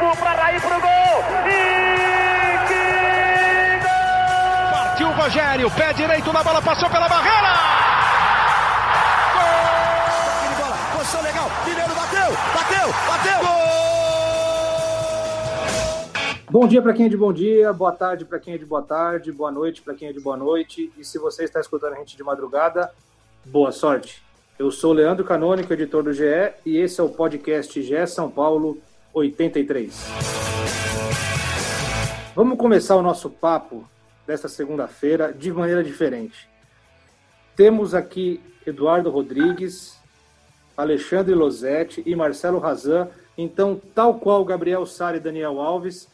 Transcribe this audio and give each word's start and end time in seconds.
Iguaçu 0.00 0.18
para 0.18 0.32
Raí 0.32 0.58
pro 0.60 0.80
gol. 0.80 1.24
E 1.46 1.58
que 2.68 2.82
gol! 3.84 4.70
Partiu 4.72 5.08
o 5.08 5.12
Rogério, 5.12 5.70
pé 5.72 5.92
direito 5.92 6.32
na 6.32 6.42
bola, 6.42 6.62
passou 6.62 6.88
pela 6.88 7.06
barreira. 7.06 7.52
Gol! 9.34 10.56
bola, 10.58 10.76
posição 10.96 11.22
legal. 11.22 11.50
Mineiro 11.66 11.94
bateu, 11.94 12.32
bateu, 12.54 12.88
bateu. 13.06 13.40
Gol! 13.40 13.60
Bom 16.50 16.66
dia 16.66 16.80
para 16.80 16.94
quem 16.94 17.04
é 17.04 17.08
de 17.10 17.16
bom 17.18 17.32
dia, 17.32 17.70
boa 17.72 17.92
tarde 17.92 18.24
para 18.24 18.38
quem 18.38 18.54
é 18.54 18.58
de 18.58 18.64
boa 18.64 18.82
tarde, 18.82 19.30
boa 19.30 19.52
noite 19.52 19.82
para 19.82 19.94
quem 19.94 20.08
é 20.08 20.12
de 20.12 20.20
boa 20.20 20.36
noite. 20.36 20.90
E 20.96 21.04
se 21.04 21.18
você 21.18 21.44
está 21.44 21.60
escutando 21.60 21.92
a 21.92 21.96
gente 21.96 22.16
de 22.16 22.24
madrugada, 22.24 22.90
boa 23.44 23.70
sorte. 23.70 24.22
Eu 24.58 24.70
sou 24.70 24.94
Leandro 24.94 25.26
Canônico, 25.26 25.70
editor 25.72 26.02
do 26.02 26.12
GE, 26.12 26.54
e 26.64 26.78
esse 26.78 27.00
é 27.00 27.04
o 27.04 27.08
podcast 27.10 27.82
GE 27.82 28.06
São 28.06 28.30
Paulo 28.30 28.78
83. 29.12 30.06
Vamos 32.34 32.58
começar 32.58 32.96
o 32.96 33.02
nosso 33.02 33.28
papo 33.28 33.84
desta 34.26 34.48
segunda-feira 34.48 35.32
de 35.32 35.52
maneira 35.52 35.82
diferente. 35.82 36.48
Temos 37.56 37.94
aqui 37.94 38.40
Eduardo 38.64 39.10
Rodrigues, 39.10 39.98
Alexandre 40.76 41.34
Losetti 41.34 42.02
e 42.06 42.14
Marcelo 42.14 42.58
Razan. 42.58 43.08
Então, 43.36 43.80
tal 43.94 44.14
qual 44.14 44.44
Gabriel 44.44 44.86
Sara 44.86 45.16
e 45.16 45.20
Daniel 45.20 45.60
Alves, 45.60 46.08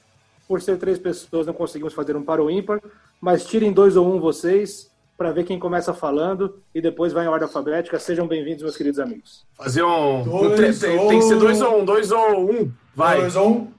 por 0.48 0.62
ser 0.62 0.78
três 0.78 0.98
pessoas, 0.98 1.46
não 1.46 1.54
conseguimos 1.54 1.92
fazer 1.92 2.16
um 2.16 2.22
para 2.22 2.42
o 2.42 2.50
ímpar, 2.50 2.80
mas 3.20 3.46
tirem 3.46 3.72
dois 3.72 3.96
ou 3.96 4.12
um 4.12 4.18
vocês 4.18 4.90
para 5.16 5.32
ver 5.32 5.44
quem 5.44 5.58
começa 5.58 5.94
falando 5.94 6.62
e 6.74 6.80
depois 6.80 7.12
vai 7.12 7.24
em 7.24 7.28
ordem 7.28 7.46
alfabética. 7.46 7.98
Sejam 7.98 8.26
bem-vindos, 8.26 8.62
meus 8.62 8.76
queridos 8.76 8.98
amigos. 8.98 9.46
Fazer 9.54 9.82
um. 9.82 10.22
Dois, 10.22 10.52
um 10.52 10.80
tem, 10.80 11.08
tem, 11.08 11.18
que 11.18 11.24
ser 11.24 11.38
dois 11.38 11.60
ou 11.60 11.80
um, 11.80 11.84
dois 11.84 12.10
ou 12.10 12.50
um. 12.50 12.72
Vai. 12.96 13.20
Dois 13.20 13.36
ou 13.36 13.48
um. 13.50 13.72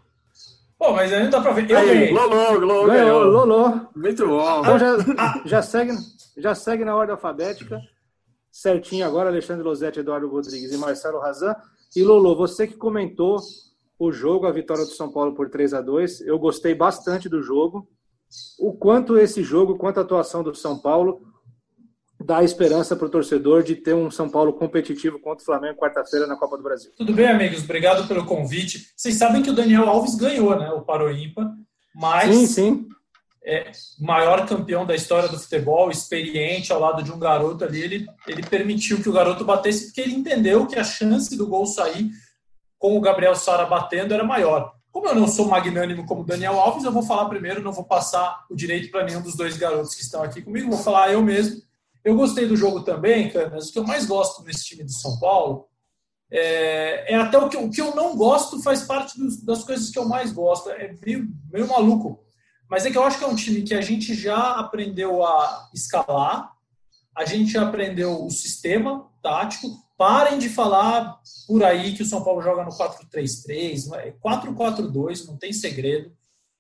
Pô, 0.77 0.93
mas 0.93 1.11
aí 1.11 1.23
não 1.23 1.31
dá 1.31 1.41
pra 1.41 1.51
ver. 1.51 1.69
Eu 1.69 1.77
aí, 1.79 2.11
Lolô, 2.11 2.51
Lolô, 2.59 2.85
ganhou. 2.85 3.23
Lolô. 3.23 3.81
Muito 3.95 4.27
bom. 4.27 4.59
Então 4.59 4.77
já, 4.77 4.97
já, 5.43 5.61
segue, 5.63 5.91
já 6.37 6.53
segue 6.53 6.85
na 6.85 6.95
ordem 6.95 7.13
alfabética. 7.13 7.81
Certinho 8.51 9.05
agora, 9.05 9.29
Alexandre 9.29 9.63
Losetti, 9.63 9.99
Eduardo 9.99 10.29
Rodrigues 10.29 10.71
e 10.71 10.77
Marcelo 10.77 11.19
Razan. 11.19 11.55
E 11.95 12.03
Lolô, 12.03 12.35
você 12.35 12.67
que 12.67 12.75
comentou 12.75 13.39
o 13.97 14.11
jogo, 14.11 14.45
a 14.45 14.51
vitória 14.51 14.85
do 14.85 14.91
São 14.91 15.11
Paulo 15.11 15.33
por 15.33 15.49
3 15.49 15.73
a 15.73 15.81
2 15.81 16.21
Eu 16.21 16.37
gostei 16.37 16.75
bastante 16.75 17.27
do 17.27 17.41
jogo. 17.41 17.89
O 18.59 18.73
quanto 18.73 19.17
esse 19.17 19.41
jogo, 19.41 19.77
quanto 19.77 19.97
a 19.97 20.03
atuação 20.03 20.43
do 20.43 20.53
São 20.53 20.77
Paulo 20.77 21.21
dá 22.27 22.43
esperança 22.43 22.93
para 22.93 23.07
o 23.07 23.09
torcedor 23.09 23.63
de 23.63 23.73
ter 23.73 23.95
um 23.95 24.11
São 24.11 24.27
Paulo 24.27 24.51
competitivo 24.51 25.17
contra 25.17 25.41
o 25.41 25.45
Flamengo 25.45 25.79
quarta-feira 25.79 26.27
na 26.27 26.35
Copa 26.35 26.57
do 26.57 26.63
Brasil. 26.63 26.91
Tudo 26.97 27.13
bem, 27.13 27.25
amigos? 27.25 27.63
Obrigado 27.63 28.05
pelo 28.05 28.25
convite. 28.25 28.91
Vocês 28.97 29.15
sabem 29.15 29.41
que 29.41 29.49
o 29.49 29.53
Daniel 29.53 29.87
Alves 29.87 30.15
ganhou, 30.15 30.53
né? 30.59 30.69
O 30.71 30.81
Paroímpa, 30.81 31.49
mas 31.95 32.35
sim, 32.35 32.45
sim. 32.45 32.87
É, 33.45 33.71
maior 33.97 34.45
campeão 34.45 34.85
da 34.85 34.93
história 34.93 35.29
do 35.29 35.39
futebol, 35.39 35.89
experiente 35.89 36.73
ao 36.73 36.81
lado 36.81 37.01
de 37.01 37.13
um 37.13 37.17
garoto 37.17 37.63
ali, 37.63 37.81
ele, 37.81 38.07
ele 38.27 38.43
permitiu 38.43 39.01
que 39.01 39.07
o 39.07 39.13
garoto 39.13 39.45
batesse 39.45 39.85
porque 39.85 40.01
ele 40.01 40.15
entendeu 40.15 40.67
que 40.67 40.77
a 40.77 40.83
chance 40.83 41.37
do 41.37 41.47
gol 41.47 41.65
sair 41.65 42.09
com 42.77 42.97
o 42.97 43.01
Gabriel 43.01 43.35
Sara 43.35 43.65
batendo 43.65 44.13
era 44.13 44.25
maior. 44.25 44.73
Como 44.91 45.07
eu 45.07 45.15
não 45.15 45.29
sou 45.29 45.47
magnânimo 45.47 46.05
como 46.05 46.25
Daniel 46.25 46.59
Alves, 46.59 46.83
eu 46.83 46.91
vou 46.91 47.03
falar 47.03 47.29
primeiro, 47.29 47.61
não 47.61 47.71
vou 47.71 47.85
passar 47.85 48.45
o 48.49 48.55
direito 48.55 48.91
para 48.91 49.05
nenhum 49.05 49.21
dos 49.21 49.35
dois 49.35 49.55
garotos 49.55 49.95
que 49.95 50.01
estão 50.01 50.21
aqui 50.21 50.41
comigo, 50.41 50.69
vou 50.69 50.79
falar 50.79 51.13
eu 51.13 51.23
mesmo 51.23 51.66
eu 52.03 52.15
gostei 52.15 52.47
do 52.47 52.55
jogo 52.55 52.81
também, 52.81 53.29
cara, 53.29 53.49
mas 53.49 53.69
o 53.69 53.73
que 53.73 53.79
eu 53.79 53.83
mais 53.83 54.05
gosto 54.05 54.43
nesse 54.43 54.65
time 54.65 54.83
do 54.83 54.91
São 54.91 55.19
Paulo 55.19 55.67
é, 56.31 57.13
é 57.13 57.15
até 57.15 57.37
o 57.37 57.49
que, 57.49 57.57
o 57.57 57.69
que 57.69 57.81
eu 57.81 57.95
não 57.95 58.15
gosto 58.15 58.61
faz 58.61 58.83
parte 58.83 59.17
dos, 59.17 59.41
das 59.43 59.63
coisas 59.63 59.89
que 59.89 59.99
eu 59.99 60.07
mais 60.07 60.31
gosto. 60.31 60.69
É 60.69 60.93
meio, 61.05 61.27
meio 61.51 61.67
maluco. 61.67 62.23
Mas 62.69 62.85
é 62.85 62.91
que 62.91 62.97
eu 62.97 63.03
acho 63.03 63.17
que 63.17 63.23
é 63.23 63.27
um 63.27 63.35
time 63.35 63.61
que 63.61 63.73
a 63.73 63.81
gente 63.81 64.13
já 64.13 64.55
aprendeu 64.55 65.23
a 65.23 65.69
escalar, 65.73 66.51
a 67.15 67.25
gente 67.25 67.51
já 67.51 67.63
aprendeu 67.63 68.25
o 68.25 68.29
sistema 68.29 69.09
tático. 69.21 69.67
Parem 69.97 70.37
de 70.37 70.49
falar 70.49 71.19
por 71.47 71.63
aí 71.63 71.95
que 71.95 72.03
o 72.03 72.05
São 72.05 72.23
Paulo 72.23 72.41
joga 72.41 72.63
no 72.63 72.71
4-3-3, 72.71 74.13
4-4-2, 74.23 75.23
é 75.23 75.27
não 75.27 75.37
tem 75.37 75.51
segredo. 75.51 76.15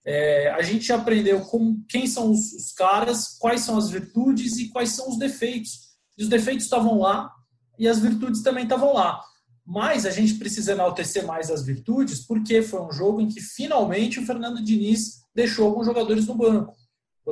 É, 0.07 0.49
a 0.51 0.61
gente 0.61 0.93
aprendeu 0.93 1.41
como, 1.41 1.83
quem 1.89 2.07
são 2.07 2.31
os, 2.31 2.53
os, 2.53 2.71
caras, 2.71 3.37
quais 3.37 3.59
são 3.59 3.77
as 3.77 3.89
virtudes 3.89 4.57
e 4.57 4.69
quais 4.69 4.91
são 4.91 5.09
os 5.09 5.17
defeitos. 5.17 5.97
E 6.17 6.23
os 6.23 6.29
defeitos 6.29 6.63
estavam 6.63 6.97
lá 6.97 7.29
e 7.77 7.89
as 7.89 7.99
virtudes 7.99 8.41
também 8.41 8.63
estavam 8.63 8.93
lá. 8.93 9.21
Mas 9.65 10.05
a 10.05 10.09
gente 10.09 10.35
precisa 10.35 10.71
enaltecer 10.71 11.25
mais 11.25 11.51
as 11.51 11.61
virtudes 11.61 12.25
porque 12.25 12.61
foi 12.61 12.81
um 12.81 12.91
jogo 12.91 13.19
em 13.19 13.27
que 13.27 13.41
finalmente 13.41 14.17
o 14.17 14.25
Fernando 14.25 14.63
Diniz 14.63 15.23
deixou 15.35 15.67
alguns 15.67 15.85
jogadores 15.85 16.25
no 16.25 16.35
banco. 16.35 16.73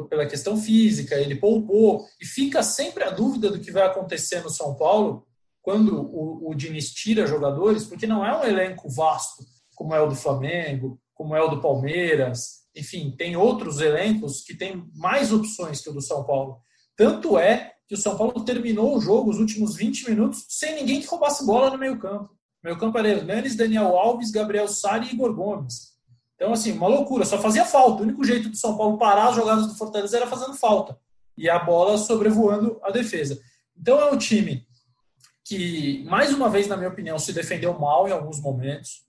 Pela 0.09 0.25
questão 0.25 0.57
física, 0.57 1.15
ele 1.15 1.35
poupou. 1.35 2.05
E 2.19 2.25
fica 2.25 2.61
sempre 2.61 3.05
a 3.05 3.09
dúvida 3.09 3.49
do 3.49 3.61
que 3.61 3.71
vai 3.71 3.83
acontecer 3.83 4.43
no 4.43 4.49
São 4.49 4.75
Paulo 4.75 5.25
quando 5.61 5.95
o, 5.95 6.49
o 6.49 6.53
Diniz 6.53 6.91
tira 6.91 7.25
jogadores, 7.25 7.85
porque 7.85 8.05
não 8.05 8.25
é 8.25 8.37
um 8.37 8.43
elenco 8.43 8.89
vasto 8.89 9.45
como 9.75 9.93
é 9.93 10.01
o 10.01 10.07
do 10.07 10.15
Flamengo, 10.15 10.99
como 11.15 11.35
é 11.35 11.41
o 11.41 11.47
do 11.47 11.61
Palmeiras, 11.61 12.65
enfim, 12.75 13.15
tem 13.17 13.35
outros 13.35 13.79
elencos 13.79 14.43
que 14.43 14.53
têm 14.53 14.85
mais 14.93 15.31
opções 15.31 15.81
que 15.81 15.89
o 15.89 15.93
do 15.93 16.01
São 16.01 16.23
Paulo. 16.25 16.59
Tanto 16.95 17.39
é 17.39 17.73
que 17.87 17.95
o 17.95 17.97
São 17.97 18.17
Paulo 18.17 18.43
terminou 18.43 18.95
o 18.95 19.01
jogo, 19.01 19.31
os 19.31 19.39
últimos 19.39 19.75
20 19.75 20.09
minutos, 20.09 20.45
sem 20.49 20.75
ninguém 20.75 21.01
que 21.01 21.07
roubasse 21.07 21.45
bola 21.45 21.71
no 21.71 21.77
meio-campo. 21.77 22.35
Meio-campo 22.63 22.97
era 22.97 23.09
Hernanes, 23.09 23.55
Daniel 23.55 23.95
Alves, 23.95 24.31
Gabriel 24.31 24.67
Sari 24.67 25.07
e 25.07 25.13
Igor 25.13 25.33
Gomes. 25.33 25.95
Então, 26.35 26.51
assim, 26.51 26.73
uma 26.73 26.87
loucura, 26.87 27.23
só 27.23 27.39
fazia 27.39 27.63
falta. 27.63 28.01
O 28.01 28.05
único 28.05 28.23
jeito 28.23 28.49
do 28.49 28.57
São 28.57 28.75
Paulo 28.75 28.97
parar 28.97 29.29
as 29.29 29.35
jogadas 29.35 29.67
do 29.67 29.75
Fortaleza 29.75 30.17
era 30.17 30.27
fazendo 30.27 30.53
falta. 30.53 30.97
E 31.37 31.49
a 31.49 31.59
bola 31.59 31.97
sobrevoando 31.97 32.79
a 32.83 32.91
defesa. 32.91 33.39
Então, 33.77 33.99
é 33.99 34.11
um 34.11 34.17
time 34.17 34.65
que, 35.45 36.03
mais 36.05 36.33
uma 36.33 36.49
vez, 36.49 36.67
na 36.67 36.75
minha 36.75 36.89
opinião, 36.89 37.19
se 37.19 37.31
defendeu 37.31 37.77
mal 37.77 38.07
em 38.07 38.11
alguns 38.11 38.41
momentos. 38.41 39.04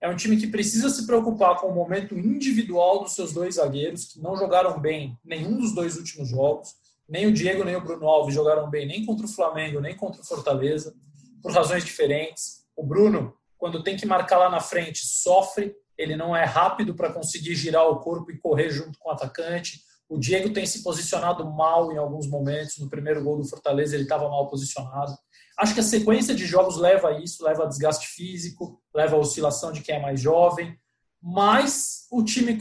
É 0.00 0.08
um 0.08 0.16
time 0.16 0.38
que 0.38 0.46
precisa 0.46 0.88
se 0.88 1.06
preocupar 1.06 1.56
com 1.56 1.66
o 1.66 1.74
momento 1.74 2.18
individual 2.18 3.02
dos 3.02 3.14
seus 3.14 3.32
dois 3.34 3.56
zagueiros, 3.56 4.06
que 4.06 4.20
não 4.20 4.34
jogaram 4.34 4.80
bem 4.80 5.18
nenhum 5.22 5.58
dos 5.58 5.74
dois 5.74 5.96
últimos 5.96 6.28
jogos. 6.28 6.74
Nem 7.06 7.26
o 7.26 7.32
Diego 7.32 7.64
nem 7.64 7.76
o 7.76 7.82
Bruno 7.82 8.08
Alves 8.08 8.34
jogaram 8.34 8.70
bem 8.70 8.86
nem 8.86 9.04
contra 9.04 9.26
o 9.26 9.28
Flamengo, 9.28 9.80
nem 9.80 9.94
contra 9.94 10.22
o 10.22 10.24
Fortaleza, 10.24 10.94
por 11.42 11.52
razões 11.52 11.84
diferentes. 11.84 12.64
O 12.74 12.82
Bruno, 12.82 13.34
quando 13.58 13.82
tem 13.82 13.96
que 13.96 14.06
marcar 14.06 14.38
lá 14.38 14.48
na 14.48 14.60
frente, 14.60 15.04
sofre. 15.04 15.76
Ele 15.98 16.16
não 16.16 16.34
é 16.34 16.44
rápido 16.44 16.94
para 16.94 17.12
conseguir 17.12 17.54
girar 17.54 17.86
o 17.86 18.00
corpo 18.00 18.30
e 18.30 18.38
correr 18.38 18.70
junto 18.70 18.98
com 18.98 19.10
o 19.10 19.12
atacante. 19.12 19.82
O 20.10 20.18
Diego 20.18 20.52
tem 20.52 20.66
se 20.66 20.82
posicionado 20.82 21.48
mal 21.48 21.92
em 21.92 21.96
alguns 21.96 22.26
momentos. 22.26 22.78
No 22.78 22.90
primeiro 22.90 23.22
gol 23.22 23.36
do 23.36 23.48
Fortaleza, 23.48 23.94
ele 23.94 24.02
estava 24.02 24.28
mal 24.28 24.48
posicionado. 24.48 25.16
Acho 25.56 25.72
que 25.72 25.78
a 25.78 25.84
sequência 25.84 26.34
de 26.34 26.44
jogos 26.46 26.76
leva 26.76 27.10
a 27.10 27.20
isso, 27.20 27.44
leva 27.44 27.62
a 27.62 27.66
desgaste 27.66 28.08
físico, 28.08 28.82
leva 28.92 29.14
a 29.14 29.18
oscilação 29.20 29.70
de 29.70 29.82
quem 29.82 29.94
é 29.94 30.00
mais 30.00 30.20
jovem, 30.20 30.76
mas 31.22 32.08
o 32.10 32.24
time 32.24 32.58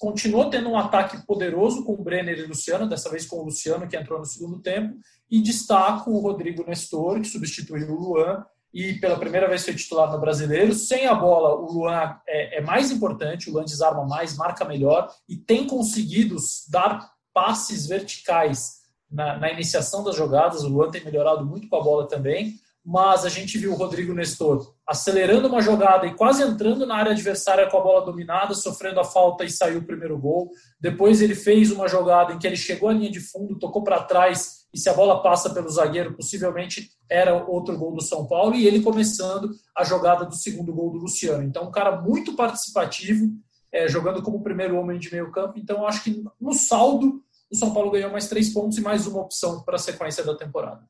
continuou 0.00 0.50
tendo 0.50 0.70
um 0.70 0.76
ataque 0.76 1.24
poderoso 1.24 1.84
com 1.84 1.92
o 1.92 2.02
Brenner 2.02 2.38
e 2.38 2.42
o 2.42 2.48
Luciano, 2.48 2.88
dessa 2.88 3.08
vez 3.10 3.26
com 3.26 3.36
o 3.36 3.44
Luciano, 3.44 3.86
que 3.86 3.96
entrou 3.96 4.18
no 4.18 4.24
segundo 4.24 4.58
tempo, 4.60 4.98
e 5.30 5.40
destaco 5.40 6.10
o 6.10 6.18
Rodrigo 6.18 6.64
Nestor, 6.66 7.20
que 7.20 7.28
substituiu 7.28 7.90
o 7.90 8.00
Luan, 8.00 8.44
e 8.72 8.94
pela 8.94 9.18
primeira 9.18 9.48
vez 9.48 9.64
foi 9.64 9.74
titular 9.74 10.10
no 10.10 10.20
Brasileiro. 10.20 10.74
Sem 10.74 11.06
a 11.06 11.14
bola, 11.14 11.54
o 11.54 11.72
Luan 11.72 12.16
é, 12.26 12.58
é 12.58 12.60
mais 12.60 12.90
importante, 12.90 13.48
o 13.48 13.52
Luan 13.52 13.64
desarma 13.64 14.04
mais, 14.04 14.36
marca 14.36 14.64
melhor, 14.64 15.10
e 15.28 15.36
tem 15.36 15.66
conseguido 15.66 16.36
dar 16.68 17.10
passes 17.32 17.86
verticais 17.86 18.78
na, 19.10 19.38
na, 19.38 19.50
iniciação 19.50 20.04
das 20.04 20.16
jogadas. 20.16 20.64
O 20.64 20.68
Luan 20.68 20.90
tem 20.90 21.04
melhorado 21.04 21.44
muito 21.44 21.68
com 21.68 21.76
a 21.76 21.82
bola 21.82 22.08
também, 22.08 22.54
mas 22.84 23.24
a 23.24 23.28
gente 23.28 23.58
viu 23.58 23.72
o 23.72 23.76
Rodrigo 23.76 24.14
Nestor 24.14 24.74
acelerando 24.86 25.48
uma 25.48 25.60
jogada 25.60 26.06
e 26.06 26.14
quase 26.14 26.42
entrando 26.42 26.86
na 26.86 26.96
área 26.96 27.12
adversária 27.12 27.68
com 27.68 27.76
a 27.76 27.82
bola 27.82 28.04
dominada, 28.04 28.54
sofrendo 28.54 29.00
a 29.00 29.04
falta 29.04 29.44
e 29.44 29.50
saiu 29.50 29.80
o 29.80 29.84
primeiro 29.84 30.18
gol. 30.18 30.50
Depois 30.80 31.20
ele 31.20 31.34
fez 31.34 31.70
uma 31.70 31.88
jogada 31.88 32.32
em 32.32 32.38
que 32.38 32.46
ele 32.46 32.56
chegou 32.56 32.88
à 32.88 32.92
linha 32.92 33.10
de 33.10 33.20
fundo, 33.20 33.58
tocou 33.58 33.82
para 33.82 34.02
trás 34.02 34.57
e 34.72 34.78
se 34.78 34.88
a 34.88 34.94
bola 34.94 35.22
passa 35.22 35.50
pelo 35.50 35.68
zagueiro, 35.68 36.14
possivelmente 36.14 36.90
era 37.08 37.34
outro 37.46 37.76
gol 37.78 37.94
do 37.94 38.02
São 38.02 38.26
Paulo 38.26 38.54
e 38.54 38.66
ele 38.66 38.82
começando 38.82 39.50
a 39.76 39.82
jogada 39.82 40.26
do 40.26 40.34
segundo 40.34 40.74
gol 40.74 40.90
do 40.90 40.98
Luciano. 40.98 41.42
Então, 41.42 41.68
um 41.68 41.70
cara 41.70 42.00
muito 42.00 42.34
participativo, 42.36 43.30
é, 43.72 43.88
jogando 43.88 44.22
como 44.22 44.42
primeiro 44.42 44.76
homem 44.76 44.98
de 44.98 45.10
meio 45.10 45.30
campo. 45.32 45.58
Então, 45.58 45.86
acho 45.86 46.04
que 46.04 46.22
no 46.40 46.52
saldo 46.52 47.22
o 47.50 47.56
São 47.56 47.72
Paulo 47.72 47.90
ganhou 47.90 48.10
mais 48.10 48.28
três 48.28 48.50
pontos 48.50 48.76
e 48.76 48.82
mais 48.82 49.06
uma 49.06 49.22
opção 49.22 49.62
para 49.62 49.76
a 49.76 49.78
sequência 49.78 50.22
da 50.22 50.36
temporada. 50.36 50.86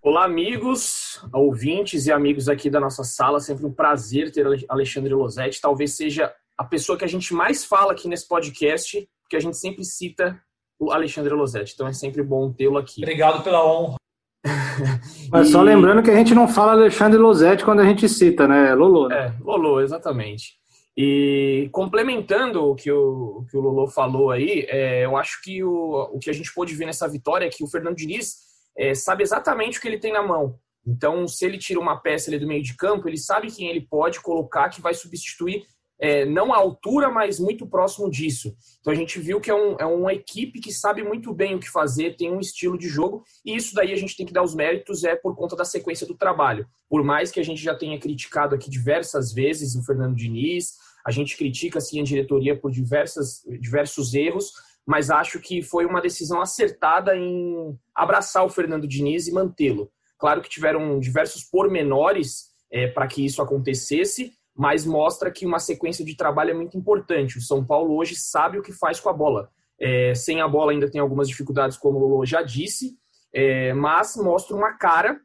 Olá, 0.00 0.24
amigos, 0.24 1.20
ouvintes 1.30 2.06
e 2.06 2.12
amigos 2.12 2.48
aqui 2.48 2.70
da 2.70 2.80
nossa 2.80 3.04
sala. 3.04 3.38
Sempre 3.38 3.66
um 3.66 3.72
prazer 3.72 4.32
ter 4.32 4.46
Alexandre 4.68 5.12
Losetti. 5.12 5.60
Talvez 5.60 5.94
seja 5.94 6.32
a 6.56 6.64
pessoa 6.64 6.96
que 6.96 7.04
a 7.04 7.08
gente 7.08 7.34
mais 7.34 7.64
fala 7.64 7.92
aqui 7.92 8.08
nesse 8.08 8.26
podcast, 8.26 9.06
porque 9.22 9.36
a 9.36 9.40
gente 9.40 9.58
sempre 9.58 9.84
cita 9.84 10.40
o 10.78 10.92
Alexandre 10.92 11.34
Losetti. 11.34 11.72
Então 11.74 11.88
é 11.88 11.92
sempre 11.92 12.22
bom 12.22 12.52
tê-lo 12.52 12.78
aqui. 12.78 13.02
Obrigado 13.02 13.42
pela 13.42 13.64
honra. 13.64 13.96
Mas 15.30 15.48
e... 15.48 15.52
só 15.52 15.62
lembrando 15.62 16.02
que 16.02 16.10
a 16.10 16.16
gente 16.16 16.34
não 16.34 16.46
fala 16.46 16.72
Alexandre 16.72 17.18
Losetti 17.18 17.64
quando 17.64 17.80
a 17.80 17.84
gente 17.84 18.08
cita, 18.08 18.46
né? 18.46 18.74
Lolo. 18.74 19.08
Né? 19.08 19.26
É, 19.26 19.42
Lolo, 19.42 19.80
exatamente. 19.80 20.58
E 20.96 21.68
complementando 21.72 22.64
o 22.64 22.74
que 22.74 22.90
o, 22.90 23.44
que 23.50 23.56
o 23.56 23.60
Lolo 23.60 23.86
falou 23.86 24.30
aí, 24.30 24.66
é, 24.68 25.04
eu 25.04 25.16
acho 25.16 25.40
que 25.42 25.62
o, 25.62 26.10
o 26.12 26.18
que 26.18 26.30
a 26.30 26.32
gente 26.32 26.52
pôde 26.52 26.74
ver 26.74 26.86
nessa 26.86 27.08
vitória 27.08 27.46
é 27.46 27.50
que 27.50 27.62
o 27.62 27.68
Fernando 27.68 27.96
Diniz 27.96 28.36
é, 28.76 28.94
sabe 28.94 29.22
exatamente 29.22 29.78
o 29.78 29.80
que 29.80 29.88
ele 29.88 29.98
tem 29.98 30.12
na 30.12 30.22
mão. 30.22 30.56
Então, 30.86 31.28
se 31.28 31.44
ele 31.44 31.58
tira 31.58 31.78
uma 31.78 32.00
peça 32.00 32.30
ali 32.30 32.38
do 32.38 32.46
meio 32.46 32.62
de 32.62 32.74
campo, 32.74 33.08
ele 33.08 33.18
sabe 33.18 33.50
quem 33.50 33.68
ele 33.68 33.86
pode 33.88 34.20
colocar 34.20 34.70
que 34.70 34.80
vai 34.80 34.94
substituir 34.94 35.64
é, 36.00 36.24
não 36.24 36.52
à 36.52 36.56
altura, 36.56 37.10
mas 37.10 37.40
muito 37.40 37.66
próximo 37.66 38.10
disso. 38.10 38.56
Então 38.80 38.92
a 38.92 38.96
gente 38.96 39.18
viu 39.18 39.40
que 39.40 39.50
é, 39.50 39.54
um, 39.54 39.76
é 39.78 39.84
uma 39.84 40.12
equipe 40.12 40.60
que 40.60 40.72
sabe 40.72 41.02
muito 41.02 41.32
bem 41.32 41.54
o 41.54 41.58
que 41.58 41.68
fazer, 41.68 42.16
tem 42.16 42.32
um 42.32 42.40
estilo 42.40 42.78
de 42.78 42.88
jogo, 42.88 43.24
e 43.44 43.56
isso 43.56 43.74
daí 43.74 43.92
a 43.92 43.96
gente 43.96 44.16
tem 44.16 44.24
que 44.24 44.32
dar 44.32 44.42
os 44.42 44.54
méritos 44.54 45.04
é 45.04 45.16
por 45.16 45.34
conta 45.34 45.56
da 45.56 45.64
sequência 45.64 46.06
do 46.06 46.14
trabalho. 46.14 46.66
Por 46.88 47.02
mais 47.02 47.30
que 47.30 47.40
a 47.40 47.44
gente 47.44 47.62
já 47.62 47.74
tenha 47.74 47.98
criticado 47.98 48.54
aqui 48.54 48.70
diversas 48.70 49.32
vezes 49.32 49.74
o 49.74 49.84
Fernando 49.84 50.14
Diniz, 50.14 50.76
a 51.04 51.10
gente 51.10 51.36
critica 51.36 51.78
assim 51.78 52.00
a 52.00 52.04
diretoria 52.04 52.56
por 52.56 52.70
diversas, 52.70 53.42
diversos 53.60 54.14
erros, 54.14 54.52
mas 54.86 55.10
acho 55.10 55.38
que 55.40 55.62
foi 55.62 55.84
uma 55.84 56.00
decisão 56.00 56.40
acertada 56.40 57.14
em 57.16 57.78
abraçar 57.94 58.44
o 58.44 58.48
Fernando 58.48 58.86
Diniz 58.86 59.26
e 59.26 59.32
mantê-lo. 59.32 59.90
Claro 60.18 60.40
que 60.40 60.48
tiveram 60.48 60.98
diversos 60.98 61.44
pormenores 61.44 62.48
é, 62.70 62.88
para 62.88 63.06
que 63.06 63.24
isso 63.24 63.40
acontecesse, 63.40 64.32
mas 64.58 64.84
mostra 64.84 65.30
que 65.30 65.46
uma 65.46 65.60
sequência 65.60 66.04
de 66.04 66.16
trabalho 66.16 66.50
é 66.50 66.54
muito 66.54 66.76
importante. 66.76 67.38
O 67.38 67.40
São 67.40 67.64
Paulo 67.64 67.94
hoje 67.96 68.16
sabe 68.16 68.58
o 68.58 68.62
que 68.62 68.72
faz 68.72 68.98
com 68.98 69.08
a 69.08 69.12
bola. 69.12 69.52
É, 69.80 70.12
sem 70.16 70.40
a 70.40 70.48
bola 70.48 70.72
ainda 70.72 70.90
tem 70.90 71.00
algumas 71.00 71.28
dificuldades, 71.28 71.76
como 71.76 71.96
o 71.96 72.08
Lolo 72.08 72.26
já 72.26 72.42
disse, 72.42 72.98
é, 73.32 73.72
mas 73.72 74.16
mostra 74.16 74.56
uma 74.56 74.72
cara 74.72 75.20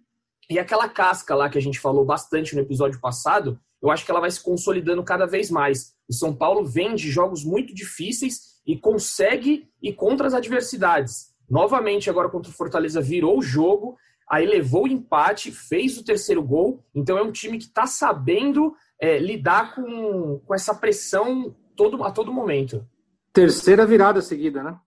e 0.48 0.60
aquela 0.60 0.88
casca 0.88 1.34
lá 1.34 1.50
que 1.50 1.58
a 1.58 1.62
gente 1.62 1.80
falou 1.80 2.06
bastante 2.06 2.54
no 2.54 2.62
episódio 2.62 3.00
passado, 3.00 3.60
eu 3.82 3.90
acho 3.90 4.06
que 4.06 4.12
ela 4.12 4.20
vai 4.20 4.30
se 4.30 4.44
consolidando 4.44 5.04
cada 5.04 5.26
vez 5.26 5.50
mais. 5.50 5.96
O 6.08 6.14
São 6.14 6.36
Paulo 6.36 6.64
vem 6.64 6.94
de 6.94 7.10
jogos 7.10 7.44
muito 7.44 7.74
difíceis 7.74 8.62
e 8.68 8.78
consegue 8.78 9.68
ir 9.82 9.94
contra 9.94 10.28
as 10.28 10.36
adversidades. 10.36 11.34
Novamente, 11.50 12.08
agora 12.08 12.30
contra 12.30 12.52
o 12.52 12.54
Fortaleza, 12.54 13.02
virou 13.02 13.40
o 13.40 13.42
jogo, 13.42 13.98
aí 14.30 14.46
levou 14.46 14.84
o 14.84 14.88
empate, 14.88 15.52
fez 15.52 15.98
o 15.98 16.04
terceiro 16.04 16.44
gol. 16.44 16.86
Então 16.94 17.18
é 17.18 17.24
um 17.24 17.32
time 17.32 17.58
que 17.58 17.66
está 17.66 17.88
sabendo 17.88 18.76
é, 19.04 19.20
lidar 19.20 19.76
com, 19.76 20.40
com 20.40 20.56
essa 20.56 20.74
pressão 20.74 21.54
todo, 21.76 22.02
a 22.06 22.10
todo 22.10 22.32
momento. 22.32 22.88
Terceira 23.34 23.86
virada 23.86 24.22
seguida, 24.22 24.64
né? 24.64 24.80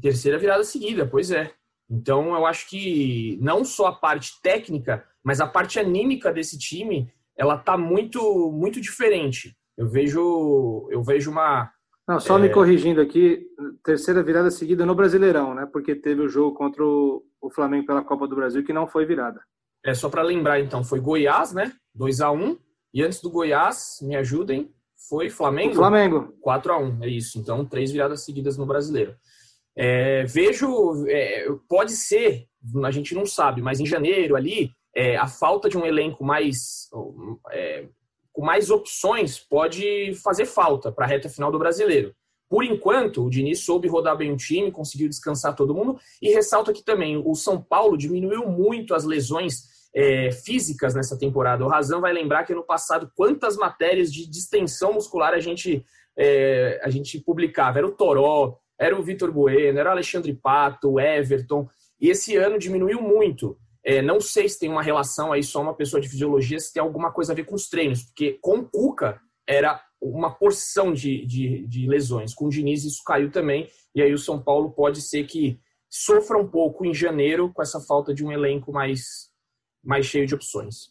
Terceira 0.00 0.38
virada 0.38 0.62
seguida, 0.62 1.04
pois 1.04 1.32
é. 1.32 1.52
Então 1.90 2.36
eu 2.36 2.46
acho 2.46 2.68
que 2.70 3.36
não 3.42 3.64
só 3.64 3.86
a 3.86 3.92
parte 3.92 4.40
técnica, 4.40 5.04
mas 5.24 5.40
a 5.40 5.46
parte 5.48 5.80
anímica 5.80 6.32
desse 6.32 6.56
time, 6.56 7.12
ela 7.36 7.58
tá 7.58 7.76
muito 7.76 8.52
muito 8.52 8.80
diferente. 8.80 9.56
Eu 9.76 9.88
vejo 9.88 10.88
eu 10.92 11.02
vejo 11.02 11.32
uma 11.32 11.68
não, 12.06 12.20
só 12.20 12.38
é... 12.38 12.42
me 12.42 12.50
corrigindo 12.50 13.00
aqui, 13.00 13.44
terceira 13.82 14.22
virada 14.22 14.52
seguida 14.52 14.86
no 14.86 14.94
Brasileirão, 14.94 15.52
né? 15.52 15.66
Porque 15.66 15.96
teve 15.96 16.22
o 16.22 16.28
jogo 16.28 16.56
contra 16.56 16.84
o, 16.84 17.24
o 17.40 17.50
Flamengo 17.50 17.86
pela 17.86 18.04
Copa 18.04 18.28
do 18.28 18.36
Brasil 18.36 18.62
que 18.62 18.72
não 18.72 18.86
foi 18.86 19.04
virada. 19.04 19.40
É 19.84 19.94
só 19.94 20.08
para 20.08 20.22
lembrar 20.22 20.60
então, 20.60 20.84
foi 20.84 21.00
Goiás, 21.00 21.52
né? 21.52 21.72
2 21.92 22.20
a 22.20 22.30
1 22.30 22.56
e 22.94 23.02
antes 23.02 23.20
do 23.20 23.28
Goiás, 23.28 23.98
me 24.00 24.14
ajudem, 24.14 24.72
foi 25.08 25.28
Flamengo? 25.28 25.74
Flamengo. 25.74 26.34
4 26.40 26.72
a 26.72 26.78
1 26.78 27.02
é 27.02 27.08
isso. 27.08 27.38
Então, 27.38 27.66
três 27.66 27.90
viradas 27.90 28.24
seguidas 28.24 28.56
no 28.56 28.64
brasileiro. 28.64 29.16
É, 29.76 30.24
vejo, 30.24 31.04
é, 31.08 31.48
pode 31.68 31.92
ser, 31.92 32.46
a 32.84 32.90
gente 32.92 33.12
não 33.14 33.26
sabe, 33.26 33.60
mas 33.60 33.80
em 33.80 33.86
janeiro 33.86 34.36
ali, 34.36 34.70
é, 34.94 35.16
a 35.16 35.26
falta 35.26 35.68
de 35.68 35.76
um 35.76 35.84
elenco 35.84 36.24
mais 36.24 36.88
é, 37.50 37.88
com 38.32 38.42
mais 38.42 38.70
opções 38.70 39.38
pode 39.38 40.14
fazer 40.22 40.46
falta 40.46 40.92
para 40.92 41.04
a 41.04 41.08
reta 41.08 41.28
final 41.28 41.50
do 41.50 41.58
brasileiro. 41.58 42.14
Por 42.48 42.62
enquanto, 42.62 43.24
o 43.24 43.30
Diniz 43.30 43.60
soube 43.60 43.88
rodar 43.88 44.16
bem 44.16 44.32
o 44.32 44.36
time, 44.36 44.70
conseguiu 44.70 45.08
descansar 45.08 45.56
todo 45.56 45.74
mundo. 45.74 45.98
E 46.22 46.32
ressalto 46.32 46.70
aqui 46.70 46.84
também: 46.84 47.16
o 47.16 47.34
São 47.34 47.60
Paulo 47.60 47.96
diminuiu 47.96 48.48
muito 48.48 48.94
as 48.94 49.04
lesões 49.04 49.73
é, 49.94 50.30
físicas 50.32 50.94
nessa 50.94 51.16
temporada. 51.18 51.64
O 51.64 51.68
Razão 51.68 52.00
vai 52.00 52.12
lembrar 52.12 52.44
que 52.44 52.54
no 52.54 52.64
passado 52.64 53.10
quantas 53.14 53.56
matérias 53.56 54.12
de 54.12 54.28
distensão 54.28 54.92
muscular 54.92 55.32
a 55.32 55.40
gente, 55.40 55.84
é, 56.18 56.80
a 56.82 56.90
gente 56.90 57.20
publicava. 57.20 57.78
Era 57.78 57.86
o 57.86 57.92
Toró, 57.92 58.58
era 58.78 58.98
o 58.98 59.02
Vitor 59.02 59.30
Bueno, 59.30 59.78
era 59.78 59.90
o 59.90 59.92
Alexandre 59.92 60.34
Pato, 60.34 60.92
o 60.92 61.00
Everton. 61.00 61.68
E 62.00 62.10
esse 62.10 62.36
ano 62.36 62.58
diminuiu 62.58 63.00
muito. 63.00 63.56
É, 63.84 64.02
não 64.02 64.18
sei 64.18 64.48
se 64.48 64.58
tem 64.58 64.68
uma 64.68 64.82
relação 64.82 65.32
aí, 65.32 65.42
só 65.42 65.60
uma 65.60 65.74
pessoa 65.74 66.00
de 66.00 66.08
fisiologia, 66.08 66.58
se 66.58 66.72
tem 66.72 66.82
alguma 66.82 67.12
coisa 67.12 67.32
a 67.32 67.36
ver 67.36 67.44
com 67.44 67.54
os 67.54 67.68
treinos, 67.68 68.02
porque 68.02 68.38
com 68.40 68.58
o 68.58 68.68
Cuca 68.68 69.20
era 69.46 69.80
uma 70.00 70.30
porção 70.30 70.92
de, 70.92 71.24
de, 71.26 71.66
de 71.66 71.86
lesões. 71.86 72.34
Com 72.34 72.46
o 72.46 72.48
Diniz 72.48 72.82
isso 72.84 73.02
caiu 73.06 73.30
também, 73.30 73.68
e 73.94 74.02
aí 74.02 74.12
o 74.12 74.18
São 74.18 74.42
Paulo 74.42 74.70
pode 74.70 75.02
ser 75.02 75.24
que 75.24 75.60
sofra 75.88 76.38
um 76.38 76.48
pouco 76.48 76.84
em 76.84 76.94
janeiro 76.94 77.52
com 77.52 77.62
essa 77.62 77.78
falta 77.78 78.14
de 78.14 78.24
um 78.24 78.32
elenco 78.32 78.72
mais 78.72 79.30
mais 79.84 80.06
cheio 80.06 80.26
de 80.26 80.34
opções. 80.34 80.88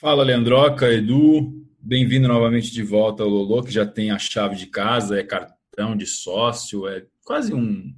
Fala, 0.00 0.24
Leandroca, 0.24 0.90
Edu. 0.90 1.62
Bem-vindo 1.78 2.26
novamente 2.26 2.70
de 2.72 2.82
volta 2.82 3.22
ao 3.22 3.28
Lolo, 3.28 3.62
que 3.62 3.70
já 3.70 3.84
tem 3.84 4.10
a 4.10 4.18
chave 4.18 4.56
de 4.56 4.66
casa, 4.66 5.18
é 5.18 5.22
cartão 5.22 5.96
de 5.96 6.06
sócio, 6.06 6.88
é 6.88 7.04
quase 7.24 7.52
um 7.52 7.92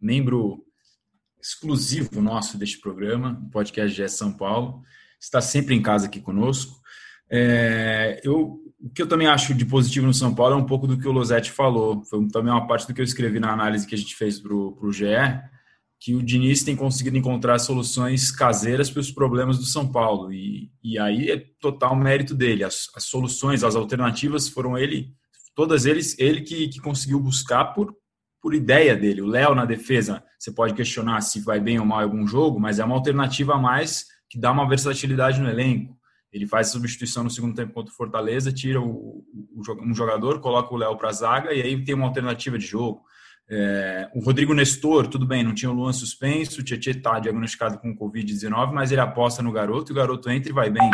membro 0.00 0.64
exclusivo 1.40 2.22
nosso 2.22 2.56
deste 2.56 2.78
programa, 2.78 3.40
o 3.46 3.50
podcast 3.50 3.94
GE 3.94 4.08
São 4.08 4.32
Paulo. 4.32 4.82
Está 5.20 5.40
sempre 5.40 5.74
em 5.74 5.82
casa 5.82 6.06
aqui 6.06 6.20
conosco. 6.20 6.80
É, 7.28 8.20
eu, 8.24 8.60
o 8.80 8.90
que 8.90 9.02
eu 9.02 9.06
também 9.06 9.26
acho 9.26 9.54
de 9.54 9.64
positivo 9.64 10.06
no 10.06 10.14
São 10.14 10.34
Paulo 10.34 10.54
é 10.54 10.56
um 10.56 10.66
pouco 10.66 10.86
do 10.86 10.98
que 10.98 11.08
o 11.08 11.12
Losetti 11.12 11.50
falou. 11.50 12.02
Foi 12.04 12.26
também 12.28 12.52
uma 12.52 12.66
parte 12.66 12.86
do 12.86 12.94
que 12.94 13.00
eu 13.00 13.04
escrevi 13.04 13.40
na 13.40 13.52
análise 13.52 13.86
que 13.86 13.94
a 13.94 13.98
gente 13.98 14.14
fez 14.14 14.40
para 14.40 14.54
o 14.54 14.92
GE 14.92 15.06
que 15.98 16.14
o 16.14 16.22
Diniz 16.22 16.62
tem 16.62 16.76
conseguido 16.76 17.16
encontrar 17.16 17.58
soluções 17.58 18.30
caseiras 18.30 18.90
para 18.90 19.00
os 19.00 19.10
problemas 19.10 19.58
do 19.58 19.64
São 19.64 19.90
Paulo. 19.90 20.32
E, 20.32 20.70
e 20.82 20.98
aí 20.98 21.30
é 21.30 21.42
total 21.60 21.96
mérito 21.96 22.34
dele. 22.34 22.64
As, 22.64 22.88
as 22.94 23.04
soluções, 23.04 23.64
as 23.64 23.74
alternativas 23.74 24.48
foram 24.48 24.76
ele, 24.76 25.14
todas 25.54 25.86
eles, 25.86 26.16
ele 26.18 26.42
que, 26.42 26.68
que 26.68 26.80
conseguiu 26.80 27.18
buscar 27.18 27.66
por, 27.66 27.94
por 28.42 28.54
ideia 28.54 28.94
dele. 28.94 29.22
O 29.22 29.26
Léo 29.26 29.54
na 29.54 29.64
defesa, 29.64 30.22
você 30.38 30.52
pode 30.52 30.74
questionar 30.74 31.20
se 31.22 31.40
vai 31.40 31.58
bem 31.58 31.80
ou 31.80 31.86
mal 31.86 32.00
em 32.00 32.04
algum 32.04 32.26
jogo, 32.26 32.60
mas 32.60 32.78
é 32.78 32.84
uma 32.84 32.94
alternativa 32.94 33.54
a 33.54 33.58
mais 33.58 34.04
que 34.28 34.38
dá 34.38 34.52
uma 34.52 34.68
versatilidade 34.68 35.40
no 35.40 35.48
elenco. 35.48 35.96
Ele 36.30 36.46
faz 36.46 36.68
substituição 36.68 37.24
no 37.24 37.30
segundo 37.30 37.54
tempo 37.54 37.72
contra 37.72 37.90
o 37.90 37.96
Fortaleza, 37.96 38.52
tira 38.52 38.80
o, 38.80 39.24
o, 39.32 39.62
um 39.82 39.94
jogador, 39.94 40.40
coloca 40.40 40.74
o 40.74 40.76
Léo 40.76 40.96
para 40.96 41.08
a 41.08 41.12
zaga 41.12 41.54
e 41.54 41.62
aí 41.62 41.82
tem 41.82 41.94
uma 41.94 42.06
alternativa 42.06 42.58
de 42.58 42.66
jogo. 42.66 43.02
É, 43.48 44.10
o 44.12 44.20
Rodrigo 44.20 44.52
Nestor, 44.52 45.06
tudo 45.06 45.24
bem, 45.24 45.44
não 45.44 45.54
tinha 45.54 45.70
o 45.70 45.74
Luan 45.74 45.92
suspenso, 45.92 46.60
o 46.60 46.64
Tietchan 46.64 46.90
está 46.90 47.18
diagnosticado 47.20 47.78
com 47.78 47.96
Covid-19, 47.96 48.72
mas 48.72 48.90
ele 48.90 49.00
aposta 49.00 49.42
no 49.42 49.52
garoto 49.52 49.90
e 49.90 49.92
o 49.92 49.96
garoto 49.96 50.28
entra 50.30 50.50
e 50.50 50.54
vai 50.54 50.68
bem. 50.68 50.90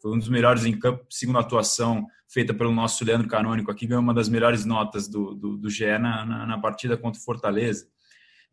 Foi 0.00 0.12
um 0.12 0.18
dos 0.18 0.28
melhores 0.28 0.64
em 0.64 0.78
campo, 0.78 1.04
segundo 1.10 1.38
a 1.38 1.40
atuação 1.40 2.06
feita 2.28 2.52
pelo 2.54 2.72
nosso 2.72 3.04
Leandro 3.04 3.28
Canônico 3.28 3.70
aqui, 3.70 3.86
ganhou 3.86 4.02
uma 4.02 4.14
das 4.14 4.28
melhores 4.28 4.64
notas 4.64 5.08
do, 5.08 5.34
do, 5.34 5.56
do 5.56 5.70
GE 5.70 5.98
na, 5.98 6.24
na, 6.24 6.46
na, 6.46 6.58
partida 6.58 6.96
contra 6.96 7.20
o 7.20 7.24
Fortaleza. 7.24 7.86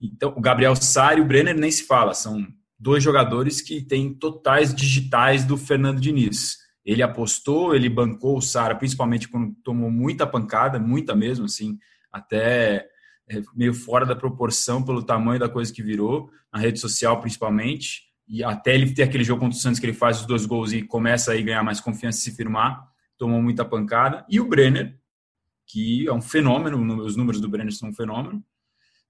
Então, 0.02 0.34
o 0.36 0.42
Gabriel 0.42 0.76
Sá 0.76 1.14
e 1.14 1.22
o 1.22 1.26
Brenner 1.26 1.56
nem 1.56 1.72
se 1.72 1.84
fala, 1.84 2.14
são 2.14 2.46
dois 2.78 3.04
jogadores 3.04 3.62
que 3.62 3.82
têm 3.82 4.14
totais 4.14 4.74
digitais 4.74 5.46
do 5.46 5.58
Fernando 5.58 6.00
Diniz. 6.00 6.58
Ele 6.86 7.02
apostou, 7.02 7.74
ele 7.74 7.88
bancou 7.88 8.38
o 8.38 8.42
Sara, 8.42 8.76
principalmente 8.76 9.28
quando 9.28 9.56
tomou 9.64 9.90
muita 9.90 10.28
pancada, 10.28 10.80
muita 10.80 11.16
mesmo, 11.16 11.46
assim, 11.46 11.78
até 12.12 12.88
meio 13.56 13.74
fora 13.74 14.06
da 14.06 14.16
proporção 14.16 14.84
pelo 14.84 15.04
tamanho 15.04 15.40
da 15.40 15.50
coisa 15.50 15.72
que 15.72 15.82
virou, 15.82 16.30
na 16.52 16.60
rede 16.60 16.80
social 16.80 17.20
principalmente, 17.20 18.04
e 18.28 18.44
até 18.44 18.74
ele 18.74 18.94
ter 18.94 19.04
aquele 19.04 19.24
jogo 19.24 19.42
contra 19.42 19.58
o 19.58 19.62
Santos 19.62 19.80
que 19.80 19.86
ele 19.86 19.94
faz 19.94 20.22
os 20.22 20.26
dois 20.26 20.46
gols 20.46 20.72
e 20.72 20.82
começa 20.82 21.34
a 21.34 21.42
ganhar 21.42 21.64
mais 21.64 21.80
confiança 21.80 22.20
e 22.20 22.22
se 22.22 22.36
firmar, 22.36 22.88
tomou 23.18 23.42
muita 23.42 23.64
pancada, 23.64 24.26
e 24.30 24.40
o 24.40 24.48
Brenner, 24.48 24.98
que 25.68 26.08
é 26.08 26.14
um 26.14 26.22
fenômeno, 26.22 27.04
os 27.04 27.16
números 27.16 27.40
do 27.40 27.50
Brenner 27.50 27.74
são 27.74 27.90
um 27.90 27.94
fenômeno, 27.94 28.44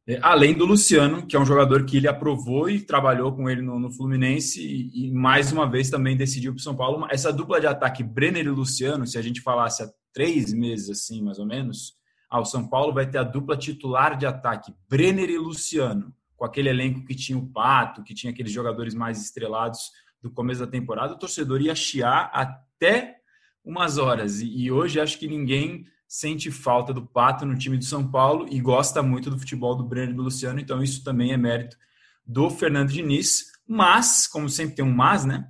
é, 0.05 0.19
além 0.21 0.53
do 0.53 0.65
Luciano, 0.65 1.25
que 1.25 1.35
é 1.35 1.39
um 1.39 1.45
jogador 1.45 1.85
que 1.85 1.95
ele 1.95 2.09
aprovou 2.09 2.69
e 2.69 2.81
trabalhou 2.81 3.33
com 3.33 3.49
ele 3.49 3.61
no, 3.61 3.79
no 3.79 3.89
Fluminense 3.89 4.61
e, 4.61 5.07
e, 5.07 5.11
mais 5.11 5.51
uma 5.51 5.69
vez 5.69 5.89
também 5.89 6.17
decidiu 6.17 6.51
para 6.51 6.59
o 6.59 6.63
São 6.63 6.75
Paulo. 6.75 7.07
Essa 7.09 7.31
dupla 7.31 7.59
de 7.61 7.67
ataque, 7.67 8.03
Brenner 8.03 8.45
e 8.45 8.49
Luciano, 8.49 9.07
se 9.07 9.17
a 9.17 9.21
gente 9.21 9.39
falasse 9.39 9.81
há 9.81 9.89
três 10.11 10.51
meses 10.51 10.89
assim, 10.89 11.21
mais 11.21 11.39
ou 11.39 11.45
menos, 11.45 11.93
ah, 12.33 12.39
o 12.39 12.45
São 12.45 12.67
Paulo 12.67 12.91
vai 12.91 13.07
ter 13.07 13.19
a 13.19 13.23
dupla 13.23 13.55
titular 13.55 14.17
de 14.17 14.25
ataque, 14.25 14.73
Brenner 14.89 15.29
e 15.29 15.37
Luciano, 15.37 16.11
com 16.35 16.43
aquele 16.43 16.67
elenco 16.67 17.05
que 17.05 17.13
tinha 17.13 17.37
o 17.37 17.45
Pato, 17.45 18.01
que 18.01 18.15
tinha 18.15 18.33
aqueles 18.33 18.51
jogadores 18.51 18.95
mais 18.95 19.21
estrelados 19.21 19.91
do 20.19 20.31
começo 20.31 20.61
da 20.61 20.65
temporada, 20.65 21.13
o 21.13 21.19
torcedor 21.19 21.61
ia 21.61 21.75
chiar 21.75 22.31
até 22.33 23.17
umas 23.63 23.99
horas. 23.99 24.41
E, 24.41 24.71
hoje 24.71 24.99
acho 24.99 25.19
que 25.19 25.27
ninguém 25.27 25.85
sente 26.07 26.49
falta 26.49 26.91
do 26.91 27.05
Pato 27.05 27.45
no 27.45 27.55
time 27.55 27.77
do 27.77 27.85
São 27.85 28.09
Paulo 28.09 28.47
e 28.49 28.59
gosta 28.59 29.03
muito 29.03 29.29
do 29.29 29.37
futebol 29.37 29.75
do 29.75 29.83
Brenner 29.83 30.15
e 30.15 30.17
do 30.17 30.23
Luciano, 30.23 30.59
então 30.59 30.81
isso 30.81 31.03
também 31.03 31.33
é 31.33 31.37
mérito 31.37 31.77
do 32.25 32.49
Fernando 32.49 32.89
Diniz. 32.89 33.51
Mas, 33.67 34.25
como 34.25 34.49
sempre 34.49 34.75
tem 34.75 34.83
um 34.83 34.91
mas, 34.91 35.23
né? 35.23 35.47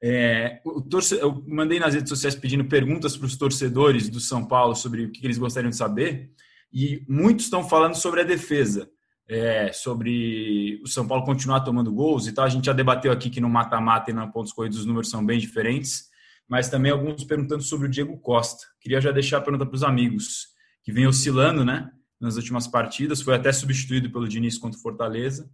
É, 0.00 0.60
torce... 0.88 1.16
Eu 1.16 1.44
mandei 1.46 1.80
nas 1.80 1.94
redes 1.94 2.08
sociais 2.08 2.34
pedindo 2.34 2.64
perguntas 2.64 3.16
para 3.16 3.26
os 3.26 3.36
torcedores 3.36 4.08
do 4.08 4.20
São 4.20 4.44
Paulo 4.46 4.74
sobre 4.74 5.04
o 5.04 5.10
que 5.10 5.26
eles 5.26 5.38
gostariam 5.38 5.70
de 5.70 5.76
saber, 5.76 6.30
e 6.72 7.02
muitos 7.08 7.46
estão 7.46 7.68
falando 7.68 7.94
sobre 7.94 8.20
a 8.20 8.24
defesa, 8.24 8.88
é, 9.28 9.72
sobre 9.72 10.80
o 10.82 10.86
São 10.86 11.06
Paulo 11.06 11.24
continuar 11.24 11.60
tomando 11.60 11.92
gols 11.92 12.26
e 12.26 12.32
tal. 12.32 12.44
A 12.44 12.48
gente 12.48 12.66
já 12.66 12.72
debateu 12.72 13.10
aqui 13.10 13.28
que 13.28 13.40
no 13.40 13.48
mata-mata 13.48 14.10
e 14.10 14.14
na 14.14 14.26
pontos 14.26 14.52
corridos 14.52 14.78
os 14.78 14.86
números 14.86 15.10
são 15.10 15.24
bem 15.24 15.38
diferentes, 15.38 16.08
mas 16.48 16.68
também 16.68 16.92
alguns 16.92 17.24
perguntando 17.24 17.62
sobre 17.62 17.88
o 17.88 17.90
Diego 17.90 18.16
Costa. 18.18 18.66
Queria 18.80 19.00
já 19.00 19.10
deixar 19.10 19.38
a 19.38 19.40
pergunta 19.40 19.66
para 19.66 19.74
os 19.74 19.82
amigos, 19.82 20.48
que 20.82 20.92
vem 20.92 21.06
oscilando, 21.06 21.64
né? 21.64 21.90
Nas 22.20 22.36
últimas 22.36 22.66
partidas, 22.66 23.20
foi 23.20 23.34
até 23.34 23.52
substituído 23.52 24.10
pelo 24.10 24.28
Diniz 24.28 24.58
contra 24.58 24.78
o 24.78 24.82
Fortaleza. 24.82 25.50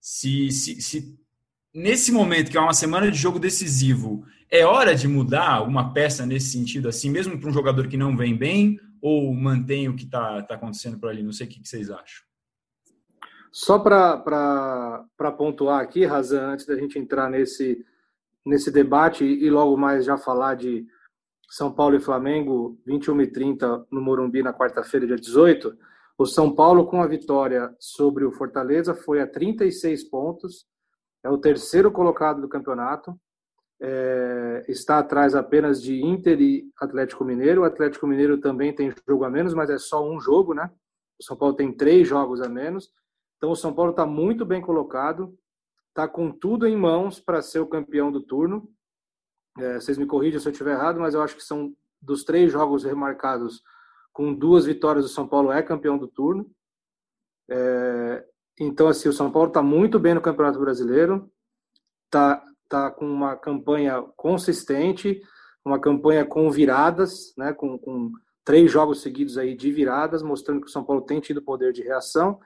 Se, 0.00 0.50
se, 0.50 0.80
se 0.80 1.18
nesse 1.78 2.10
momento, 2.10 2.50
que 2.50 2.58
é 2.58 2.60
uma 2.60 2.74
semana 2.74 3.10
de 3.10 3.16
jogo 3.16 3.38
decisivo, 3.38 4.24
é 4.50 4.64
hora 4.64 4.94
de 4.94 5.06
mudar 5.06 5.62
uma 5.62 5.92
peça 5.92 6.26
nesse 6.26 6.50
sentido, 6.50 6.88
assim, 6.88 7.08
mesmo 7.08 7.38
para 7.38 7.48
um 7.48 7.52
jogador 7.52 7.86
que 7.86 7.96
não 7.96 8.16
vem 8.16 8.36
bem, 8.36 8.80
ou 9.00 9.32
mantém 9.32 9.88
o 9.88 9.94
que 9.94 10.04
está 10.04 10.42
tá 10.42 10.54
acontecendo 10.56 10.98
por 10.98 11.08
ali? 11.08 11.22
Não 11.22 11.32
sei 11.32 11.46
o 11.46 11.50
que, 11.50 11.60
que 11.60 11.68
vocês 11.68 11.88
acham. 11.90 12.26
Só 13.52 13.78
para 13.78 15.06
pontuar 15.36 15.80
aqui, 15.80 16.04
Razan, 16.04 16.52
antes 16.52 16.66
da 16.66 16.76
gente 16.76 16.98
entrar 16.98 17.30
nesse, 17.30 17.84
nesse 18.44 18.70
debate 18.70 19.24
e 19.24 19.48
logo 19.48 19.76
mais 19.76 20.04
já 20.04 20.18
falar 20.18 20.56
de 20.56 20.84
São 21.48 21.72
Paulo 21.72 21.96
e 21.96 22.00
Flamengo, 22.00 22.78
21 22.86 23.22
e 23.22 23.26
30 23.28 23.86
no 23.90 24.00
Morumbi 24.00 24.42
na 24.42 24.52
quarta-feira, 24.52 25.06
dia 25.06 25.16
18, 25.16 25.76
o 26.18 26.26
São 26.26 26.52
Paulo, 26.52 26.86
com 26.86 27.00
a 27.00 27.06
vitória 27.06 27.72
sobre 27.78 28.24
o 28.24 28.32
Fortaleza, 28.32 28.94
foi 28.94 29.20
a 29.20 29.26
36 29.26 30.04
pontos, 30.04 30.66
é 31.28 31.30
o 31.30 31.38
terceiro 31.38 31.92
colocado 31.92 32.40
do 32.40 32.48
campeonato, 32.48 33.14
é, 33.80 34.64
está 34.66 34.98
atrás 34.98 35.34
apenas 35.34 35.80
de 35.80 36.02
Inter 36.02 36.40
e 36.40 36.70
Atlético 36.80 37.24
Mineiro. 37.24 37.60
O 37.60 37.64
Atlético 37.64 38.06
Mineiro 38.06 38.38
também 38.38 38.74
tem 38.74 38.92
jogo 39.06 39.24
a 39.24 39.30
menos, 39.30 39.52
mas 39.52 39.68
é 39.68 39.78
só 39.78 40.02
um 40.02 40.18
jogo, 40.18 40.54
né? 40.54 40.70
O 41.20 41.24
São 41.24 41.36
Paulo 41.36 41.54
tem 41.54 41.70
três 41.70 42.08
jogos 42.08 42.40
a 42.40 42.48
menos. 42.48 42.90
Então 43.36 43.50
o 43.50 43.56
São 43.56 43.72
Paulo 43.72 43.90
está 43.90 44.06
muito 44.06 44.44
bem 44.44 44.60
colocado, 44.60 45.38
está 45.90 46.08
com 46.08 46.32
tudo 46.32 46.66
em 46.66 46.76
mãos 46.76 47.20
para 47.20 47.42
ser 47.42 47.60
o 47.60 47.66
campeão 47.66 48.10
do 48.10 48.22
turno. 48.22 48.68
É, 49.58 49.74
vocês 49.74 49.98
me 49.98 50.06
corrigem 50.06 50.40
se 50.40 50.48
eu 50.48 50.52
estiver 50.52 50.72
errado, 50.72 50.98
mas 50.98 51.14
eu 51.14 51.22
acho 51.22 51.36
que 51.36 51.44
são 51.44 51.74
dos 52.00 52.24
três 52.24 52.50
jogos 52.50 52.84
remarcados 52.84 53.62
com 54.12 54.34
duas 54.34 54.64
vitórias 54.64 55.04
o 55.04 55.08
São 55.08 55.28
Paulo 55.28 55.52
é 55.52 55.62
campeão 55.62 55.98
do 55.98 56.08
turno. 56.08 56.50
É, 57.50 58.24
então 58.60 58.88
assim 58.88 59.08
o 59.08 59.12
São 59.12 59.30
Paulo 59.30 59.48
está 59.48 59.62
muito 59.62 59.98
bem 59.98 60.14
no 60.14 60.20
Campeonato 60.20 60.58
Brasileiro, 60.58 61.30
está 62.06 62.44
tá 62.68 62.90
com 62.90 63.06
uma 63.06 63.36
campanha 63.36 64.02
consistente, 64.16 65.20
uma 65.64 65.80
campanha 65.80 66.24
com 66.24 66.50
viradas, 66.50 67.32
né, 67.36 67.52
com, 67.52 67.78
com 67.78 68.12
três 68.44 68.70
jogos 68.70 69.02
seguidos 69.02 69.36
aí 69.36 69.54
de 69.54 69.70
viradas, 69.70 70.22
mostrando 70.22 70.60
que 70.60 70.68
o 70.68 70.70
São 70.70 70.84
Paulo 70.84 71.02
tem 71.02 71.20
tido 71.20 71.42
poder 71.42 71.72
de 71.72 71.82
reação. 71.82 72.40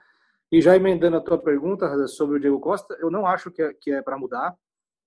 E 0.51 0.61
já 0.61 0.75
emendando 0.75 1.17
a 1.17 1.21
tua 1.21 1.37
pergunta 1.37 2.07
sobre 2.07 2.37
o 2.37 2.39
Diego 2.39 2.59
Costa, 2.59 2.95
eu 2.99 3.09
não 3.09 3.25
acho 3.25 3.49
que 3.49 3.61
é, 3.61 3.73
que 3.73 3.91
é 3.91 4.01
para 4.01 4.17
mudar. 4.17 4.55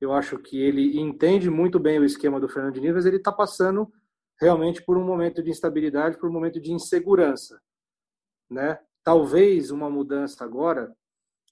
Eu 0.00 0.12
acho 0.12 0.38
que 0.38 0.60
ele 0.60 0.98
entende 0.98 1.48
muito 1.48 1.78
bem 1.78 1.98
o 1.98 2.04
esquema 2.04 2.40
do 2.40 2.48
Fernando 2.48 2.74
Diniz, 2.74 2.94
mas 2.94 3.06
ele 3.06 3.18
está 3.18 3.30
passando 3.30 3.90
realmente 4.40 4.82
por 4.82 4.96
um 4.96 5.04
momento 5.04 5.42
de 5.42 5.50
instabilidade, 5.50 6.18
por 6.18 6.28
um 6.28 6.32
momento 6.32 6.60
de 6.60 6.72
insegurança, 6.72 7.60
né? 8.50 8.78
Talvez 9.06 9.70
uma 9.70 9.88
mudança 9.88 10.44
agora 10.44 10.92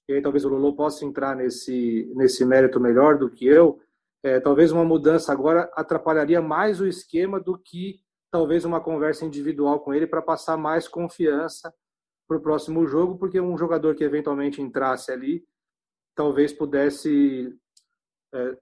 e 0.07 0.13
aí 0.13 0.21
talvez 0.21 0.45
o 0.45 0.49
Lolo 0.49 0.75
possa 0.75 1.03
entrar 1.03 1.35
nesse, 1.35 2.11
nesse 2.15 2.45
mérito 2.45 2.79
melhor 2.79 3.17
do 3.17 3.29
que 3.29 3.45
eu, 3.45 3.81
é, 4.23 4.39
talvez 4.39 4.71
uma 4.71 4.85
mudança 4.85 5.31
agora 5.31 5.69
atrapalharia 5.75 6.41
mais 6.41 6.79
o 6.79 6.87
esquema 6.87 7.39
do 7.39 7.57
que 7.57 8.01
talvez 8.31 8.65
uma 8.65 8.81
conversa 8.81 9.25
individual 9.25 9.79
com 9.79 9.93
ele 9.93 10.05
para 10.05 10.21
passar 10.21 10.57
mais 10.57 10.87
confiança 10.87 11.73
para 12.27 12.37
o 12.37 12.41
próximo 12.41 12.85
jogo, 12.87 13.17
porque 13.17 13.39
um 13.39 13.57
jogador 13.57 13.95
que 13.95 14.03
eventualmente 14.03 14.61
entrasse 14.61 15.11
ali 15.11 15.43
talvez 16.15 16.53
pudesse 16.53 17.55
é, 18.33 18.57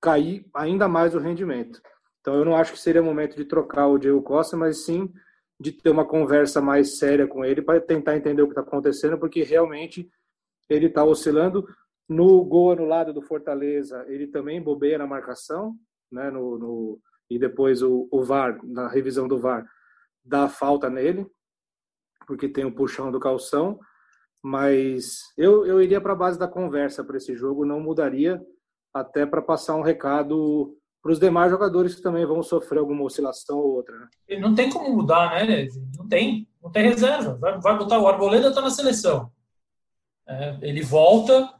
cair 0.00 0.48
ainda 0.54 0.88
mais 0.88 1.14
o 1.14 1.18
rendimento. 1.18 1.80
Então 2.20 2.34
eu 2.34 2.44
não 2.44 2.56
acho 2.56 2.72
que 2.72 2.78
seria 2.78 3.02
momento 3.02 3.36
de 3.36 3.44
trocar 3.44 3.88
o 3.88 3.98
Diego 3.98 4.22
Costa, 4.22 4.56
mas 4.56 4.84
sim 4.84 5.12
de 5.58 5.72
ter 5.72 5.90
uma 5.90 6.04
conversa 6.04 6.60
mais 6.60 6.98
séria 6.98 7.26
com 7.26 7.44
ele 7.44 7.62
para 7.62 7.80
tentar 7.80 8.16
entender 8.16 8.42
o 8.42 8.46
que 8.46 8.52
está 8.52 8.62
acontecendo, 8.62 9.18
porque 9.18 9.42
realmente 9.42 10.08
ele 10.68 10.86
está 10.86 11.04
oscilando. 11.04 11.66
No 12.08 12.44
gol 12.44 12.72
anulado 12.72 13.12
do 13.12 13.22
Fortaleza, 13.22 14.04
ele 14.08 14.26
também 14.26 14.62
bobeia 14.62 14.98
na 14.98 15.06
marcação, 15.06 15.74
né? 16.10 16.30
No, 16.30 16.58
no 16.58 17.00
e 17.30 17.38
depois 17.38 17.82
o, 17.82 18.06
o, 18.10 18.22
VAR, 18.22 18.60
na 18.62 18.86
revisão 18.86 19.26
do 19.26 19.38
VAR, 19.38 19.66
dá 20.22 20.48
falta 20.48 20.90
nele, 20.90 21.26
porque 22.26 22.48
tem 22.48 22.66
o 22.66 22.74
puxão 22.74 23.10
do 23.10 23.18
calção. 23.18 23.78
Mas 24.42 25.20
eu, 25.38 25.64
eu 25.64 25.80
iria 25.80 26.00
para 26.00 26.12
a 26.12 26.16
base 26.16 26.38
da 26.38 26.46
conversa 26.46 27.02
para 27.02 27.16
esse 27.16 27.34
jogo, 27.34 27.64
não 27.64 27.80
mudaria, 27.80 28.38
até 28.92 29.24
para 29.24 29.40
passar 29.40 29.74
um 29.74 29.82
recado 29.82 30.76
para 31.04 31.12
os 31.12 31.20
demais 31.20 31.50
jogadores 31.50 31.94
que 31.94 32.00
também 32.00 32.24
vão 32.24 32.42
sofrer 32.42 32.78
alguma 32.78 33.02
oscilação 33.02 33.58
ou 33.58 33.74
outra. 33.74 33.94
Né? 33.94 34.38
Não 34.38 34.54
tem 34.54 34.70
como 34.70 34.90
mudar, 34.90 35.46
né? 35.46 35.68
Não 35.98 36.08
tem, 36.08 36.48
não 36.62 36.70
tem 36.70 36.88
reserva. 36.88 37.34
Vai, 37.34 37.60
vai 37.60 37.76
botar 37.76 37.98
o 37.98 38.08
Arboleda 38.08 38.48
está 38.48 38.62
na 38.62 38.70
seleção. 38.70 39.30
É, 40.26 40.56
ele 40.62 40.80
volta, 40.80 41.52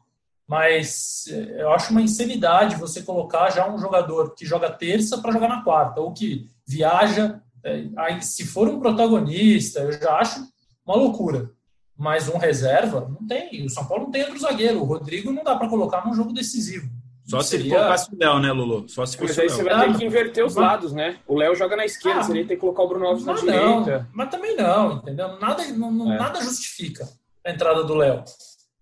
mas 0.48 1.26
é, 1.28 1.60
eu 1.60 1.70
acho 1.74 1.90
uma 1.90 2.00
insanidade 2.00 2.76
você 2.76 3.02
colocar 3.02 3.50
já 3.50 3.70
um 3.70 3.76
jogador 3.76 4.34
que 4.34 4.46
joga 4.46 4.70
terça 4.70 5.18
para 5.18 5.32
jogar 5.32 5.48
na 5.48 5.62
quarta 5.62 6.00
ou 6.00 6.14
que 6.14 6.48
viaja. 6.66 7.42
É, 7.62 7.84
aí, 7.98 8.22
se 8.22 8.46
for 8.46 8.66
um 8.66 8.80
protagonista, 8.80 9.80
eu 9.80 9.92
já 9.92 10.20
acho 10.20 10.40
uma 10.86 10.96
loucura. 10.96 11.50
Mas 11.94 12.30
um 12.30 12.38
reserva 12.38 13.06
não 13.10 13.26
tem. 13.26 13.66
O 13.66 13.68
São 13.68 13.84
Paulo 13.84 14.04
não 14.04 14.10
tem 14.10 14.22
outro 14.22 14.40
zagueiro. 14.40 14.80
O 14.80 14.84
Rodrigo 14.84 15.30
não 15.30 15.44
dá 15.44 15.54
para 15.54 15.68
colocar 15.68 16.06
num 16.06 16.14
jogo 16.14 16.32
decisivo. 16.32 16.90
Só 17.26 17.40
se 17.40 17.50
seria... 17.50 17.74
colocasse 17.74 18.14
o 18.14 18.18
Léo, 18.18 18.38
né, 18.38 18.52
Lulu? 18.52 18.88
Só 18.88 19.06
se 19.06 19.16
fosse 19.16 19.30
mas 19.30 19.38
aí 19.38 19.48
você 19.48 19.62
vai 19.62 19.92
ter 19.92 19.98
que 19.98 20.04
inverter 20.04 20.44
os 20.44 20.54
lados, 20.54 20.92
né? 20.92 21.18
O 21.26 21.36
Léo 21.36 21.54
joga 21.54 21.76
na 21.76 21.84
esquerda, 21.84 22.20
ah, 22.20 22.24
seria 22.24 22.46
ter 22.46 22.54
que 22.54 22.60
colocar 22.60 22.82
o 22.82 22.88
Bruno 22.88 23.06
Alves 23.06 23.24
na 23.24 23.32
direita. 23.32 24.08
Mas 24.12 24.30
também 24.30 24.54
não, 24.56 24.98
entendeu? 24.98 25.38
Nada, 25.38 25.64
não, 25.68 26.12
é. 26.12 26.18
nada 26.18 26.42
justifica 26.42 27.08
a 27.44 27.50
entrada 27.50 27.82
do 27.82 27.94
Léo. 27.94 28.22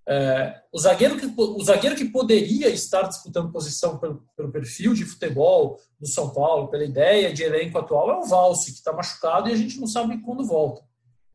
É, 0.08 0.61
o, 0.72 0.78
zagueiro 0.78 1.16
que, 1.16 1.32
o 1.37 1.62
zagueiro 1.62 1.94
que 1.94 2.06
poderia 2.06 2.68
estar 2.68 3.02
disputando 3.02 3.52
posição 3.52 3.99
pelo, 3.99 4.25
pelo, 4.37 4.50
perfil 4.50 4.94
de 4.94 5.04
futebol 5.04 5.78
do 6.00 6.08
São 6.08 6.30
Paulo, 6.30 6.68
pela 6.68 6.84
ideia 6.84 7.32
de 7.32 7.44
elenco 7.44 7.78
atual, 7.78 8.11
é 8.11 8.16
o 8.16 8.26
Valse, 8.26 8.72
que 8.72 8.78
está 8.78 8.92
machucado 8.92 9.49
e 9.49 9.52
a 9.52 9.56
gente 9.56 9.78
não 9.78 9.87
sabe 9.87 10.20
quando 10.22 10.44
volta. 10.44 10.82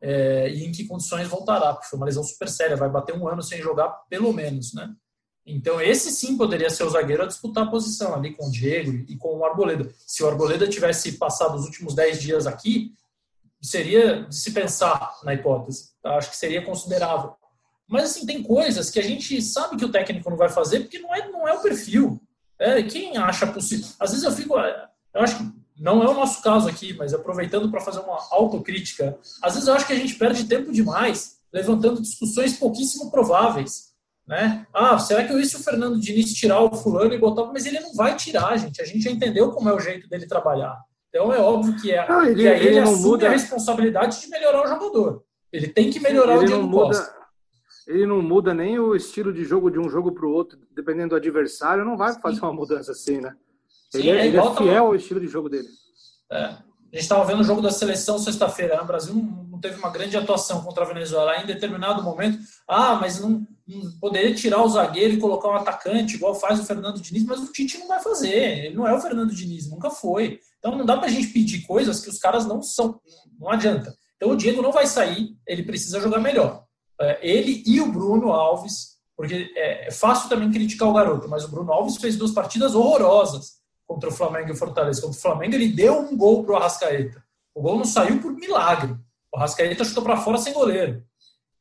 É, 0.00 0.50
e 0.50 0.64
em 0.64 0.70
que 0.70 0.86
condições 0.86 1.26
voltará, 1.26 1.72
porque 1.72 1.88
foi 1.88 1.96
uma 1.96 2.06
lesão 2.06 2.22
super 2.22 2.48
séria, 2.48 2.76
vai 2.76 2.90
bater 2.90 3.16
um 3.16 3.26
ano 3.26 3.42
sem 3.42 3.60
jogar, 3.60 3.88
pelo 4.10 4.32
menos, 4.32 4.74
né? 4.74 4.94
Então, 5.48 5.80
esse 5.80 6.10
sim 6.10 6.36
poderia 6.36 6.68
ser 6.68 6.84
o 6.84 6.90
zagueiro 6.90 7.22
a 7.22 7.26
disputar 7.26 7.66
a 7.66 7.70
posição 7.70 8.14
ali 8.14 8.34
com 8.34 8.46
o 8.46 8.50
Diego 8.50 9.04
e 9.08 9.16
com 9.16 9.38
o 9.38 9.44
Arboleda. 9.44 9.90
Se 10.06 10.22
o 10.22 10.28
Arboleda 10.28 10.68
tivesse 10.68 11.12
passado 11.12 11.56
os 11.56 11.64
últimos 11.64 11.94
10 11.94 12.20
dias 12.20 12.46
aqui, 12.46 12.92
seria 13.60 14.24
de 14.24 14.36
se 14.36 14.52
pensar 14.52 15.18
na 15.24 15.34
hipótese. 15.34 15.90
Acho 16.04 16.30
que 16.30 16.36
seria 16.36 16.64
considerável. 16.64 17.34
Mas, 17.88 18.10
assim, 18.10 18.26
tem 18.26 18.42
coisas 18.42 18.90
que 18.90 19.00
a 19.00 19.02
gente 19.02 19.40
sabe 19.40 19.76
que 19.76 19.84
o 19.84 19.90
técnico 19.90 20.28
não 20.28 20.36
vai 20.36 20.50
fazer 20.50 20.80
porque 20.80 20.98
não 20.98 21.14
é, 21.14 21.28
não 21.28 21.48
é 21.48 21.54
o 21.54 21.62
perfil. 21.62 22.20
É, 22.58 22.82
quem 22.82 23.16
acha 23.16 23.46
possível? 23.46 23.88
Às 23.98 24.10
vezes 24.10 24.24
eu 24.24 24.32
fico. 24.32 24.54
Eu 24.58 25.22
acho 25.22 25.38
que 25.38 25.58
não 25.78 26.02
é 26.02 26.08
o 26.08 26.14
nosso 26.14 26.42
caso 26.42 26.68
aqui, 26.68 26.92
mas 26.92 27.14
aproveitando 27.14 27.70
para 27.70 27.80
fazer 27.80 28.00
uma 28.00 28.18
autocrítica, 28.30 29.18
às 29.42 29.54
vezes 29.54 29.68
eu 29.68 29.74
acho 29.74 29.86
que 29.86 29.92
a 29.92 29.96
gente 29.96 30.16
perde 30.16 30.44
tempo 30.44 30.72
demais 30.72 31.38
levantando 31.52 32.02
discussões 32.02 32.58
pouquíssimo 32.58 33.10
prováveis. 33.10 33.87
Né? 34.28 34.66
Ah, 34.74 34.98
será 34.98 35.24
que 35.24 35.32
eu 35.32 35.42
se 35.44 35.56
o 35.56 35.64
Fernando 35.64 35.98
Diniz 35.98 36.34
tirar 36.34 36.60
o 36.60 36.74
fulano 36.74 37.14
e 37.14 37.18
botar? 37.18 37.46
Mas 37.46 37.64
ele 37.64 37.80
não 37.80 37.94
vai 37.94 38.14
tirar, 38.14 38.56
gente. 38.58 38.82
A 38.82 38.84
gente 38.84 39.00
já 39.00 39.10
entendeu 39.10 39.50
como 39.50 39.68
é 39.70 39.72
o 39.72 39.80
jeito 39.80 40.08
dele 40.08 40.26
trabalhar. 40.26 40.76
Então 41.08 41.32
é 41.32 41.40
óbvio 41.40 41.74
que, 41.80 41.90
é, 41.90 42.00
ah, 42.00 42.26
ele, 42.26 42.42
que 42.42 42.48
aí 42.48 42.60
ele, 42.60 42.68
ele 42.68 42.78
assume 42.80 43.02
muda... 43.02 43.26
a 43.26 43.30
responsabilidade 43.30 44.20
de 44.20 44.28
melhorar 44.28 44.64
o 44.64 44.68
jogador. 44.68 45.24
Ele 45.50 45.68
tem 45.68 45.90
que 45.90 45.98
melhorar 45.98 46.34
ele 46.34 46.44
o 46.44 46.46
Diego 46.46 46.62
muda... 46.64 46.86
Costa 46.88 47.18
ele 47.88 48.04
não 48.04 48.20
muda 48.20 48.52
nem 48.52 48.78
o 48.78 48.94
estilo 48.94 49.32
de 49.32 49.44
jogo 49.44 49.70
de 49.70 49.78
um 49.78 49.88
jogo 49.88 50.12
para 50.12 50.26
o 50.26 50.30
outro, 50.30 50.58
dependendo 50.74 51.10
do 51.10 51.16
adversário, 51.16 51.86
não 51.86 51.96
vai 51.96 52.12
fazer 52.20 52.40
uma 52.42 52.52
mudança 52.52 52.92
assim, 52.92 53.18
né? 53.18 53.34
Sim, 53.90 54.00
ele, 54.00 54.10
é, 54.10 54.16
é 54.18 54.26
ele 54.26 54.36
é 54.36 54.54
fiel 54.54 54.86
ao 54.86 54.94
estilo 54.94 55.18
de 55.18 55.26
jogo 55.26 55.48
dele. 55.48 55.66
É. 56.30 56.44
A 56.44 56.96
gente 56.96 57.02
estava 57.02 57.24
vendo 57.24 57.40
o 57.40 57.44
jogo 57.44 57.62
da 57.62 57.70
seleção 57.70 58.18
sexta-feira. 58.18 58.76
Né? 58.76 58.82
O 58.82 58.86
Brasil 58.86 59.14
não 59.14 59.58
teve 59.58 59.78
uma 59.78 59.90
grande 59.90 60.16
atuação 60.18 60.62
contra 60.62 60.84
a 60.84 60.86
Venezuela. 60.86 61.38
Em 61.38 61.46
determinado 61.46 62.02
momento, 62.02 62.38
ah, 62.66 62.96
mas 62.96 63.20
não, 63.20 63.30
não, 63.30 63.46
poderia 64.00 64.34
tirar 64.34 64.62
o 64.62 64.68
zagueiro 64.68 65.14
e 65.14 65.20
colocar 65.20 65.48
um 65.48 65.56
atacante, 65.56 66.16
igual 66.16 66.34
faz 66.34 66.58
o 66.58 66.64
Fernando 66.64 67.00
Diniz, 67.00 67.24
mas 67.24 67.40
o 67.40 67.52
Tite 67.52 67.78
não 67.78 67.88
vai 67.88 68.00
fazer. 68.02 68.66
Ele 68.66 68.76
não 68.76 68.86
é 68.86 68.94
o 68.94 69.00
Fernando 69.00 69.34
Diniz, 69.34 69.68
nunca 69.68 69.90
foi. 69.90 70.40
Então 70.58 70.76
não 70.76 70.86
dá 70.86 70.96
para 70.96 71.06
a 71.06 71.10
gente 71.10 71.28
pedir 71.28 71.62
coisas 71.62 72.00
que 72.00 72.08
os 72.08 72.18
caras 72.18 72.46
não 72.46 72.62
são. 72.62 73.00
Não 73.38 73.50
adianta. 73.50 73.94
Então 74.16 74.30
o 74.30 74.36
Diego 74.36 74.62
não 74.62 74.72
vai 74.72 74.86
sair, 74.86 75.36
ele 75.46 75.62
precisa 75.62 76.00
jogar 76.00 76.20
melhor. 76.20 76.64
É, 77.00 77.18
ele 77.22 77.62
e 77.64 77.80
o 77.80 77.92
Bruno 77.92 78.32
Alves 78.32 78.98
Porque 79.16 79.52
é, 79.54 79.86
é 79.86 79.90
fácil 79.92 80.28
também 80.28 80.50
criticar 80.50 80.88
o 80.88 80.92
garoto, 80.92 81.28
mas 81.28 81.44
o 81.44 81.48
Bruno 81.48 81.72
Alves 81.72 81.96
fez 81.96 82.16
duas 82.16 82.32
partidas 82.32 82.74
horrorosas 82.74 83.58
contra 83.86 84.08
o 84.08 84.12
Flamengo 84.12 84.48
e 84.48 84.52
o 84.52 84.56
Fortaleza. 84.56 85.00
Contra 85.00 85.16
o 85.16 85.20
Flamengo, 85.20 85.54
ele 85.54 85.68
deu 85.68 86.00
um 86.00 86.16
gol 86.16 86.44
para 86.44 86.52
o 86.54 86.56
Arrascaeta. 86.56 87.22
O 87.54 87.62
gol 87.62 87.76
não 87.76 87.84
saiu 87.84 88.20
por 88.20 88.32
milagre. 88.32 88.96
O 89.32 89.36
Arrascaeta 89.36 89.84
chutou 89.84 90.02
para 90.02 90.18
fora 90.18 90.38
sem 90.38 90.52
goleiro. 90.52 91.02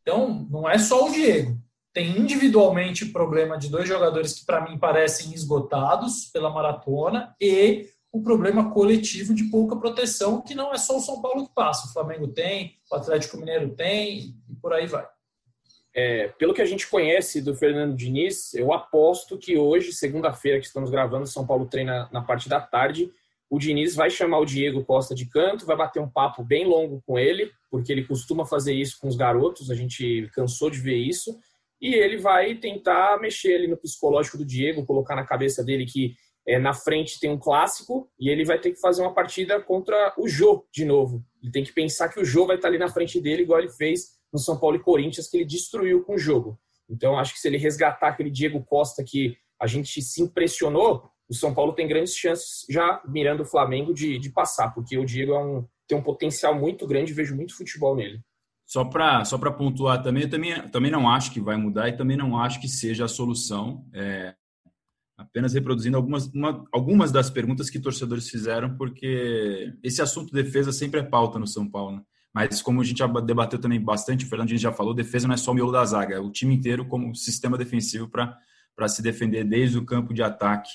Então, 0.02 0.48
não 0.50 0.70
é 0.70 0.78
só 0.78 1.06
o 1.06 1.12
Diego. 1.12 1.57
Tem 1.98 2.16
individualmente 2.16 3.08
problema 3.08 3.58
de 3.58 3.70
dois 3.70 3.90
jogadores 3.90 4.32
que, 4.36 4.46
para 4.46 4.62
mim, 4.62 4.78
parecem 4.78 5.34
esgotados 5.34 6.26
pela 6.32 6.48
maratona 6.48 7.36
e 7.42 7.88
o 8.12 8.22
problema 8.22 8.70
coletivo 8.70 9.34
de 9.34 9.46
pouca 9.46 9.76
proteção, 9.76 10.40
que 10.40 10.54
não 10.54 10.72
é 10.72 10.78
só 10.78 10.96
o 10.96 11.02
São 11.02 11.20
Paulo 11.24 11.48
que 11.48 11.56
passa. 11.56 11.88
O 11.88 11.94
Flamengo 11.94 12.28
tem, 12.28 12.76
o 12.92 12.96
Atlético 12.96 13.38
Mineiro 13.38 13.72
tem, 13.72 14.36
e 14.48 14.56
por 14.62 14.74
aí 14.74 14.86
vai. 14.86 15.08
É, 15.92 16.28
pelo 16.38 16.54
que 16.54 16.62
a 16.62 16.68
gente 16.68 16.88
conhece 16.88 17.42
do 17.42 17.56
Fernando 17.56 17.96
Diniz, 17.96 18.54
eu 18.54 18.72
aposto 18.72 19.36
que 19.36 19.58
hoje, 19.58 19.92
segunda-feira 19.92 20.60
que 20.60 20.68
estamos 20.68 20.92
gravando, 20.92 21.26
São 21.26 21.48
Paulo 21.48 21.66
treina 21.66 22.08
na 22.12 22.22
parte 22.22 22.48
da 22.48 22.62
tarde. 22.62 23.12
O 23.50 23.58
Diniz 23.58 23.96
vai 23.96 24.12
chamar 24.12 24.38
o 24.38 24.46
Diego 24.46 24.86
Costa 24.86 25.16
de 25.16 25.26
canto, 25.26 25.66
vai 25.66 25.76
bater 25.76 26.00
um 26.00 26.08
papo 26.08 26.44
bem 26.44 26.64
longo 26.64 27.02
com 27.08 27.18
ele, 27.18 27.52
porque 27.72 27.92
ele 27.92 28.06
costuma 28.06 28.46
fazer 28.46 28.76
isso 28.76 29.00
com 29.02 29.08
os 29.08 29.16
garotos, 29.16 29.72
a 29.72 29.76
gente 29.76 30.30
cansou 30.36 30.70
de 30.70 30.78
ver 30.78 30.98
isso. 30.98 31.40
E 31.82 31.94
ele 31.94 32.18
vai 32.18 32.56
tentar 32.56 33.20
mexer 33.20 33.56
ali 33.56 33.68
no 33.68 33.78
psicológico 33.78 34.38
do 34.38 34.46
Diego, 34.46 34.86
colocar 34.86 35.16
na 35.16 35.26
cabeça 35.26 35.64
dele 35.64 35.86
que 35.86 36.16
é, 36.48 36.58
na 36.58 36.74
frente 36.74 37.20
tem 37.20 37.30
um 37.30 37.38
clássico 37.38 38.10
e 38.20 38.30
ele 38.30 38.46
vai 38.46 38.60
ter 38.60 38.72
que 38.72 38.80
fazer 38.80 39.02
uma 39.02 39.14
partida 39.14 39.62
contra 39.62 40.14
o 40.18 40.28
Jô 40.28 40.66
de 40.72 40.86
novo. 40.86 41.24
Ele 41.44 41.52
tem 41.52 41.64
que 41.64 41.74
pensar 41.74 42.10
que 42.10 42.20
o 42.20 42.26
Jô 42.26 42.48
vai 42.48 42.56
estar 42.56 42.70
ali 42.70 42.78
na 42.78 42.90
frente 42.90 43.20
dele, 43.20 43.44
igual 43.44 43.60
ele 43.60 43.70
fez 43.70 44.18
no 44.32 44.40
São 44.40 44.58
Paulo 44.58 44.78
e 44.78 44.84
Corinthians, 44.84 45.30
que 45.30 45.38
ele 45.38 45.46
destruiu 45.46 46.04
com 46.04 46.16
o 46.16 46.18
jogo. 46.18 46.58
Então, 46.90 47.20
acho 47.20 47.34
que 47.34 47.40
se 47.40 47.48
ele 47.48 47.58
resgatar 47.58 48.08
aquele 48.08 48.32
Diego 48.32 48.64
Costa 48.64 49.04
que 49.04 49.38
a 49.62 49.68
gente 49.68 50.02
se 50.02 50.22
impressionou, 50.22 51.10
o 51.30 51.34
São 51.34 51.54
Paulo 51.54 51.74
tem 51.74 51.88
grandes 51.88 52.16
chances, 52.16 52.66
já 52.70 53.02
mirando 53.06 53.44
o 53.44 53.46
Flamengo, 53.46 53.94
de, 53.94 54.18
de 54.18 54.30
passar, 54.30 54.74
porque 54.74 54.98
o 54.98 55.06
Diego 55.06 55.34
é 55.34 55.40
um, 55.40 55.68
tem 55.86 55.98
um 55.98 56.04
potencial 56.04 56.56
muito 56.56 56.88
grande, 56.88 57.14
vejo 57.14 57.36
muito 57.36 57.58
futebol 57.58 57.96
nele. 57.96 58.22
Só 58.68 58.84
para 58.84 59.24
só 59.24 59.38
pontuar 59.38 60.04
também, 60.04 60.24
eu 60.24 60.30
também, 60.30 60.70
também 60.70 60.92
não 60.92 61.10
acho 61.10 61.32
que 61.32 61.40
vai 61.40 61.56
mudar 61.56 61.88
e 61.88 61.96
também 61.96 62.18
não 62.18 62.38
acho 62.38 62.60
que 62.60 62.68
seja 62.68 63.06
a 63.06 63.08
solução. 63.08 63.86
É, 63.94 64.36
apenas 65.18 65.54
reproduzindo 65.54 65.96
algumas, 65.96 66.28
uma, 66.28 66.66
algumas 66.74 67.10
das 67.10 67.30
perguntas 67.30 67.70
que 67.70 67.80
torcedores 67.80 68.30
fizeram, 68.30 68.76
porque 68.76 69.74
esse 69.82 70.02
assunto 70.02 70.34
defesa 70.34 70.74
sempre 70.74 71.00
é 71.00 71.04
pauta 71.04 71.40
no 71.40 71.48
São 71.48 71.66
Paulo. 71.66 71.96
Né? 71.96 72.02
Mas 72.34 72.62
como 72.62 72.82
a 72.82 72.84
gente 72.84 72.98
já 73.00 73.08
debateu 73.08 73.58
também 73.58 73.80
bastante, 73.80 74.26
o 74.26 74.28
Fernando 74.28 74.56
já 74.58 74.74
falou, 74.74 74.94
defesa 74.94 75.30
não 75.30 75.34
é 75.34 75.38
só 75.38 75.52
o 75.52 75.54
miolo 75.56 75.72
da 75.72 75.86
zaga, 75.86 76.16
é 76.16 76.20
o 76.20 76.30
time 76.30 76.54
inteiro 76.54 76.86
como 76.86 77.16
sistema 77.16 77.58
defensivo 77.58 78.10
para 78.10 78.88
se 78.90 79.02
defender 79.02 79.46
desde 79.46 79.78
o 79.78 79.86
campo 79.86 80.14
de 80.14 80.22
ataque. 80.22 80.72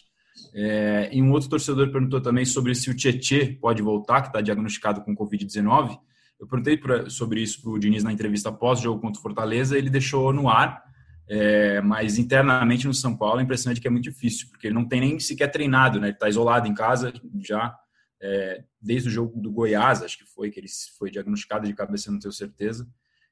É, 0.55 1.11
e 1.13 1.23
um 1.23 1.31
outro 1.31 1.51
torcedor 1.51 1.93
perguntou 1.93 2.23
também 2.23 2.47
sobre 2.47 2.75
se 2.75 2.91
o 2.91 2.97
Tietê 2.97 3.59
pode 3.61 3.83
voltar, 3.83 4.23
que 4.23 4.29
está 4.29 4.41
diagnosticado 4.41 5.03
com 5.03 5.15
Covid-19. 5.15 5.99
Eu 6.43 6.49
perguntei 6.49 6.77
pra, 6.77 7.09
sobre 7.09 7.41
isso 7.41 7.63
para 7.63 7.71
o 7.71 7.79
Diniz 7.79 8.03
na 8.03 8.13
entrevista 8.13 8.51
pós-jogo 8.51 9.01
contra 9.01 9.21
o 9.21 9.23
Fortaleza, 9.23 9.79
ele 9.79 9.89
deixou 9.89 10.33
no 10.33 10.49
ar, 10.49 10.83
é, 11.29 11.81
mas 11.81 12.19
internamente 12.19 12.85
no 12.85 12.93
São 12.93 13.17
Paulo 13.17 13.39
a 13.39 13.43
impressão 13.45 13.71
é 13.71 13.75
de 13.77 13.81
que 13.81 13.87
é 13.87 13.91
muito 13.91 14.03
difícil, 14.03 14.49
porque 14.51 14.67
ele 14.67 14.75
não 14.75 14.85
tem 14.85 15.01
nem 15.01 15.21
sequer 15.21 15.53
treinado, 15.53 16.01
né? 16.01 16.09
Ele 16.09 16.15
está 16.15 16.29
isolado 16.29 16.67
em 16.67 16.75
casa 16.75 17.13
já 17.39 17.79
é, 18.21 18.65
desde 18.81 19.09
o 19.09 19.13
jogo 19.13 19.41
do 19.41 19.53
Goiás, 19.53 20.03
acho 20.03 20.19
que 20.19 20.25
foi 20.25 20.51
que 20.51 20.59
ele 20.59 20.67
foi 20.99 21.13
diagnosticado 21.13 21.65
de 21.65 21.75
cabeça, 21.75 22.11
não 22.11 22.19
tenho 22.19 22.33
certeza. 22.33 22.89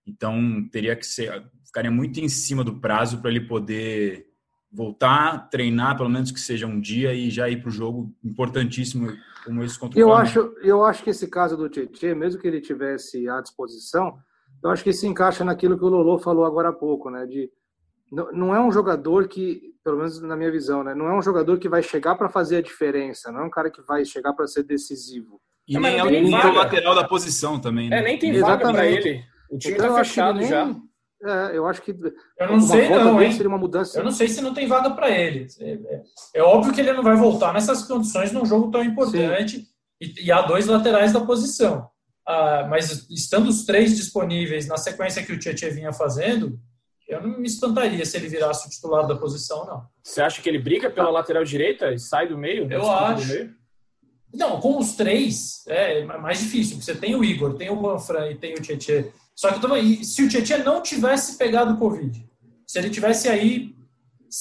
Então 0.07 0.69
teria 0.71 0.95
que 0.95 1.05
ser, 1.05 1.45
ficaria 1.65 1.91
muito 1.91 2.21
em 2.21 2.29
cima 2.29 2.63
do 2.63 2.79
prazo 2.79 3.21
para 3.21 3.31
ele 3.31 3.41
poder 3.41 4.30
voltar, 4.73 5.49
treinar, 5.51 5.97
pelo 5.97 6.09
menos 6.09 6.31
que 6.31 6.41
seja 6.41 6.67
um 6.67 6.81
dia 6.81 7.13
e 7.13 7.31
já 7.31 7.49
ir 7.49 7.61
para 7.61 7.69
o 7.69 7.73
jogo 7.73 8.15
importantíssimo 8.23 9.13
como 9.45 9.65
esse 9.65 9.79
contra 9.79 9.99
o 9.99 10.01
eu 10.01 10.13
acho 10.13 10.55
Eu 10.63 10.85
acho 10.85 11.03
que 11.03 11.11
esse 11.11 11.27
caso 11.29 11.57
do 11.57 11.69
Tietchan, 11.69 12.15
mesmo 12.15 12.41
que 12.41 12.47
ele 12.47 12.61
tivesse 12.61 13.29
à 13.29 13.41
disposição, 13.41 14.19
eu 14.63 14.71
acho 14.71 14.85
que 14.85 14.93
se 14.93 15.07
encaixa 15.07 15.45
naquilo 15.45 15.79
que 15.79 15.85
o 15.85 15.89
Lolo 15.89 16.19
falou 16.19 16.45
agora 16.45 16.69
há 16.69 16.73
pouco, 16.73 17.11
né? 17.11 17.27
De 17.27 17.51
não 18.13 18.55
é 18.55 18.61
um 18.61 18.73
jogador 18.73 19.29
que, 19.29 19.73
pelo 19.85 19.99
menos 19.99 20.21
na 20.21 20.37
minha 20.37 20.51
visão, 20.51 20.83
né, 20.83 20.95
não 20.95 21.07
é 21.07 21.17
um 21.17 21.23
jogador 21.23 21.59
que 21.59 21.69
vai 21.69 21.81
chegar 21.81 22.17
para 22.17 22.29
fazer 22.29 22.57
a 22.57 22.63
diferença, 22.63 23.31
não 23.31 23.43
é 23.43 23.45
um 23.45 23.51
cara 23.51 23.71
que 23.71 23.81
vai 23.83 24.05
chegar 24.05 24.33
para 24.33 24.49
ser 24.49 24.65
decisivo. 24.65 25.41
E 25.69 25.77
é, 25.77 25.81
nem 25.81 26.35
é 26.35 26.47
o 26.47 26.53
lateral 26.53 26.95
da 26.95 27.07
posição 27.07 27.61
também, 27.61 27.89
né? 27.89 28.01
É, 28.01 28.03
nem 28.03 28.19
tem 28.19 28.31
Exatamente. 28.31 28.63
vaga 28.65 28.73
para 28.73 28.87
ele. 28.89 29.25
O 29.49 29.59
time 29.59 29.75
está 29.75 29.85
então, 29.85 29.97
fechado 29.99 30.39
nem, 30.41 30.49
já. 30.49 30.77
É, 31.23 31.57
eu 31.57 31.67
acho 31.67 31.83
que 31.83 31.91
eu 31.91 32.49
não 32.49 32.61
sei 32.61 32.89
não, 32.89 33.23
hein? 33.23 33.31
seria 33.33 33.49
uma 33.49 33.59
mudança. 33.59 33.99
Eu 33.99 34.05
não 34.05 34.11
sei 34.11 34.27
se 34.29 34.41
não 34.41 34.55
tem 34.55 34.67
vaga 34.67 34.91
para 34.91 35.11
ele. 35.11 35.47
É, 35.61 35.73
é, 35.73 36.03
é, 36.37 36.43
óbvio 36.43 36.73
que 36.73 36.81
ele 36.81 36.93
não 36.95 37.03
vai 37.03 37.15
voltar 37.15 37.53
nessas 37.53 37.83
condições 37.83 38.33
num 38.33 38.47
jogo 38.47 38.71
tão 38.71 38.83
importante 38.83 39.67
e, 40.01 40.25
e, 40.27 40.33
há 40.33 40.41
dois 40.41 40.67
laterais 40.67 41.13
da 41.13 41.21
posição. 41.21 41.89
Ah, 42.27 42.67
mas 42.71 43.11
estando 43.11 43.49
os 43.49 43.65
três 43.67 43.97
disponíveis 43.97 44.67
na 44.67 44.79
sequência 44.79 45.23
que 45.23 45.33
o 45.33 45.39
Tietchan 45.39 45.71
vinha 45.71 45.93
fazendo, 45.93 46.59
eu 47.07 47.21
não 47.21 47.39
me 47.39 47.47
espantaria 47.47 48.07
se 48.07 48.17
ele 48.17 48.29
virasse 48.29 48.67
o 48.67 48.71
titular 48.71 49.07
da 49.07 49.17
posição, 49.17 49.67
não. 49.67 49.85
Você 50.03 50.23
acha 50.23 50.41
que 50.41 50.49
ele 50.49 50.59
briga 50.59 50.89
pela 50.89 51.09
ah. 51.09 51.13
lateral 51.13 51.45
direita 51.45 51.93
e 51.93 51.99
sai 51.99 52.29
do 52.29 52.39
meio? 52.39 52.71
Eu 52.73 52.91
acho. 52.91 53.29
Meio? 53.29 53.55
Não, 54.33 54.61
com 54.61 54.79
os 54.79 54.93
três 54.93 55.65
é 55.67 56.03
mais 56.05 56.39
difícil. 56.39 56.81
Você 56.81 56.95
tem 56.95 57.15
o 57.15 57.25
Igor, 57.25 57.55
tem 57.55 57.69
o 57.69 57.77
Manfran 57.77 58.31
e 58.31 58.37
tem 58.37 58.55
o 58.55 58.63
Tietchan. 58.63 59.05
Só 59.41 59.51
que 59.55 59.59
também, 59.59 60.05
se 60.05 60.23
o 60.23 60.29
Tietchan 60.29 60.59
não 60.59 60.83
tivesse 60.83 61.39
pegado 61.39 61.73
o 61.73 61.79
Covid, 61.79 62.29
se 62.67 62.79
ele 62.79 62.91
tivesse 62.91 63.27
aí 63.27 63.75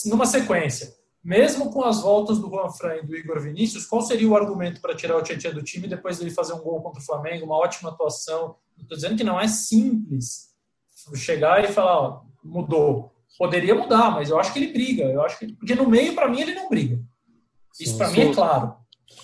numa 0.08 0.26
sequência, 0.26 0.94
mesmo 1.24 1.72
com 1.72 1.86
as 1.86 2.02
voltas 2.02 2.38
do 2.38 2.50
Juan 2.50 2.70
Fran 2.70 2.98
e 2.98 3.06
do 3.06 3.16
Igor 3.16 3.40
Vinícius, 3.40 3.86
qual 3.86 4.02
seria 4.02 4.28
o 4.28 4.36
argumento 4.36 4.82
para 4.82 4.94
tirar 4.94 5.16
o 5.16 5.24
Tietchan 5.24 5.52
do 5.52 5.64
time 5.64 5.88
depois 5.88 6.18
dele 6.18 6.32
fazer 6.32 6.52
um 6.52 6.60
gol 6.60 6.82
contra 6.82 7.00
o 7.00 7.06
Flamengo, 7.06 7.46
uma 7.46 7.56
ótima 7.56 7.92
atuação? 7.92 8.58
Estou 8.78 8.98
dizendo 8.98 9.16
que 9.16 9.24
não 9.24 9.40
é 9.40 9.48
simples 9.48 10.50
chegar 11.16 11.64
e 11.64 11.70
falar, 11.70 11.98
ó, 11.98 12.22
mudou. 12.44 13.14
Poderia 13.38 13.76
mudar, 13.76 14.12
mas 14.12 14.30
eu 14.30 14.38
acho 14.38 14.52
que 14.52 14.60
ele 14.60 14.74
briga. 14.74 15.06
Eu 15.06 15.22
acho 15.22 15.40
que 15.40 15.54
porque 15.54 15.76
no 15.76 15.88
meio 15.88 16.14
para 16.14 16.28
mim 16.28 16.42
ele 16.42 16.56
não 16.56 16.68
briga. 16.68 17.00
Isso 17.80 17.98
para 17.98 18.10
mim 18.10 18.20
é 18.20 18.34
claro. 18.34 18.76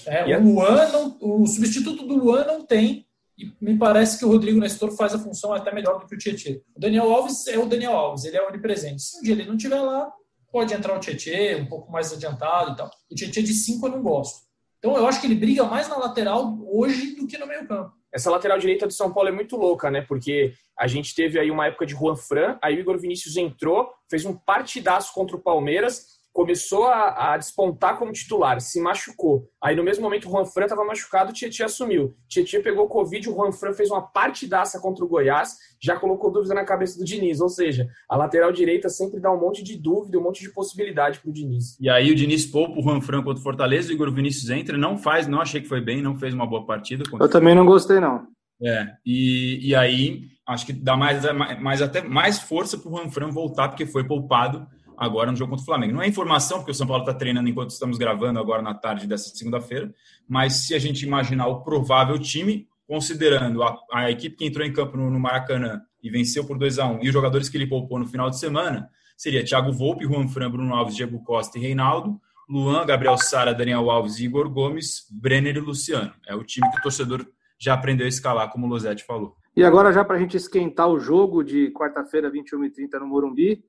É, 0.05 0.37
o 0.37 0.41
Luan 0.41 0.87
não, 0.87 1.17
o 1.19 1.45
substituto 1.45 2.07
do 2.07 2.15
Luan 2.15 2.45
não 2.45 2.65
tem 2.65 3.04
e 3.37 3.53
me 3.61 3.77
parece 3.77 4.17
que 4.17 4.25
o 4.25 4.29
Rodrigo 4.29 4.59
Nestor 4.59 4.91
faz 4.91 5.13
a 5.13 5.19
função 5.19 5.53
até 5.53 5.73
melhor 5.73 5.99
do 5.99 6.07
que 6.07 6.15
o 6.15 6.17
Tietchan. 6.17 6.59
O 6.75 6.79
Daniel 6.79 7.11
Alves 7.11 7.47
é 7.47 7.57
o 7.57 7.65
Daniel 7.65 7.93
Alves, 7.93 8.23
ele 8.25 8.37
é 8.37 8.47
onipresente. 8.47 9.01
Se 9.01 9.19
um 9.19 9.21
dia 9.21 9.33
ele 9.33 9.45
não 9.45 9.55
estiver 9.55 9.81
lá, 9.81 10.09
pode 10.51 10.73
entrar 10.73 10.95
o 10.95 10.99
Tietchan 10.99 11.61
um 11.61 11.65
pouco 11.65 11.91
mais 11.91 12.13
adiantado 12.13 12.71
e 12.71 12.75
tal. 12.75 12.89
O 13.11 13.15
Tietchan 13.15 13.43
de 13.43 13.53
5 13.53 13.85
eu 13.85 13.91
não 13.91 14.01
gosto. 14.01 14.45
Então 14.79 14.95
eu 14.95 15.05
acho 15.07 15.19
que 15.19 15.27
ele 15.27 15.35
briga 15.35 15.63
mais 15.63 15.89
na 15.89 15.97
lateral 15.97 16.57
hoje 16.71 17.15
do 17.15 17.27
que 17.27 17.37
no 17.37 17.47
meio 17.47 17.67
campo. 17.67 17.91
Essa 18.13 18.31
lateral 18.31 18.57
direita 18.57 18.87
do 18.87 18.93
São 18.93 19.11
Paulo 19.11 19.27
é 19.27 19.31
muito 19.31 19.57
louca, 19.57 19.91
né? 19.91 20.01
Porque 20.01 20.53
a 20.79 20.87
gente 20.87 21.13
teve 21.13 21.37
aí 21.37 21.51
uma 21.51 21.67
época 21.67 21.85
de 21.85 21.93
Juan 21.93 22.15
Fran, 22.15 22.57
aí 22.61 22.77
o 22.77 22.79
Igor 22.79 22.97
Vinícius 22.97 23.35
entrou, 23.35 23.91
fez 24.09 24.23
um 24.23 24.33
partidaço 24.33 25.13
contra 25.13 25.35
o 25.35 25.41
Palmeiras, 25.41 26.05
começou 26.35 26.83
a, 26.83 27.31
a, 27.31 27.37
despontar 27.37 27.97
como 27.97 28.11
titular, 28.11 28.59
se 28.59 28.81
machucou. 28.81 29.47
Aí 29.63 29.73
no 29.73 29.85
mesmo 29.85 30.03
momento 30.03 30.27
o 30.27 30.31
Juan 30.31 30.43
Fran 30.43 30.65
estava 30.65 30.83
machucado, 30.83 31.29
o 31.29 31.33
Tietchan 31.33 31.63
assumiu. 31.63 32.13
Tietchan 32.27 32.61
pegou 32.61 32.89
Covid, 32.89 33.29
o 33.29 33.33
Juan 33.33 33.53
Fran 33.53 33.71
fez 33.71 33.89
uma 33.89 34.01
partidaça 34.01 34.81
contra 34.81 35.05
o 35.05 35.07
Goiás, 35.07 35.55
já 35.81 35.97
colocou 35.97 36.29
dúvida 36.29 36.53
na 36.53 36.65
cabeça 36.65 36.99
do 36.99 37.05
Diniz. 37.05 37.39
Ou 37.39 37.47
seja, 37.47 37.87
a 38.09 38.17
lateral 38.17 38.51
direita 38.51 38.89
sempre 38.89 39.21
dá 39.21 39.31
um 39.31 39.39
monte 39.39 39.63
de 39.63 39.77
dúvida, 39.77 40.19
um 40.19 40.23
monte 40.23 40.41
de 40.41 40.51
possibilidade 40.51 41.19
para 41.19 41.29
o 41.29 41.33
Diniz. 41.33 41.79
E 41.79 41.89
aí 41.89 42.11
o 42.11 42.15
Diniz 42.15 42.45
poupa 42.45 42.77
o 42.77 42.83
Juan 42.83 42.99
Fran 42.99 43.23
contra 43.23 43.39
o 43.39 43.43
Fortaleza, 43.43 43.87
o 43.87 43.93
Igor 43.93 44.11
Vinícius 44.11 44.49
entra, 44.49 44.77
não 44.77 44.97
faz, 44.97 45.27
não 45.27 45.39
achei 45.39 45.61
que 45.61 45.69
foi 45.69 45.79
bem, 45.79 46.01
não 46.01 46.17
fez 46.17 46.33
uma 46.33 46.45
boa 46.45 46.65
partida. 46.65 47.05
Eu 47.17 47.29
também 47.29 47.55
não 47.55 47.65
gostei, 47.65 48.01
não. 48.01 48.27
É, 48.61 48.89
e, 49.05 49.69
e 49.69 49.73
aí 49.73 50.23
acho 50.45 50.65
que 50.65 50.73
dá 50.73 50.97
mais, 50.97 51.23
mais 51.61 51.81
até 51.81 52.01
mais 52.01 52.39
força 52.39 52.77
para 52.77 52.89
o 52.89 52.97
Juan 52.97 53.09
Fran 53.09 53.29
voltar, 53.29 53.69
porque 53.69 53.85
foi 53.85 54.03
poupado 54.03 54.67
agora 54.97 55.31
no 55.31 55.37
jogo 55.37 55.51
contra 55.51 55.63
o 55.63 55.65
Flamengo. 55.65 55.93
Não 55.93 56.01
é 56.01 56.07
informação, 56.07 56.59
porque 56.59 56.71
o 56.71 56.75
São 56.75 56.87
Paulo 56.87 57.03
está 57.03 57.13
treinando 57.13 57.49
enquanto 57.49 57.71
estamos 57.71 57.97
gravando 57.97 58.39
agora 58.39 58.61
na 58.61 58.73
tarde 58.73 59.07
dessa 59.07 59.29
segunda-feira, 59.35 59.93
mas 60.27 60.65
se 60.65 60.73
a 60.73 60.79
gente 60.79 61.05
imaginar 61.05 61.47
o 61.47 61.61
provável 61.61 62.17
time, 62.19 62.67
considerando 62.87 63.63
a, 63.63 63.77
a 63.91 64.11
equipe 64.11 64.35
que 64.35 64.45
entrou 64.45 64.65
em 64.65 64.73
campo 64.73 64.97
no, 64.97 65.09
no, 65.09 65.19
Maracanã 65.19 65.81
e 66.01 66.09
venceu 66.09 66.45
por 66.45 66.57
2 66.57 66.79
a 66.79 66.87
1 66.87 67.03
e 67.03 67.07
os 67.07 67.13
jogadores 67.13 67.49
que 67.49 67.57
ele 67.57 67.67
poupou 67.67 67.99
no 67.99 68.07
final 68.07 68.29
de 68.29 68.39
semana, 68.39 68.89
seria 69.17 69.43
Thiago 69.43 69.71
Volpe, 69.71 70.05
Juan 70.05 70.27
Fran, 70.27 70.49
Bruno 70.49 70.73
Alves, 70.73 70.95
Diego 70.95 71.23
Costa 71.23 71.57
e 71.57 71.61
Reinaldo, 71.61 72.19
Luan, 72.47 72.85
Gabriel 72.85 73.17
Sara, 73.17 73.53
Daniel 73.53 73.89
Alves, 73.89 74.19
Igor 74.19 74.49
Gomes, 74.49 75.07
Brenner 75.11 75.57
e 75.57 75.59
Luciano. 75.59 76.13
É 76.27 76.35
o 76.35 76.43
time 76.43 76.69
que 76.69 76.77
o 76.77 76.81
torcedor 76.81 77.25
já 77.57 77.73
aprendeu 77.73 78.05
a 78.05 78.09
escalar, 78.09 78.51
como 78.51 78.67
o 78.67 78.69
Losetti 78.69 79.03
falou. 79.03 79.35
E 79.55 79.63
agora, 79.63 79.91
já 79.91 80.03
para 80.03 80.17
a 80.17 80.19
gente 80.19 80.35
esquentar 80.35 80.89
o 80.89 80.99
jogo 80.99 81.41
de 81.41 81.71
quarta-feira, 81.71 82.29
21h30 82.29 82.99
no 82.99 83.07
Morumbi, 83.07 83.63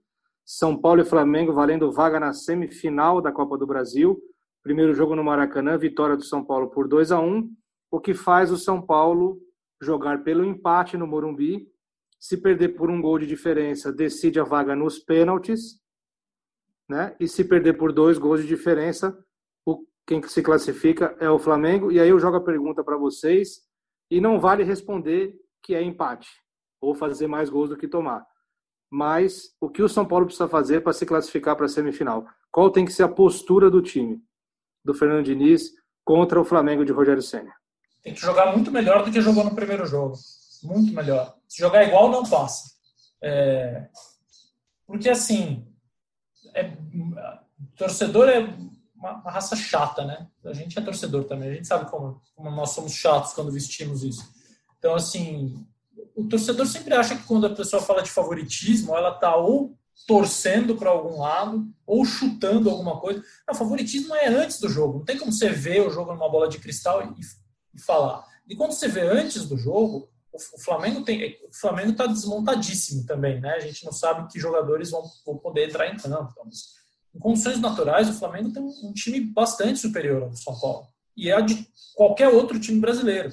são 0.47 0.81
Paulo 0.81 1.03
e 1.03 1.05
Flamengo 1.05 1.53
valendo 1.53 1.91
vaga 1.91 2.21
na 2.21 2.33
semifinal 2.33 3.21
da 3.21 3.33
Copa 3.33 3.59
do 3.59 3.67
Brasil. 3.67 4.17
Primeiro 4.63 4.95
jogo 4.95 5.17
no 5.17 5.25
Maracanã, 5.25 5.77
vitória 5.77 6.17
do 6.17 6.23
São 6.23 6.45
Paulo 6.45 6.71
por 6.71 6.87
2 6.87 7.11
a 7.11 7.19
1 7.19 7.51
o 7.91 8.01
que 8.01 8.15
faz 8.15 8.53
o 8.53 8.57
São 8.57 8.81
Paulo 8.81 9.41
jogar 9.81 10.23
pelo 10.23 10.45
empate 10.45 10.97
no 10.97 11.07
Morumbi. 11.07 11.69
Se 12.21 12.37
perder 12.37 12.71
por 12.71 12.91
um 12.91 13.01
gol 13.01 13.19
de 13.19 13.27
diferença, 13.27 13.93
decide 13.93 14.39
a 14.39 14.45
vaga 14.45 14.77
nos 14.77 15.01
pênaltis. 15.01 15.81
né? 16.89 17.17
E 17.19 17.27
se 17.27 17.45
perder 17.45 17.75
por 17.75 17.93
dois 17.93 18.17
gols 18.17 18.41
de 18.41 18.47
diferença, 18.47 19.19
o, 19.67 19.85
quem 20.07 20.23
se 20.23 20.43
classifica 20.43 21.17
é 21.19 21.29
o 21.29 21.41
Flamengo. 21.41 21.91
E 21.91 21.99
aí 21.99 22.09
eu 22.09 22.21
jogo 22.21 22.37
a 22.37 22.45
pergunta 22.45 22.85
para 22.85 22.97
vocês 22.97 23.67
e 24.09 24.21
não 24.21 24.39
vale 24.39 24.63
responder 24.63 25.35
que 25.61 25.75
é 25.75 25.83
empate 25.83 26.29
ou 26.81 26.95
fazer 26.95 27.27
mais 27.27 27.51
gols 27.51 27.71
do 27.71 27.77
que 27.77 27.89
tomar. 27.89 28.25
Mas 28.97 29.55
o 29.61 29.69
que 29.69 29.83
o 29.83 29.89
São 29.91 30.07
Paulo 30.07 30.25
precisa 30.25 30.49
fazer 30.49 30.81
para 30.81 30.95
se 30.95 31.05
classificar 31.05 31.55
para 31.55 31.67
a 31.67 31.69
semifinal? 31.69 32.25
Qual 32.51 32.71
tem 32.71 32.87
que 32.87 32.93
ser 32.95 33.03
a 33.03 33.09
postura 33.09 33.71
do 33.71 33.83
time 33.83 34.23
do 34.83 34.95
Fernando 34.95 35.23
Diniz 35.23 35.71
contra 36.03 36.41
o 36.41 36.45
Flamengo 36.47 36.83
de 36.83 36.93
Rogério 36.93 37.21
Senna? 37.21 37.53
Tem 38.03 38.15
que 38.15 38.21
jogar 38.23 38.55
muito 38.55 38.73
melhor 38.73 39.05
do 39.05 39.13
que 39.13 39.21
jogou 39.21 39.45
no 39.45 39.55
primeiro 39.55 39.85
jogo. 39.85 40.15
Muito 40.63 40.95
melhor. 40.95 41.37
Se 41.47 41.59
jogar 41.59 41.85
igual, 41.85 42.11
não 42.11 42.23
passa. 42.23 42.71
É... 43.23 43.87
Porque 44.87 45.11
assim, 45.11 45.71
é, 46.55 46.75
torcedor 47.77 48.31
é 48.31 48.49
uma, 48.95 49.21
raça 49.31 49.55
chata, 49.55 50.07
né? 50.07 50.27
A 50.43 50.55
gente 50.55 50.79
é 50.79 50.81
torcedor 50.81 51.25
também, 51.25 51.51
a 51.51 51.55
gente 51.55 51.69
sabe 51.69 51.91
como, 51.91 52.23
como 52.35 52.51
nós 52.51 52.71
somos 52.71 52.93
chatos 52.93 53.35
quando 53.35 53.53
vestimos 53.53 54.03
isso. 54.03 54.27
Então, 54.79 54.95
assim, 54.95 55.67
o 56.17 56.27
torcedor 56.27 56.67
sempre 56.67 56.95
acha 56.95 57.15
que 57.15 57.25
quando 57.25 57.47
a 57.47 57.55
pessoa 57.55 57.83
fala 57.83 58.03
de 58.03 58.11
favoritismo, 58.11 58.97
ela 58.97 59.13
tá 59.13 59.37
ou 59.37 59.77
torcendo 60.07 60.77
para 60.77 60.91
algum 60.91 61.21
lado 61.21 61.69
ou 61.87 62.05
chutando 62.05 62.71
alguma 62.71 62.99
coisa. 62.99 63.23
Não, 63.47 63.55
favoritismo 63.55 64.15
é 64.15 64.29
antes 64.29 64.59
do 64.59 64.69
jogo. 64.69 64.99
Não 64.99 65.05
tem 65.05 65.19
como 65.19 65.33
você 65.33 65.51
ver 65.51 65.87
o 65.87 65.91
jogo 65.91 66.13
numa 66.13 66.29
bola 66.29 66.49
de 66.49 66.59
cristal 66.59 67.03
e, 67.03 67.21
e 67.75 67.81
falar. 67.81 68.25
E 68.49 68.57
quando 68.57 68.73
você 68.73 68.89
vê 68.89 69.03
antes 69.03 69.47
do 69.47 69.57
jogo, 69.57 70.09
o 70.33 70.61
Flamengo 70.61 71.03
tem, 71.03 71.39
o 71.49 71.55
Flamengo 71.55 71.91
está 71.91 72.07
desmontadíssimo 72.07 73.05
também, 73.07 73.41
né? 73.41 73.55
A 73.55 73.61
gente 73.61 73.85
não 73.85 73.93
sabe 73.93 74.31
que 74.31 74.39
jogadores 74.39 74.91
vão, 74.91 75.03
vão 75.25 75.37
poder 75.37 75.69
entrar 75.69 75.89
em 75.89 75.97
campo. 75.97 76.33
Então, 76.33 76.49
em 77.15 77.19
condições 77.19 77.61
naturais, 77.61 78.09
o 78.09 78.15
Flamengo 78.15 78.53
tem 78.53 78.63
um, 78.63 78.73
um 78.85 78.93
time 78.93 79.21
bastante 79.21 79.79
superior 79.79 80.23
ao 80.23 80.31
do 80.31 80.37
São 80.37 80.59
Paulo 80.59 80.87
e 81.17 81.31
é 81.31 81.41
de 81.41 81.67
qualquer 81.95 82.29
outro 82.29 82.61
time 82.61 82.79
brasileiro. 82.79 83.31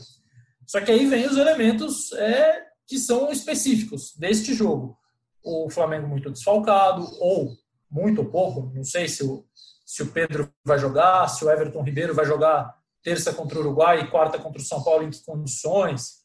Só 0.66 0.80
que 0.80 0.92
aí 0.92 1.06
vem 1.06 1.26
os 1.28 1.38
elementos 1.38 2.14
é, 2.14 2.66
que 2.88 2.98
são 2.98 3.32
específicos 3.32 4.16
deste 4.16 4.54
jogo. 4.54 4.98
O 5.44 5.70
Flamengo 5.70 6.08
muito 6.08 6.32
desfalcado 6.32 7.08
ou 7.20 7.56
muito 7.90 8.22
ou 8.22 8.30
pouco, 8.30 8.72
não 8.74 8.84
sei 8.84 9.08
se 9.08 9.24
o, 9.24 9.46
se 9.86 10.02
o 10.02 10.12
Pedro 10.12 10.52
vai 10.66 10.80
jogar, 10.80 11.28
se 11.28 11.46
o 11.46 11.52
Everton 11.52 11.84
Ribeiro 11.84 12.16
vai 12.16 12.26
jogar 12.26 12.76
terça 13.04 13.34
contra 13.34 13.58
o 13.58 13.62
Uruguai 13.62 14.02
e 14.02 14.10
quarta 14.10 14.40
contra 14.40 14.62
o 14.62 14.66
São 14.66 14.82
Paulo 14.84 15.04
em 15.04 15.10
que 15.10 15.24
condições 15.24 16.24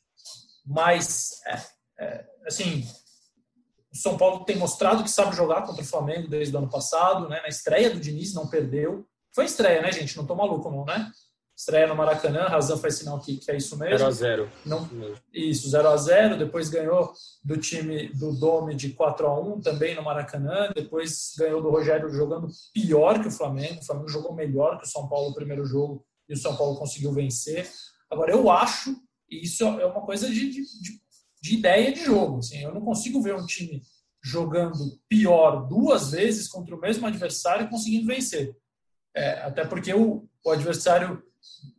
mas 0.69 1.41
é, 1.47 2.05
é, 2.05 2.25
assim 2.47 2.87
o 3.91 3.97
São 3.97 4.19
Paulo 4.19 4.45
tem 4.45 4.57
mostrado 4.57 5.03
que 5.03 5.11
sabe 5.11 5.35
jogar 5.35 5.63
contra 5.63 5.83
o 5.83 5.87
Flamengo 5.87 6.29
desde 6.29 6.55
o 6.55 6.59
ano 6.59 6.69
passado, 6.69 7.27
né? 7.27 7.41
Na 7.41 7.49
estreia 7.49 7.91
do 7.91 7.99
Diniz 7.99 8.35
não 8.35 8.47
perdeu. 8.47 9.07
Foi 9.35 9.47
estreia, 9.47 9.81
né, 9.81 9.91
gente? 9.91 10.17
Não 10.17 10.27
tô 10.27 10.35
maluco, 10.35 10.71
não, 10.71 10.85
né? 10.85 11.11
Estreia 11.59 11.89
no 11.89 11.97
Maracanã, 11.97 12.45
Razão 12.45 12.79
faz 12.79 12.95
sinal 12.95 13.19
que, 13.19 13.37
que 13.37 13.51
é 13.51 13.57
isso 13.57 13.77
mesmo. 13.77 14.07
0x0. 14.07 14.49
Não, 14.65 14.89
isso, 15.35 15.69
0x0. 15.69 16.37
Depois 16.39 16.69
ganhou 16.69 17.13
do 17.43 17.57
time 17.57 18.09
do 18.11 18.33
Dome 18.33 18.77
de 18.77 18.95
4x1, 18.95 19.63
também 19.63 19.97
no 19.97 20.03
Maracanã. 20.05 20.71
Depois 20.73 21.35
ganhou 21.37 21.61
do 21.61 21.71
Rogério 21.71 22.09
jogando 22.11 22.49
pior 22.73 23.21
que 23.21 23.27
o 23.27 23.33
Flamengo. 23.33 23.81
O 23.81 23.85
Flamengo 23.85 24.09
jogou 24.09 24.33
melhor 24.35 24.79
que 24.79 24.87
o 24.87 24.89
São 24.89 25.09
Paulo 25.09 25.31
no 25.31 25.35
primeiro 25.35 25.65
jogo 25.65 26.07
e 26.29 26.35
o 26.35 26.37
São 26.37 26.57
Paulo 26.57 26.79
conseguiu 26.79 27.13
vencer. 27.13 27.69
Agora, 28.09 28.31
eu 28.31 28.49
acho 28.49 28.95
e 29.31 29.45
isso 29.45 29.65
é 29.65 29.87
uma 29.87 30.01
coisa 30.03 30.29
de, 30.29 30.51
de, 30.51 30.63
de 31.43 31.55
ideia 31.55 31.93
de 31.93 32.05
jogo. 32.05 32.39
Assim, 32.39 32.63
eu 32.63 32.73
não 32.73 32.81
consigo 32.81 33.21
ver 33.21 33.35
um 33.35 33.47
time 33.47 33.83
jogando 34.23 34.99
pior 35.09 35.69
duas 35.69 36.11
vezes 36.13 36.49
contra 36.49 36.75
o 36.75 36.81
mesmo 36.81 37.07
adversário 37.07 37.67
e 37.67 37.71
conseguindo 37.71 38.07
vencer. 38.07 38.57
É, 39.15 39.41
até 39.43 39.65
porque 39.65 39.93
o, 39.93 40.29
o, 40.45 40.51
adversário 40.51 41.23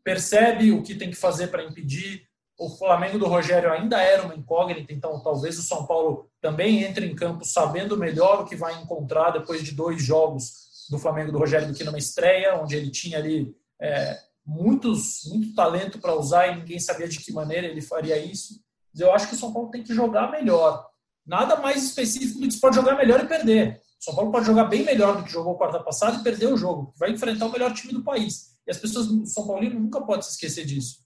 percebe 0.04 0.72
o 0.72 0.84
que 0.84 0.96
tem 0.96 1.10
que 1.10 1.16
fazer 1.16 1.48
para 1.48 1.64
impedir. 1.64 2.24
O 2.58 2.70
Flamengo 2.70 3.18
do 3.18 3.28
Rogério 3.28 3.72
ainda 3.72 4.02
era 4.02 4.24
uma 4.24 4.36
incógnita, 4.36 4.92
então 4.92 5.22
talvez 5.24 5.58
o 5.58 5.64
São 5.64 5.86
Paulo 5.86 6.30
também 6.42 6.84
entre 6.84 7.06
em 7.06 7.16
campo 7.16 7.46
sabendo 7.46 7.98
melhor 7.98 8.42
o 8.42 8.46
que 8.46 8.56
vai 8.56 8.82
encontrar 8.82 9.32
depois 9.32 9.64
de 9.64 9.72
dois 9.72 10.04
jogos 10.04 10.88
do 10.90 10.98
Flamengo 10.98 11.32
do 11.32 11.38
Rogério 11.38 11.68
do 11.68 11.74
que 11.74 11.84
numa 11.84 11.98
estreia, 11.98 12.56
onde 12.56 12.76
ele 12.76 12.90
tinha 12.90 13.18
ali 13.18 13.56
é, 13.80 14.20
muitos, 14.46 15.22
muito 15.26 15.54
talento 15.54 16.00
para 16.00 16.16
usar 16.16 16.48
e 16.48 16.56
ninguém 16.58 16.80
sabia 16.80 17.08
de 17.08 17.20
que 17.20 17.32
maneira 17.32 17.68
ele 17.68 17.82
faria 17.82 18.18
isso. 18.18 18.60
Eu 18.98 19.14
acho 19.14 19.30
que 19.30 19.36
o 19.36 19.38
São 19.38 19.54
Paulo 19.54 19.70
tem 19.70 19.84
que 19.84 19.94
jogar 19.94 20.32
melhor. 20.32 20.90
Nada 21.26 21.56
mais 21.58 21.84
específico 21.84 22.40
do 22.40 22.48
que 22.48 22.54
se 22.54 22.60
pode 22.60 22.76
jogar 22.76 22.98
melhor 22.98 23.24
e 23.24 23.28
perder. 23.28 23.80
O 24.00 24.04
São 24.04 24.16
Paulo 24.16 24.32
pode 24.32 24.48
jogar 24.48 24.66
bem 24.66 24.84
melhor 24.84 25.18
do 25.18 25.24
que 25.24 25.32
jogou 25.32 25.56
quarta 25.56 25.80
passada 25.80 26.18
e 26.18 26.24
perder 26.24 26.48
o 26.48 26.58
jogo. 26.58 26.92
Vai 26.98 27.12
enfrentar 27.12 27.46
o 27.46 27.52
melhor 27.52 27.74
time 27.74 27.94
do 27.94 28.04
país. 28.04 28.58
E 28.70 28.72
as 28.72 28.78
pessoas 28.78 29.08
do 29.08 29.26
São 29.26 29.48
Paulino 29.48 29.80
nunca 29.80 30.00
podem 30.00 30.22
se 30.22 30.32
esquecer 30.32 30.64
disso. 30.64 31.00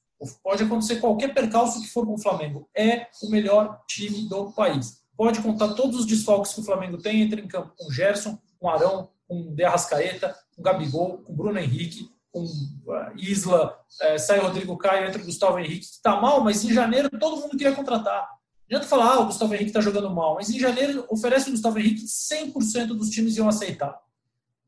Pode 0.44 0.64
acontecer 0.64 0.98
qualquer 0.98 1.34
percalço 1.34 1.82
que 1.82 1.88
for 1.88 2.06
com 2.06 2.16
o 2.16 2.22
Flamengo. 2.22 2.70
É 2.76 3.08
o 3.24 3.30
melhor 3.30 3.82
time 3.88 4.28
do 4.28 4.52
país. 4.52 5.02
Pode 5.16 5.42
contar 5.42 5.74
todos 5.74 6.02
os 6.02 6.06
desfalques 6.06 6.54
que 6.54 6.60
o 6.60 6.64
Flamengo 6.64 6.98
tem, 6.98 7.22
entra 7.22 7.40
em 7.40 7.48
campo 7.48 7.74
com 7.78 7.90
Gerson, 7.90 8.38
com 8.60 8.70
Arão, 8.70 9.10
com 9.26 9.56
De 9.56 9.64
Arrascaeta, 9.64 10.36
com 10.54 10.62
Gabigol, 10.62 11.20
com 11.20 11.34
Bruno 11.34 11.58
Henrique 11.58 12.12
com 12.34 12.44
Isla, 13.16 13.80
é, 14.02 14.18
sai 14.18 14.40
Rodrigo 14.40 14.76
Caio, 14.76 15.08
entra 15.08 15.22
o 15.22 15.26
Gustavo 15.26 15.60
Henrique, 15.60 15.86
que 15.86 15.94
está 15.94 16.20
mal, 16.20 16.44
mas 16.44 16.66
em 16.66 16.74
janeiro 16.74 17.08
todo 17.20 17.40
mundo 17.40 17.56
queria 17.56 17.76
contratar. 17.76 18.28
Não 18.68 18.80
adianta 18.80 18.88
falar, 18.88 19.14
ah, 19.14 19.20
o 19.20 19.26
Gustavo 19.28 19.54
Henrique 19.54 19.70
está 19.70 19.82
jogando 19.82 20.10
mal, 20.10 20.34
mas 20.34 20.50
em 20.50 20.58
janeiro 20.58 21.06
oferece 21.10 21.50
o 21.50 21.52
Gustavo 21.52 21.78
Henrique, 21.78 22.06
100% 22.06 22.88
dos 22.88 23.12
times 23.12 23.38
iam 23.38 23.48
aceitar. 23.48 24.02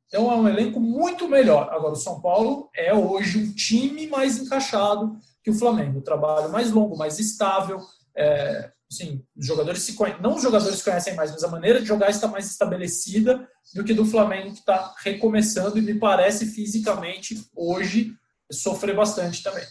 Então 0.08 0.32
é 0.32 0.36
um 0.36 0.48
elenco 0.48 0.80
muito 0.80 1.28
melhor. 1.28 1.70
Agora, 1.72 1.94
o 1.94 1.98
São 1.98 2.22
Paulo 2.22 2.70
é 2.76 2.94
hoje 2.94 3.39
um 3.39 3.54
time 3.54 4.08
mais 4.08 4.38
encaixado 4.38 5.18
que 5.44 5.50
o 5.50 5.56
Flamengo. 5.56 6.00
O 6.00 6.04
trabalho 6.04 6.52
mais 6.52 6.72
longo, 6.72 6.98
mais 6.98 7.20
estável. 7.20 7.80
É, 8.15 8.72
Sim, 8.89 9.24
os 9.36 9.46
jogadores 9.46 9.82
se 9.82 9.96
não 10.22 10.36
os 10.36 10.44
jogadores 10.44 10.78
se 10.78 10.84
conhecem 10.84 11.15
mais, 11.15 11.32
mas 11.32 11.44
a 11.44 11.50
maneira 11.50 11.82
de 11.82 11.88
jogar 11.88 12.10
está 12.10 12.28
mais 12.28 12.50
estabelecida 12.50 13.48
do 13.74 13.84
que 13.84 13.94
do 13.94 14.06
Flamengo 14.06 14.54
que 14.54 14.60
está 14.60 14.94
recomeçando 15.00 15.78
e 15.78 15.82
me 15.82 15.96
parece 15.96 16.46
fisicamente 16.46 17.36
hoje 17.56 18.13
sofrer 18.52 18.96
bastante 18.96 19.41
também. 19.41 19.65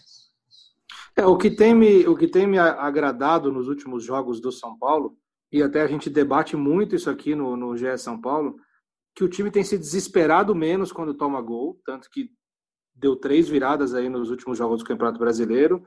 É, 1.16 1.24
o 1.24 1.38
que 1.38 1.48
tem 1.48 1.74
me 1.74 2.06
o 2.06 2.16
que 2.16 2.26
tem 2.26 2.46
me 2.46 2.58
agradado 2.58 3.52
nos 3.52 3.68
últimos 3.68 4.04
jogos 4.04 4.40
do 4.40 4.50
São 4.50 4.76
Paulo 4.76 5.16
e 5.50 5.62
até 5.62 5.82
a 5.82 5.86
gente 5.86 6.10
debate 6.10 6.56
muito 6.56 6.96
isso 6.96 7.08
aqui 7.08 7.36
no 7.36 7.56
no 7.56 7.76
GE 7.76 7.96
São 7.96 8.20
Paulo 8.20 8.56
que 9.14 9.24
o 9.24 9.28
time 9.28 9.50
tem 9.50 9.62
se 9.62 9.78
desesperado 9.78 10.54
menos 10.54 10.92
quando 10.92 11.14
toma 11.14 11.40
gol, 11.40 11.80
tanto 11.84 12.10
que 12.10 12.30
deu 12.94 13.16
três 13.16 13.48
viradas 13.48 13.94
aí 13.94 14.08
nos 14.08 14.30
últimos 14.30 14.58
jogos 14.58 14.80
do 14.80 14.84
Campeonato 14.84 15.18
Brasileiro 15.18 15.84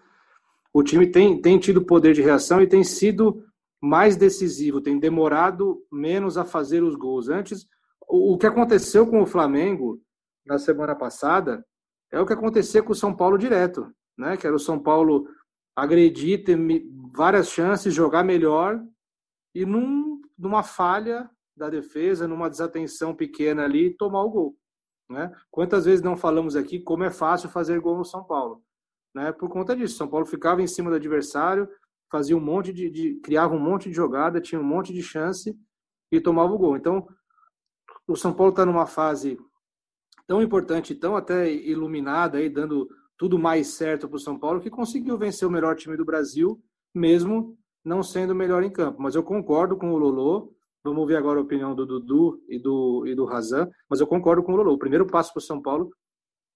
o 0.78 0.84
time 0.84 1.08
tem, 1.08 1.42
tem 1.42 1.58
tido 1.58 1.84
poder 1.84 2.14
de 2.14 2.22
reação 2.22 2.62
e 2.62 2.68
tem 2.68 2.84
sido 2.84 3.44
mais 3.82 4.16
decisivo, 4.16 4.80
tem 4.80 5.00
demorado 5.00 5.84
menos 5.92 6.38
a 6.38 6.46
fazer 6.46 6.84
os 6.84 6.96
gols. 6.96 7.30
Antes, 7.30 7.66
o, 8.08 8.34
o 8.34 8.38
que 8.38 8.46
aconteceu 8.46 9.08
com 9.08 9.22
o 9.22 9.26
Flamengo 9.26 10.00
na 10.46 10.60
semana 10.60 10.96
passada 10.96 11.66
é 12.12 12.20
o 12.20 12.26
que 12.28 12.34
aconteceu 12.34 12.84
com 12.84 12.92
o 12.92 12.96
São 12.96 13.16
Paulo 13.16 13.40
direto, 13.40 13.92
né? 14.16 14.38
Que 14.38 14.46
era 14.46 14.56
o 14.56 14.60
São 14.60 14.78
Paulo 14.78 15.28
agredir, 15.76 16.44
ter 16.44 16.58
várias 17.12 17.50
chances, 17.50 17.94
jogar 17.94 18.24
melhor 18.24 18.80
e 19.56 19.66
num, 19.66 20.22
numa 20.38 20.62
falha 20.62 21.28
da 21.58 21.70
defesa, 21.70 22.28
numa 22.28 22.50
desatenção 22.50 23.16
pequena 23.16 23.64
ali, 23.64 23.96
tomar 23.96 24.24
o 24.24 24.30
gol. 24.30 24.58
Né? 25.10 25.32
Quantas 25.50 25.86
vezes 25.86 26.04
não 26.04 26.16
falamos 26.16 26.56
aqui 26.56 26.80
como 26.80 27.04
é 27.04 27.10
fácil 27.10 27.50
fazer 27.50 27.80
gol 27.80 27.98
no 27.98 28.06
São 28.06 28.24
Paulo? 28.24 28.62
né, 29.18 29.32
por 29.32 29.50
conta 29.50 29.76
disso. 29.76 29.98
São 29.98 30.08
Paulo 30.08 30.26
ficava 30.26 30.62
em 30.62 30.68
cima 30.68 30.92
do 30.92 30.96
adversário, 30.96 31.68
fazia 32.12 32.38
um 32.38 32.40
monte 32.40 32.72
de, 32.72 32.90
de, 32.90 33.16
criava 33.16 33.56
um 33.56 33.60
monte 33.60 33.90
de 33.90 33.96
jogada, 33.96 34.40
tinha 34.40 34.62
um 34.62 34.64
monte 34.64 34.94
de 34.94 35.02
chance 35.02 35.58
e 36.12 36.22
tomava 36.22 36.54
o 36.54 36.58
gol. 36.58 36.78
Então, 36.78 37.08
o 38.08 38.16
São 38.16 38.32
Paulo 38.32 38.52
está 38.52 38.64
numa 38.64 38.86
fase 38.86 39.38
tão 40.28 40.42
importante, 40.42 40.94
tão 40.94 41.16
até 41.16 41.52
iluminada 41.52 42.38
aí, 42.38 42.48
dando 42.48 42.88
tudo 43.18 43.40
mais 43.40 43.68
certo 43.70 44.08
para 44.08 44.18
o 44.18 44.20
São 44.20 44.38
Paulo, 44.38 44.62
que 44.62 44.70
conseguiu 44.70 45.18
vencer 45.18 45.48
o 45.48 45.52
melhor 45.52 45.76
time 45.76 45.98
do 45.98 46.06
Brasil, 46.06 46.62
mesmo 46.94 47.58
não 47.84 48.04
sendo 48.04 48.32
o 48.32 48.36
melhor 48.36 48.62
em 48.64 48.70
campo. 48.70 49.02
Mas 49.02 49.16
eu 49.16 49.24
concordo 49.24 49.76
com 49.76 49.92
o 49.92 49.98
Lolo. 49.98 50.56
Vamos 50.84 51.00
ouvir 51.02 51.16
agora 51.16 51.40
a 51.40 51.44
opinião 51.44 51.76
do 51.76 51.86
Dudu 51.86 52.42
e 52.48 52.60
do, 52.60 53.06
e 53.06 53.16
do 53.16 53.26
Razan. 53.26 53.70
Mas 53.90 54.00
eu 54.00 54.08
concordo 54.08 54.44
com 54.44 54.54
o 54.54 54.56
Lolo. 54.56 54.74
O 54.74 54.78
primeiro 54.78 55.06
passo 55.06 55.34
para 55.34 55.40
o 55.40 55.44
São 55.44 55.62
Paulo 55.62 55.92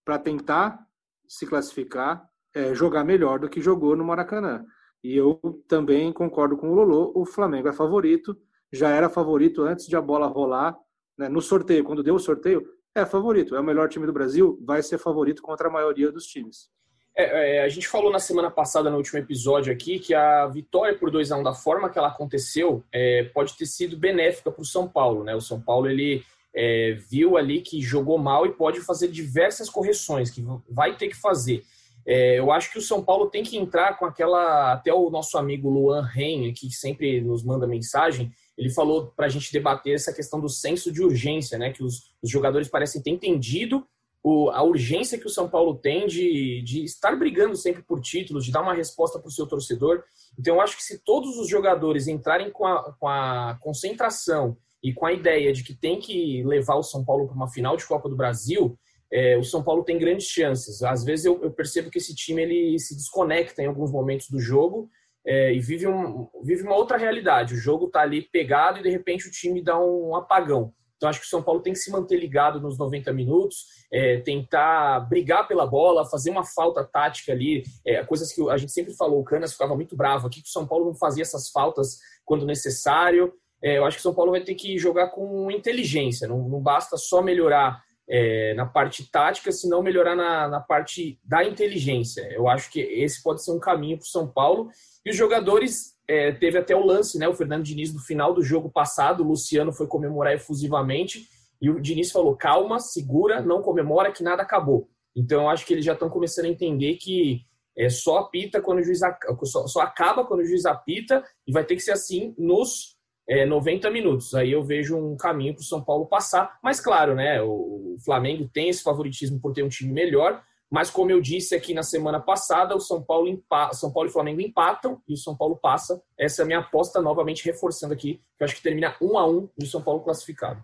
para 0.06 0.18
tentar 0.18 0.80
se 1.28 1.46
classificar 1.46 2.26
é, 2.54 2.74
jogar 2.74 3.04
melhor 3.04 3.40
do 3.40 3.50
que 3.50 3.62
jogou 3.62 3.96
no 3.96 4.04
Maracanã. 4.04 4.66
E 5.04 5.16
eu 5.16 5.40
também 5.68 6.12
concordo 6.14 6.58
com 6.58 6.70
o 6.70 6.74
Lolo, 6.74 7.12
o 7.16 7.26
Flamengo 7.26 7.68
é 7.68 7.74
favorito, 7.74 8.38
já 8.72 8.90
era 8.90 9.10
favorito 9.10 9.64
antes 9.64 9.88
de 9.88 9.96
a 9.96 10.02
bola 10.02 10.28
rolar, 10.28 10.78
né, 11.18 11.28
no 11.28 11.42
sorteio, 11.42 11.84
quando 11.84 12.04
deu 12.04 12.16
o 12.16 12.20
sorteio, 12.20 12.64
é 12.94 13.06
favorito, 13.06 13.56
é 13.56 13.60
o 13.60 13.64
melhor 13.64 13.90
time 13.90 14.06
do 14.06 14.14
Brasil, 14.14 14.60
vai 14.64 14.84
ser 14.84 14.98
favorito 14.98 15.42
contra 15.42 15.68
a 15.68 15.72
maioria 15.72 16.12
dos 16.12 16.26
times. 16.26 16.70
É, 17.15 17.58
é, 17.58 17.63
a 17.63 17.69
gente 17.69 17.88
falou 17.88 18.12
na 18.12 18.19
semana 18.19 18.50
passada, 18.50 18.89
no 18.89 18.97
último 18.97 19.19
episódio 19.19 19.71
aqui, 19.71 20.00
que 20.00 20.13
a 20.13 20.47
vitória 20.47 20.97
por 20.97 21.12
2 21.12 21.32
a 21.32 21.38
1 21.38 21.43
da 21.43 21.54
forma 21.54 21.89
que 21.89 21.97
ela 21.97 22.08
aconteceu 22.08 22.84
é, 22.91 23.24
pode 23.34 23.56
ter 23.58 23.65
sido 23.65 23.97
benéfica 23.97 24.50
para 24.50 24.62
o 24.62 24.65
São 24.65 24.88
Paulo. 24.88 25.24
Né? 25.24 25.36
O 25.36 25.41
São 25.41 25.60
Paulo 25.60 25.89
ele 25.89 26.24
é, 26.56 26.93
viu 27.10 27.38
ali 27.38 27.62
que 27.62 27.82
jogou 27.82 28.17
mal 28.17 28.45
e 28.45 28.54
pode 28.54 28.80
fazer 28.82 29.10
diversas 29.10 29.69
correções, 29.69 30.30
que 30.30 30.43
vai 30.69 30.95
ter 30.95 31.10
que 31.10 31.15
fazer. 31.15 31.63
É, 32.06 32.39
eu 32.39 32.52
acho 32.52 32.71
que 32.71 32.80
o 32.80 32.82
São 32.82 33.04
Paulo 33.04 33.30
tem 33.30 33.43
que 33.43 33.58
entrar 33.58 33.97
com 33.97 34.06
aquela. 34.06 34.74
Até 34.74 34.93
o 34.93 35.10
nosso 35.10 35.38
amigo 35.38 35.69
Luan 35.69 36.04
Ren, 36.04 36.52
que 36.54 36.71
sempre 36.71 37.21
nos 37.21 37.43
manda 37.43 37.67
mensagem, 37.67 38.32
ele 38.58 38.69
falou 38.69 39.13
para 39.15 39.28
a 39.28 39.30
gente 39.30 39.52
debater 39.52 39.93
essa 39.93 40.13
questão 40.13 40.39
do 40.39 40.50
senso 40.50 40.91
de 40.91 41.04
urgência, 41.04 41.58
né? 41.58 41.71
Que 41.71 41.84
os, 41.84 42.12
os 42.21 42.30
jogadores 42.30 42.67
parecem 42.67 43.02
ter 43.02 43.12
entendido 43.12 43.86
o, 44.24 44.50
a 44.52 44.62
urgência 44.62 45.18
que 45.18 45.26
o 45.26 45.30
São 45.30 45.50
Paulo 45.50 45.76
tem 45.76 46.06
de, 46.06 46.62
de 46.64 46.84
estar 46.84 47.16
brigando 47.16 47.56
sempre 47.56 47.82
por 47.82 48.00
títulos, 48.00 48.46
de 48.46 48.52
dar 48.52 48.62
uma 48.62 48.74
resposta 48.74 49.20
para 49.20 49.28
o 49.28 49.32
seu 49.32 49.48
torcedor. 49.48 50.04
Então, 50.38 50.56
eu 50.56 50.62
acho 50.62 50.78
que 50.78 50.84
se 50.84 51.04
todos 51.04 51.38
os 51.38 51.50
jogadores 51.50 52.08
entrarem 52.08 52.52
com 52.52 52.66
a, 52.66 52.94
com 53.00 53.08
a 53.08 53.58
concentração 53.62 54.58
e 54.84 54.94
com 54.94 55.06
a 55.06 55.14
ideia 55.14 55.52
de 55.52 55.64
que 55.64 55.74
tem 55.74 56.00
que 56.00 56.44
levar 56.44 56.76
o 56.76 56.84
São 56.84 57.04
Paulo 57.04 57.26
para 57.28 57.36
uma 57.36 57.50
final 57.50 57.76
de 57.76 57.86
Copa 57.86 58.08
do 58.08 58.16
Brasil, 58.16 58.78
é, 59.12 59.38
o 59.38 59.44
São 59.44 59.64
Paulo 59.64 59.84
tem 59.84 59.98
grandes 59.98 60.28
chances. 60.28 60.84
Às 60.84 61.04
vezes 61.04 61.26
eu, 61.26 61.42
eu, 61.44 61.52
percebo 61.52 61.90
que 61.90 61.98
esse 61.98 62.16
time 62.16 62.44
ele 62.44 62.80
se 62.80 62.96
desconecta 62.96 63.62
em 63.62 63.66
alguns 63.66 63.92
momentos 63.92 64.30
do 64.30 64.40
jogo 64.40 64.90
é, 65.26 65.54
e 65.54 65.60
vive, 65.60 65.88
um, 65.88 66.30
vive 66.44 66.64
uma 66.64 66.76
outra 66.76 66.98
realidade. 66.98 67.54
O 67.54 67.58
jogo 67.58 67.88
está 67.88 68.02
ali 68.02 68.22
pegado 68.22 68.80
e 68.80 68.84
de 68.84 68.90
repente 68.90 69.28
o 69.28 69.32
time 69.32 69.62
dá 69.62 69.80
um 69.80 70.16
apagão. 70.16 70.74
Então 71.02 71.10
acho 71.10 71.20
que 71.20 71.26
o 71.26 71.30
São 71.30 71.42
Paulo 71.42 71.62
tem 71.62 71.74
que 71.74 71.80
se 71.80 71.90
manter 71.90 72.16
ligado 72.16 72.62
nos 72.62 72.78
90 72.78 73.12
minutos, 73.12 73.66
é, 73.92 74.18
tentar 74.18 75.00
brigar 75.10 75.48
pela 75.48 75.66
bola, 75.66 76.06
fazer 76.06 76.30
uma 76.30 76.46
falta 76.46 76.84
tática 76.84 77.32
ali, 77.32 77.64
é, 77.84 78.04
coisas 78.04 78.32
que 78.32 78.48
a 78.52 78.56
gente 78.56 78.72
sempre 78.72 78.94
falou, 78.94 79.20
o 79.20 79.24
Canas 79.24 79.52
ficava 79.52 79.74
muito 79.74 79.96
bravo 79.96 80.28
aqui, 80.28 80.44
que 80.44 80.48
o 80.48 80.52
São 80.52 80.68
Paulo 80.68 80.86
não 80.86 80.94
fazia 80.94 81.24
essas 81.24 81.50
faltas 81.50 81.98
quando 82.24 82.46
necessário. 82.46 83.34
É, 83.64 83.80
eu 83.80 83.86
acho 83.86 83.98
que 83.98 84.02
o 84.02 84.04
São 84.04 84.14
Paulo 84.14 84.30
vai 84.30 84.42
ter 84.42 84.54
que 84.54 84.78
jogar 84.78 85.08
com 85.08 85.50
inteligência, 85.50 86.28
não, 86.28 86.48
não 86.48 86.62
basta 86.62 86.96
só 86.98 87.20
melhorar 87.20 87.82
é, 88.08 88.54
na 88.54 88.68
parte 88.68 89.10
tática, 89.10 89.52
senão 89.52 89.82
melhorar 89.82 90.16
na, 90.16 90.48
na 90.48 90.60
parte 90.60 91.20
da 91.24 91.44
inteligência. 91.44 92.32
Eu 92.32 92.48
acho 92.48 92.70
que 92.70 92.80
esse 92.80 93.24
pode 93.24 93.44
ser 93.44 93.54
um 93.54 93.60
caminho 93.60 93.98
para 93.98 94.04
o 94.04 94.08
São 94.08 94.28
Paulo. 94.28 94.70
E 95.04 95.10
os 95.10 95.16
jogadores, 95.16 95.96
é, 96.12 96.32
teve 96.34 96.58
até 96.58 96.76
o 96.76 96.86
lance, 96.86 97.17
né? 97.17 97.26
O 97.30 97.34
Fernando 97.34 97.63
Diniz, 97.63 97.93
no 97.93 98.02
final 98.02 98.34
do 98.34 98.43
jogo 98.43 98.69
passado, 98.69 99.24
o 99.24 99.28
Luciano 99.28 99.71
foi 99.71 99.88
comemorar 99.88 100.34
efusivamente. 100.34 101.30
E 101.62 101.69
o 101.69 101.80
Diniz 101.80 102.12
falou: 102.12 102.36
calma, 102.36 102.80
segura, 102.80 103.41
não 103.41 103.62
comemora, 103.62 104.12
que 104.12 104.21
nada 104.21 104.41
acabou. 104.43 104.89
Então, 105.15 105.43
eu 105.43 105.50
acho 105.50 105.65
que 105.65 105.74
eles 105.74 105.86
já 105.86 105.93
estão 105.93 106.10
começando 106.10 106.45
a 106.45 106.50
entender 106.50 106.95
que 106.95 107.45
é, 107.78 107.88
só 107.88 108.17
apita 108.17 108.62
quando 108.62 108.80
o 108.80 108.84
juiz 108.84 109.00
só, 109.43 109.67
só 109.67 109.80
acaba 109.80 110.26
quando 110.26 110.41
o 110.41 110.45
juiz 110.45 110.65
apita 110.65 111.24
e 111.47 111.52
vai 111.54 111.63
ter 111.63 111.76
que 111.76 111.82
ser 111.82 111.93
assim 111.93 112.36
nos 112.38 112.97
é, 113.30 113.45
90 113.45 113.89
minutos. 113.89 114.34
Aí 114.34 114.52
eu 114.52 114.63
vejo 114.63 114.97
um 114.97 115.15
caminho 115.15 115.54
para 115.54 115.62
o 115.62 115.65
São 115.65 115.82
Paulo 115.82 116.08
passar. 116.08 116.60
Mas 116.62 116.82
claro, 116.82 117.15
né? 117.15 117.41
O 117.41 117.95
Flamengo 118.04 118.50
tem 118.54 118.67
esse 118.67 118.84
favoritismo 118.84 119.39
por 119.39 119.54
ter 119.54 119.63
um 119.63 119.69
time 119.69 119.93
melhor. 119.93 120.43
Mas 120.72 120.90
como 120.90 121.12
eu 121.12 121.20
disse 121.20 121.54
aqui 121.54 121.74
na 121.74 121.84
semana 121.84 122.18
passada, 122.18 122.74
o 122.74 122.80
São 122.80 123.04
Paulo, 123.04 123.28
empa... 123.28 123.74
São 123.74 123.92
Paulo 123.92 124.08
e 124.08 124.12
Flamengo 124.12 124.40
empatam 124.40 125.02
e 125.06 125.14
o 125.14 125.18
São 125.18 125.36
Paulo 125.36 125.58
passa. 125.58 126.02
Essa 126.18 126.42
é 126.42 126.44
a 126.44 126.46
minha 126.46 126.60
aposta, 126.60 127.02
novamente 127.02 127.44
reforçando 127.44 127.94
aqui, 127.94 128.22
que 128.38 128.44
eu 128.44 128.46
acho 128.46 128.56
que 128.56 128.64
termina 128.64 128.96
um 129.02 129.18
a 129.18 129.28
um 129.30 129.50
e 129.60 129.66
o 129.66 129.68
São 129.68 129.82
Paulo 129.82 130.02
classificado. 130.02 130.64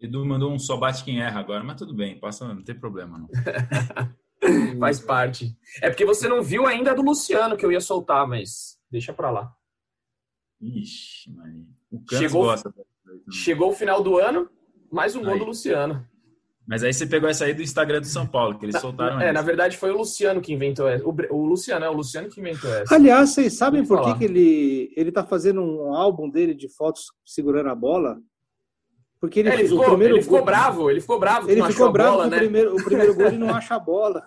Edu 0.00 0.26
mandou 0.26 0.50
um 0.50 0.58
só 0.58 0.76
bate 0.76 1.04
quem 1.04 1.22
erra 1.22 1.38
agora, 1.38 1.62
mas 1.62 1.76
tudo 1.76 1.94
bem, 1.94 2.18
passa, 2.18 2.52
não 2.52 2.62
tem 2.62 2.74
problema 2.74 3.18
não. 3.18 3.28
Faz 4.80 5.00
parte. 5.00 5.56
É 5.80 5.88
porque 5.88 6.04
você 6.04 6.28
não 6.28 6.42
viu 6.42 6.66
ainda 6.66 6.90
a 6.90 6.94
do 6.94 7.02
Luciano 7.02 7.56
que 7.56 7.64
eu 7.64 7.72
ia 7.72 7.80
soltar, 7.80 8.26
mas 8.26 8.78
deixa 8.90 9.12
pra 9.12 9.30
lá. 9.30 9.54
Ixi, 10.60 11.32
mano. 11.32 11.66
O 11.90 12.02
chegou, 12.10 12.44
gosta. 12.44 12.74
Chegou 13.30 13.70
o 13.70 13.74
final 13.74 14.02
do 14.02 14.18
ano, 14.18 14.50
mais 14.90 15.14
um 15.14 15.20
aí. 15.20 15.26
gol 15.26 15.38
do 15.38 15.44
Luciano. 15.46 16.06
Mas 16.66 16.82
aí 16.82 16.92
você 16.92 17.06
pegou 17.06 17.28
essa 17.28 17.44
aí 17.44 17.54
do 17.54 17.62
Instagram 17.62 18.00
do 18.00 18.06
São 18.06 18.26
Paulo, 18.26 18.58
que 18.58 18.64
eles 18.64 18.80
soltaram 18.80 19.20
É, 19.20 19.24
essa. 19.24 19.32
na 19.32 19.42
verdade 19.42 19.76
foi 19.76 19.92
o 19.92 19.98
Luciano 19.98 20.40
que 20.40 20.52
inventou 20.52 20.88
essa. 20.88 21.04
O, 21.06 21.14
o 21.30 21.46
Luciano, 21.46 21.84
é 21.84 21.88
o 21.88 21.92
Luciano 21.92 22.28
que 22.28 22.40
inventou 22.40 22.72
essa. 22.74 22.92
Aliás, 22.92 23.30
vocês 23.30 23.54
sabem 23.54 23.86
por 23.86 24.02
que, 24.02 24.18
que 24.18 24.24
ele, 24.24 24.92
ele 24.96 25.12
tá 25.12 25.24
fazendo 25.24 25.60
um 25.62 25.94
álbum 25.94 26.28
dele 26.28 26.54
de 26.54 26.68
fotos 26.68 27.04
segurando 27.24 27.68
a 27.68 27.74
bola? 27.74 28.18
Porque 29.20 29.40
ele, 29.40 29.48
é, 29.48 29.54
ele 29.54 29.68
ficou, 29.68 29.84
o 29.84 29.88
primeiro 29.90 30.14
ele 30.16 30.22
ficou 30.22 30.38
gol, 30.38 30.46
bravo, 30.46 30.90
ele 30.90 31.00
ficou 31.00 31.20
bravo. 31.20 31.50
Ele 31.50 31.62
ficou 31.62 31.92
bravo 31.92 32.16
bola, 32.16 32.26
né? 32.26 32.36
o 32.36 32.40
primeiro, 32.40 32.76
o 32.76 32.84
primeiro 32.84 33.14
gol 33.14 33.26
ele 33.26 33.38
não 33.38 33.50
acha 33.54 33.76
a 33.76 33.78
bola. 33.78 34.24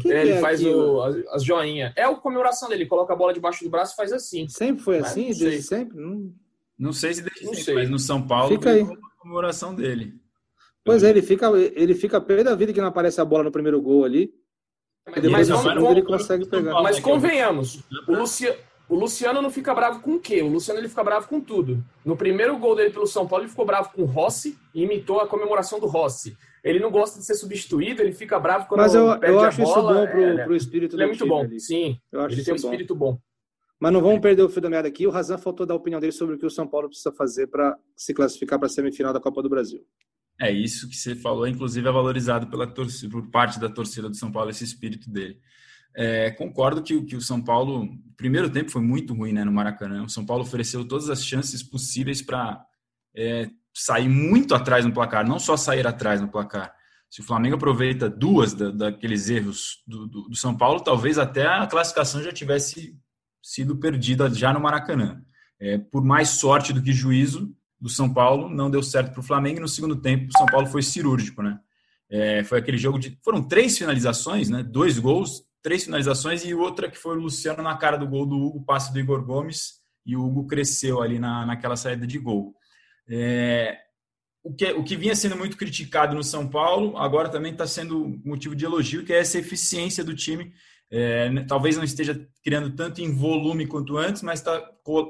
Que 0.00 0.12
é, 0.12 0.20
ele 0.20 0.30
é 0.32 0.40
faz 0.40 0.64
o, 0.64 1.02
as, 1.02 1.16
as 1.32 1.44
joinhas. 1.44 1.92
É 1.96 2.04
a 2.04 2.14
comemoração 2.14 2.68
dele, 2.68 2.86
coloca 2.86 3.12
a 3.12 3.16
bola 3.16 3.32
debaixo 3.32 3.64
do 3.64 3.70
braço 3.70 3.94
e 3.94 3.96
faz 3.96 4.12
assim. 4.12 4.48
Sempre 4.48 4.82
foi 4.82 4.98
assim? 4.98 5.26
Desde 5.26 5.62
sempre? 5.62 6.00
Não... 6.00 6.32
não 6.78 6.92
sei 6.92 7.14
se 7.14 7.22
desde 7.22 7.44
não 7.44 7.54
sempre, 7.54 7.64
sei. 7.64 7.74
mas 7.74 7.90
no 7.90 7.98
São 7.98 8.24
Paulo 8.24 8.50
fica 8.50 8.70
aí. 8.70 8.82
a 8.82 9.20
comemoração 9.20 9.74
dele. 9.74 10.19
Pois 10.90 11.04
é, 11.04 11.10
ele 11.10 11.22
fica, 11.22 11.46
ele 11.74 11.94
fica 11.94 12.20
pé 12.20 12.42
da 12.42 12.54
vida 12.56 12.72
que 12.72 12.80
não 12.80 12.88
aparece 12.88 13.20
a 13.20 13.24
bola 13.24 13.44
no 13.44 13.52
primeiro 13.52 13.80
gol 13.80 14.04
ali. 14.04 14.34
Mas, 15.06 15.22
depois 15.22 15.48
mas, 15.48 15.76
no 15.76 15.90
ele 15.90 16.02
consegue 16.02 16.46
pegar. 16.46 16.82
Mas 16.82 16.98
convenhamos, 16.98 17.80
o 18.08 18.12
Luciano, 18.12 18.56
o 18.88 18.96
Luciano 18.96 19.40
não 19.40 19.50
fica 19.50 19.72
bravo 19.72 20.00
com 20.00 20.14
o 20.14 20.20
quê? 20.20 20.42
O 20.42 20.48
Luciano 20.48 20.80
ele 20.80 20.88
fica 20.88 21.04
bravo 21.04 21.28
com 21.28 21.40
tudo. 21.40 21.80
No 22.04 22.16
primeiro 22.16 22.58
gol 22.58 22.74
dele 22.74 22.90
pelo 22.90 23.06
São 23.06 23.24
Paulo, 23.24 23.44
ele 23.44 23.50
ficou 23.50 23.64
bravo 23.64 23.92
com 23.92 24.02
o 24.02 24.04
Rossi 24.04 24.58
e 24.74 24.82
imitou 24.82 25.20
a 25.20 25.28
comemoração 25.28 25.78
do 25.78 25.86
Rossi. 25.86 26.36
Ele 26.62 26.80
não 26.80 26.90
gosta 26.90 27.20
de 27.20 27.24
ser 27.24 27.36
substituído, 27.36 28.02
ele 28.02 28.12
fica 28.12 28.38
bravo 28.40 28.66
quando 28.66 28.80
Mas 28.80 28.92
eu, 28.92 29.16
perde 29.18 29.36
eu 29.36 29.40
acho 29.40 29.62
a 29.62 29.64
bola. 29.64 29.92
isso 29.92 29.94
bom 29.94 30.06
pro, 30.10 30.22
é, 30.22 30.44
pro 30.44 30.56
espírito 30.56 30.96
Ele 30.96 31.04
é 31.04 31.06
muito 31.06 31.26
bom, 31.26 31.40
ali. 31.40 31.60
sim. 31.60 31.96
Eu 32.10 32.20
acho 32.22 32.34
ele 32.34 32.44
tem 32.44 32.52
um 32.52 32.56
espírito 32.56 32.94
bom. 32.96 33.12
bom. 33.12 33.18
Mas 33.78 33.92
não 33.92 34.02
vamos 34.02 34.20
perder 34.20 34.42
o 34.42 34.48
fio 34.48 34.60
da 34.60 34.68
meada 34.68 34.88
aqui. 34.88 35.06
O 35.06 35.10
Razan 35.10 35.38
faltou 35.38 35.64
dar 35.64 35.72
a 35.72 35.76
opinião 35.76 36.00
dele 36.00 36.12
sobre 36.12 36.34
o 36.34 36.38
que 36.38 36.44
o 36.44 36.50
São 36.50 36.66
Paulo 36.66 36.88
precisa 36.88 37.12
fazer 37.12 37.46
para 37.46 37.78
se 37.96 38.12
classificar 38.12 38.58
para 38.58 38.66
a 38.66 38.68
semifinal 38.68 39.12
da 39.12 39.20
Copa 39.20 39.40
do 39.40 39.48
Brasil. 39.48 39.82
É 40.40 40.50
isso 40.50 40.88
que 40.88 40.96
você 40.96 41.14
falou, 41.14 41.46
inclusive 41.46 41.86
é 41.86 41.92
valorizado 41.92 42.46
pela 42.46 42.66
torcida, 42.66 43.12
por 43.12 43.26
parte 43.30 43.60
da 43.60 43.68
torcida 43.68 44.08
do 44.08 44.16
São 44.16 44.32
Paulo, 44.32 44.48
esse 44.48 44.64
espírito 44.64 45.10
dele. 45.10 45.38
É, 45.94 46.30
concordo 46.30 46.82
que, 46.82 47.02
que 47.02 47.14
o 47.14 47.20
São 47.20 47.42
Paulo, 47.42 47.90
primeiro 48.16 48.48
tempo 48.48 48.70
foi 48.70 48.80
muito 48.80 49.12
ruim 49.12 49.34
né, 49.34 49.44
no 49.44 49.52
Maracanã. 49.52 50.02
O 50.02 50.08
São 50.08 50.24
Paulo 50.24 50.42
ofereceu 50.42 50.82
todas 50.86 51.10
as 51.10 51.22
chances 51.22 51.62
possíveis 51.62 52.22
para 52.22 52.64
é, 53.14 53.50
sair 53.74 54.08
muito 54.08 54.54
atrás 54.54 54.86
no 54.86 54.94
placar, 54.94 55.28
não 55.28 55.38
só 55.38 55.58
sair 55.58 55.86
atrás 55.86 56.22
no 56.22 56.28
placar. 56.28 56.74
Se 57.10 57.20
o 57.20 57.24
Flamengo 57.24 57.56
aproveita 57.56 58.08
duas 58.08 58.54
da, 58.54 58.70
daqueles 58.70 59.28
erros 59.28 59.82
do, 59.86 60.06
do, 60.06 60.28
do, 60.28 60.36
São 60.36 60.56
Paulo, 60.56 60.80
talvez 60.80 61.18
até 61.18 61.46
a 61.46 61.66
classificação 61.66 62.22
já 62.22 62.32
tivesse 62.32 62.96
sido 63.42 63.76
perdida 63.76 64.32
já 64.32 64.54
no 64.54 64.60
Maracanã. 64.60 65.22
É, 65.58 65.76
por 65.76 66.02
mais 66.02 66.30
sorte 66.30 66.72
do 66.72 66.80
que 66.80 66.92
juízo 66.92 67.54
do 67.80 67.88
São 67.88 68.12
Paulo, 68.12 68.48
não 68.48 68.70
deu 68.70 68.82
certo 68.82 69.12
para 69.12 69.20
o 69.20 69.24
Flamengo. 69.24 69.58
E 69.58 69.62
no 69.62 69.68
segundo 69.68 69.96
tempo, 69.96 70.28
o 70.28 70.38
São 70.38 70.46
Paulo 70.46 70.66
foi 70.66 70.82
cirúrgico, 70.82 71.42
né? 71.42 71.58
É, 72.10 72.42
foi 72.44 72.58
aquele 72.58 72.76
jogo 72.76 72.98
de. 72.98 73.18
Foram 73.24 73.42
três 73.42 73.78
finalizações, 73.78 74.50
né? 74.50 74.62
Dois 74.62 74.98
gols, 74.98 75.44
três 75.62 75.84
finalizações 75.84 76.44
e 76.44 76.54
outra 76.54 76.90
que 76.90 76.98
foi 76.98 77.16
o 77.16 77.20
Luciano 77.20 77.62
na 77.62 77.76
cara 77.76 77.96
do 77.96 78.06
gol 78.06 78.26
do 78.26 78.36
Hugo, 78.36 78.64
passe 78.64 78.92
do 78.92 78.98
Igor 78.98 79.24
Gomes, 79.24 79.80
e 80.04 80.16
o 80.16 80.24
Hugo 80.24 80.46
cresceu 80.46 81.00
ali 81.00 81.18
na, 81.18 81.46
naquela 81.46 81.76
saída 81.76 82.06
de 82.06 82.18
gol. 82.18 82.54
É, 83.08 83.78
o, 84.42 84.54
que, 84.54 84.72
o 84.72 84.82
que 84.82 84.96
vinha 84.96 85.14
sendo 85.14 85.36
muito 85.36 85.56
criticado 85.56 86.14
no 86.14 86.24
São 86.24 86.48
Paulo, 86.48 86.96
agora 86.96 87.28
também 87.28 87.52
está 87.52 87.66
sendo 87.66 88.20
motivo 88.24 88.56
de 88.56 88.64
elogio, 88.64 89.04
que 89.04 89.12
é 89.12 89.18
essa 89.18 89.38
eficiência 89.38 90.02
do 90.02 90.14
time. 90.14 90.52
É, 90.92 91.30
talvez 91.44 91.76
não 91.76 91.84
esteja 91.84 92.26
criando 92.42 92.74
tanto 92.74 93.00
em 93.00 93.14
volume 93.14 93.66
quanto 93.66 93.96
antes, 93.96 94.22
mas 94.22 94.40
está 94.40 94.60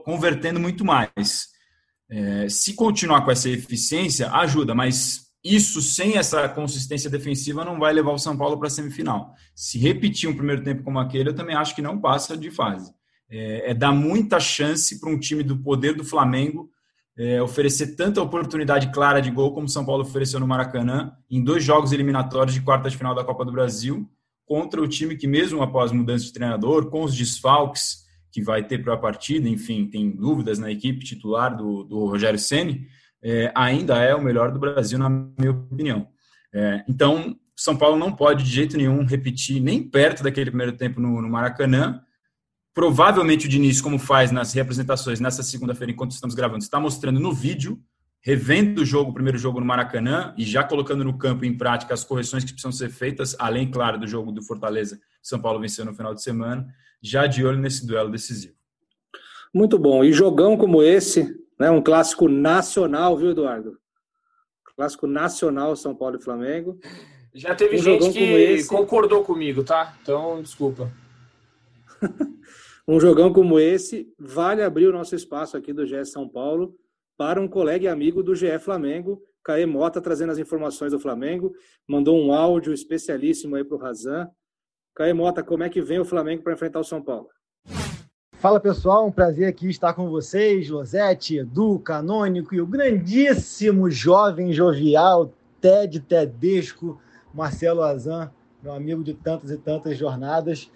convertendo 0.04 0.60
muito 0.60 0.84
mais. 0.84 1.48
É, 2.10 2.48
se 2.48 2.74
continuar 2.74 3.24
com 3.24 3.30
essa 3.30 3.48
eficiência, 3.48 4.30
ajuda, 4.32 4.74
mas 4.74 5.30
isso 5.44 5.80
sem 5.80 6.16
essa 6.16 6.48
consistência 6.48 7.08
defensiva 7.08 7.64
não 7.64 7.78
vai 7.78 7.92
levar 7.92 8.12
o 8.12 8.18
São 8.18 8.36
Paulo 8.36 8.58
para 8.58 8.66
a 8.66 8.70
semifinal. 8.70 9.32
Se 9.54 9.78
repetir 9.78 10.28
um 10.28 10.34
primeiro 10.34 10.62
tempo 10.62 10.82
como 10.82 10.98
aquele, 10.98 11.30
eu 11.30 11.34
também 11.34 11.54
acho 11.54 11.74
que 11.74 11.80
não 11.80 12.00
passa 12.00 12.36
de 12.36 12.50
fase. 12.50 12.92
É, 13.30 13.70
é 13.70 13.74
dar 13.74 13.92
muita 13.92 14.40
chance 14.40 14.98
para 15.00 15.08
um 15.08 15.18
time 15.18 15.42
do 15.42 15.56
poder 15.58 15.94
do 15.94 16.04
Flamengo 16.04 16.68
é, 17.16 17.40
oferecer 17.42 17.96
tanta 17.96 18.22
oportunidade 18.22 18.90
clara 18.92 19.20
de 19.20 19.30
gol 19.30 19.52
como 19.52 19.68
São 19.68 19.84
Paulo 19.84 20.02
ofereceu 20.02 20.40
no 20.40 20.46
Maracanã 20.46 21.12
em 21.30 21.44
dois 21.44 21.62
jogos 21.62 21.92
eliminatórios 21.92 22.54
de 22.54 22.62
quarta 22.62 22.88
de 22.88 22.96
final 22.96 23.14
da 23.14 23.22
Copa 23.22 23.44
do 23.44 23.52
Brasil 23.52 24.08
contra 24.46 24.80
o 24.80 24.88
time 24.88 25.16
que 25.16 25.26
mesmo 25.26 25.62
após 25.62 25.92
mudança 25.92 26.24
de 26.24 26.32
treinador, 26.32 26.88
com 26.88 27.04
os 27.04 27.14
desfalques 27.14 28.04
que 28.30 28.42
vai 28.42 28.62
ter 28.62 28.82
para 28.82 28.94
a 28.94 28.98
partida, 28.98 29.48
enfim, 29.48 29.86
tem 29.86 30.10
dúvidas 30.10 30.58
na 30.58 30.70
equipe 30.70 31.04
titular 31.04 31.56
do, 31.56 31.84
do 31.84 32.06
Rogério 32.06 32.38
Ceni 32.38 32.86
é, 33.22 33.52
ainda 33.54 33.96
é 33.98 34.14
o 34.14 34.22
melhor 34.22 34.50
do 34.50 34.58
Brasil, 34.58 34.98
na 34.98 35.08
minha 35.08 35.50
opinião. 35.50 36.08
É, 36.52 36.84
então, 36.88 37.36
São 37.54 37.76
Paulo 37.76 37.98
não 37.98 38.12
pode 38.12 38.44
de 38.44 38.50
jeito 38.50 38.76
nenhum 38.76 39.04
repetir 39.04 39.60
nem 39.60 39.82
perto 39.82 40.22
daquele 40.22 40.50
primeiro 40.50 40.72
tempo 40.72 41.00
no, 41.00 41.20
no 41.20 41.28
Maracanã. 41.28 42.02
Provavelmente 42.74 43.46
o 43.46 43.48
Diniz, 43.48 43.80
como 43.80 43.98
faz 43.98 44.30
nas 44.30 44.52
representações 44.52 45.20
nessa 45.20 45.42
segunda-feira, 45.42 45.92
enquanto 45.92 46.12
estamos 46.12 46.34
gravando, 46.34 46.62
está 46.62 46.80
mostrando 46.80 47.20
no 47.20 47.32
vídeo, 47.32 47.78
revendo 48.22 48.82
o 48.82 48.86
jogo, 48.86 49.10
o 49.10 49.14
primeiro 49.14 49.38
jogo 49.38 49.60
no 49.60 49.66
Maracanã 49.66 50.34
e 50.36 50.44
já 50.44 50.62
colocando 50.62 51.04
no 51.04 51.18
campo 51.18 51.44
em 51.44 51.56
prática 51.56 51.92
as 51.92 52.04
correções 52.04 52.44
que 52.44 52.52
precisam 52.52 52.72
ser 52.72 52.90
feitas, 52.90 53.36
além, 53.38 53.70
claro, 53.70 53.98
do 53.98 54.06
jogo 54.06 54.30
do 54.32 54.42
Fortaleza, 54.42 54.98
São 55.22 55.40
Paulo 55.40 55.60
venceu 55.60 55.84
no 55.84 55.94
final 55.94 56.14
de 56.14 56.22
semana, 56.22 56.66
já 57.02 57.26
de 57.26 57.44
olho 57.44 57.58
nesse 57.58 57.86
duelo 57.86 58.10
decisivo. 58.10 58.54
Muito 59.52 59.78
bom. 59.78 60.04
E 60.04 60.12
jogão 60.12 60.56
como 60.56 60.82
esse, 60.82 61.38
né? 61.58 61.70
Um 61.70 61.82
clássico 61.82 62.28
nacional, 62.28 63.16
viu, 63.16 63.30
Eduardo? 63.30 63.78
Clássico 64.76 65.06
nacional 65.06 65.76
São 65.76 65.94
Paulo 65.94 66.16
e 66.16 66.22
Flamengo. 66.22 66.78
Já 67.34 67.54
teve 67.54 67.76
um 67.76 67.82
gente 67.82 68.12
que 68.12 68.22
esse... 68.22 68.68
concordou 68.68 69.22
comigo, 69.22 69.62
tá? 69.62 69.96
Então, 70.02 70.40
desculpa. 70.42 70.90
um 72.88 72.98
jogão 72.98 73.32
como 73.32 73.58
esse 73.58 74.12
vale 74.18 74.62
abrir 74.62 74.86
o 74.86 74.92
nosso 74.92 75.14
espaço 75.14 75.56
aqui 75.56 75.72
do 75.72 75.86
GE 75.86 76.04
São 76.06 76.28
Paulo 76.28 76.74
para 77.16 77.40
um 77.40 77.46
colega 77.46 77.84
e 77.84 77.88
amigo 77.88 78.22
do 78.22 78.34
GE 78.34 78.58
Flamengo, 78.58 79.22
Caê 79.44 79.66
Mota, 79.66 80.00
trazendo 80.00 80.32
as 80.32 80.38
informações 80.38 80.92
do 80.92 80.98
Flamengo. 80.98 81.52
Mandou 81.86 82.18
um 82.18 82.32
áudio 82.32 82.72
especialíssimo 82.72 83.56
aí 83.56 83.64
para 83.64 83.76
o 83.76 83.78
Razan. 83.78 84.28
Caê 84.94 85.12
Mota, 85.12 85.42
como 85.42 85.62
é 85.62 85.68
que 85.68 85.80
vem 85.80 85.98
o 85.98 86.04
Flamengo 86.04 86.42
para 86.42 86.52
enfrentar 86.52 86.80
o 86.80 86.84
São 86.84 87.00
Paulo? 87.00 87.28
Fala 88.32 88.58
pessoal, 88.58 89.06
um 89.06 89.12
prazer 89.12 89.46
aqui 89.46 89.68
estar 89.68 89.92
com 89.92 90.08
vocês, 90.08 90.68
Losete, 90.68 91.36
Edu, 91.36 91.78
Canônico 91.78 92.54
e 92.54 92.60
o 92.60 92.66
grandíssimo 92.66 93.90
jovem 93.90 94.52
jovial 94.52 95.30
Ted 95.60 96.00
Tedesco, 96.00 96.98
Marcelo 97.34 97.82
Azan, 97.82 98.30
meu 98.62 98.72
amigo 98.72 99.04
de 99.04 99.14
tantas 99.14 99.50
e 99.50 99.58
tantas 99.58 99.96
jornadas. 99.96 100.70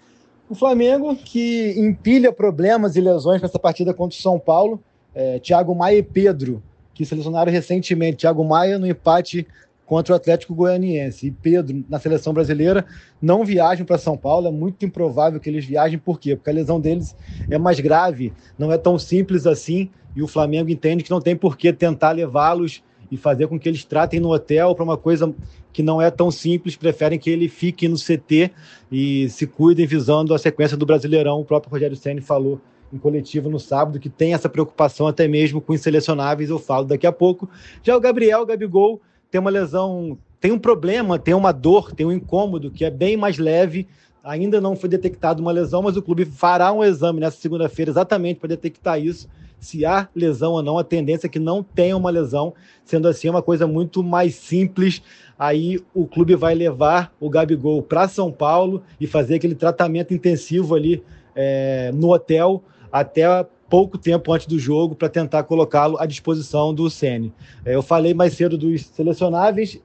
O 0.47 0.53
Flamengo 0.53 1.15
que 1.15 1.73
empilha 1.75 2.31
problemas 2.31 2.95
e 2.95 3.01
lesões 3.01 3.41
nessa 3.41 3.57
partida 3.57 3.93
contra 3.93 4.17
o 4.17 4.21
São 4.21 4.39
Paulo. 4.39 4.79
É, 5.13 5.39
Thiago 5.39 5.73
Maia 5.73 5.97
e 5.97 6.03
Pedro, 6.03 6.61
que 6.93 7.05
selecionaram 7.05 7.51
recentemente. 7.51 8.17
Thiago 8.17 8.43
Maia 8.43 8.77
no 8.77 8.85
empate 8.85 9.47
contra 9.85 10.13
o 10.13 10.15
Atlético 10.15 10.55
Goianiense. 10.55 11.27
E 11.27 11.31
Pedro, 11.31 11.83
na 11.87 11.99
seleção 11.99 12.33
brasileira, 12.33 12.85
não 13.21 13.45
viajam 13.45 13.85
para 13.85 13.97
São 13.97 14.17
Paulo. 14.17 14.47
É 14.47 14.51
muito 14.51 14.85
improvável 14.85 15.39
que 15.39 15.49
eles 15.49 15.65
viajem. 15.65 15.99
Por 15.99 16.19
quê? 16.19 16.35
Porque 16.35 16.49
a 16.49 16.53
lesão 16.53 16.79
deles 16.79 17.15
é 17.49 17.57
mais 17.57 17.79
grave, 17.79 18.33
não 18.57 18.71
é 18.71 18.77
tão 18.77 18.97
simples 18.97 19.45
assim. 19.45 19.89
E 20.15 20.23
o 20.23 20.27
Flamengo 20.27 20.69
entende 20.69 21.03
que 21.03 21.11
não 21.11 21.21
tem 21.21 21.35
por 21.35 21.57
que 21.57 21.71
tentar 21.73 22.11
levá-los 22.11 22.81
e 23.11 23.17
fazer 23.17 23.47
com 23.47 23.59
que 23.59 23.69
eles 23.69 23.83
tratem 23.83 24.19
no 24.19 24.33
hotel 24.33 24.73
para 24.73 24.83
uma 24.83 24.97
coisa 24.97 25.33
que 25.71 25.83
não 25.83 26.01
é 26.01 26.09
tão 26.09 26.31
simples. 26.31 26.75
Preferem 26.75 27.19
que 27.19 27.29
ele 27.29 27.49
fique 27.49 27.87
no 27.87 27.97
CT 27.97 28.51
e 28.91 29.29
se 29.29 29.45
cuidem 29.45 29.85
visando 29.85 30.33
a 30.33 30.39
sequência 30.39 30.77
do 30.77 30.85
Brasileirão. 30.85 31.41
O 31.41 31.45
próprio 31.45 31.71
Rogério 31.71 31.95
Ceni 31.95 32.21
falou 32.21 32.59
em 32.93 32.97
coletivo 32.97 33.49
no 33.49 33.59
sábado 33.59 33.99
que 33.99 34.09
tem 34.09 34.33
essa 34.33 34.47
preocupação 34.47 35.05
até 35.05 35.27
mesmo 35.27 35.59
com 35.59 35.73
inselecionáveis. 35.73 36.49
Eu 36.49 36.57
falo 36.57 36.85
daqui 36.85 37.05
a 37.05 37.11
pouco. 37.11 37.49
Já 37.83 37.95
o 37.95 37.99
Gabriel, 37.99 38.41
o 38.41 38.45
Gabigol 38.45 39.01
tem 39.29 39.39
uma 39.39 39.49
lesão, 39.49 40.17
tem 40.39 40.51
um 40.51 40.59
problema, 40.59 41.17
tem 41.19 41.33
uma 41.33 41.51
dor, 41.51 41.91
tem 41.91 42.05
um 42.05 42.11
incômodo 42.11 42.71
que 42.71 42.85
é 42.85 42.89
bem 42.89 43.17
mais 43.17 43.37
leve. 43.37 43.87
Ainda 44.23 44.59
não 44.59 44.75
foi 44.75 44.89
detectada 44.89 45.41
uma 45.41 45.51
lesão, 45.51 45.81
mas 45.81 45.97
o 45.97 46.01
clube 46.01 46.25
fará 46.25 46.71
um 46.71 46.83
exame 46.83 47.19
nessa 47.19 47.37
segunda-feira 47.37 47.91
exatamente 47.91 48.39
para 48.39 48.49
detectar 48.49 48.99
isso. 48.99 49.27
Se 49.59 49.85
há 49.85 50.07
lesão 50.15 50.53
ou 50.53 50.63
não, 50.63 50.77
a 50.77 50.83
tendência 50.83 51.27
é 51.27 51.29
que 51.29 51.39
não 51.39 51.63
tenha 51.63 51.95
uma 51.97 52.09
lesão. 52.09 52.53
Sendo 52.83 53.07
assim, 53.07 53.27
é 53.27 53.31
uma 53.31 53.41
coisa 53.41 53.65
muito 53.65 54.03
mais 54.03 54.35
simples. 54.35 55.01
Aí 55.37 55.79
o 55.93 56.05
clube 56.05 56.35
vai 56.35 56.55
levar 56.55 57.13
o 57.19 57.29
Gabigol 57.29 57.81
para 57.81 58.07
São 58.07 58.31
Paulo 58.31 58.83
e 58.99 59.07
fazer 59.07 59.35
aquele 59.35 59.55
tratamento 59.55 60.13
intensivo 60.13 60.75
ali 60.75 61.03
é, 61.35 61.91
no 61.93 62.13
hotel 62.13 62.63
até 62.91 63.45
pouco 63.69 63.97
tempo 63.97 64.31
antes 64.31 64.47
do 64.47 64.59
jogo 64.59 64.95
para 64.95 65.09
tentar 65.09 65.43
colocá-lo 65.43 65.97
à 65.99 66.05
disposição 66.05 66.73
do 66.73 66.89
Ceni. 66.89 67.33
É, 67.63 67.75
eu 67.75 67.81
falei 67.81 68.13
mais 68.13 68.33
cedo 68.33 68.57
dos 68.57 68.85
selecionáveis, 68.85 69.79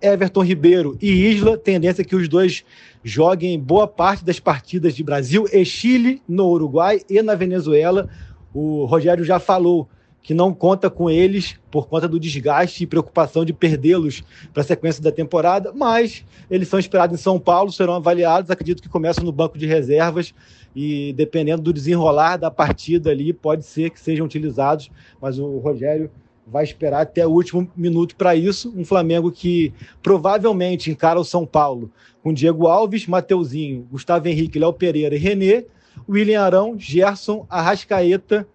Everton 0.00 0.42
Ribeiro 0.42 0.96
e 1.00 1.10
Isla, 1.10 1.58
tendência 1.58 2.04
que 2.04 2.16
os 2.16 2.28
dois 2.28 2.64
joguem 3.02 3.58
boa 3.58 3.86
parte 3.86 4.24
das 4.24 4.38
partidas 4.38 4.94
de 4.94 5.02
Brasil 5.02 5.46
e 5.52 5.64
Chile 5.64 6.22
no 6.28 6.48
Uruguai 6.48 7.00
e 7.08 7.20
na 7.22 7.34
Venezuela. 7.34 8.08
O 8.52 8.84
Rogério 8.84 9.24
já 9.24 9.38
falou 9.38 9.88
que 10.24 10.32
não 10.32 10.54
conta 10.54 10.88
com 10.88 11.10
eles 11.10 11.60
por 11.70 11.86
conta 11.86 12.08
do 12.08 12.18
desgaste 12.18 12.82
e 12.82 12.86
preocupação 12.86 13.44
de 13.44 13.52
perdê-los 13.52 14.24
para 14.54 14.62
a 14.62 14.66
sequência 14.66 15.02
da 15.02 15.12
temporada, 15.12 15.70
mas 15.70 16.24
eles 16.50 16.66
são 16.66 16.78
esperados 16.80 17.20
em 17.20 17.22
São 17.22 17.38
Paulo, 17.38 17.70
serão 17.70 17.92
avaliados, 17.92 18.50
acredito 18.50 18.82
que 18.82 18.88
começam 18.88 19.22
no 19.22 19.30
banco 19.30 19.58
de 19.58 19.66
reservas 19.66 20.34
e 20.74 21.12
dependendo 21.12 21.60
do 21.60 21.74
desenrolar 21.74 22.38
da 22.38 22.50
partida 22.50 23.10
ali, 23.10 23.34
pode 23.34 23.66
ser 23.66 23.90
que 23.90 24.00
sejam 24.00 24.24
utilizados, 24.24 24.90
mas 25.20 25.38
o 25.38 25.58
Rogério 25.58 26.10
vai 26.46 26.64
esperar 26.64 27.02
até 27.02 27.26
o 27.26 27.30
último 27.30 27.70
minuto 27.76 28.16
para 28.16 28.34
isso. 28.34 28.72
Um 28.74 28.84
Flamengo 28.84 29.30
que 29.30 29.74
provavelmente 30.02 30.90
encara 30.90 31.20
o 31.20 31.24
São 31.24 31.44
Paulo 31.44 31.92
com 32.22 32.32
Diego 32.32 32.66
Alves, 32.66 33.06
Mateuzinho, 33.06 33.86
Gustavo 33.90 34.26
Henrique, 34.26 34.58
Léo 34.58 34.72
Pereira 34.72 35.14
e 35.14 35.18
René, 35.18 35.64
William 36.08 36.42
Arão, 36.42 36.76
Gerson, 36.78 37.46
Arrascaeta, 37.48 38.46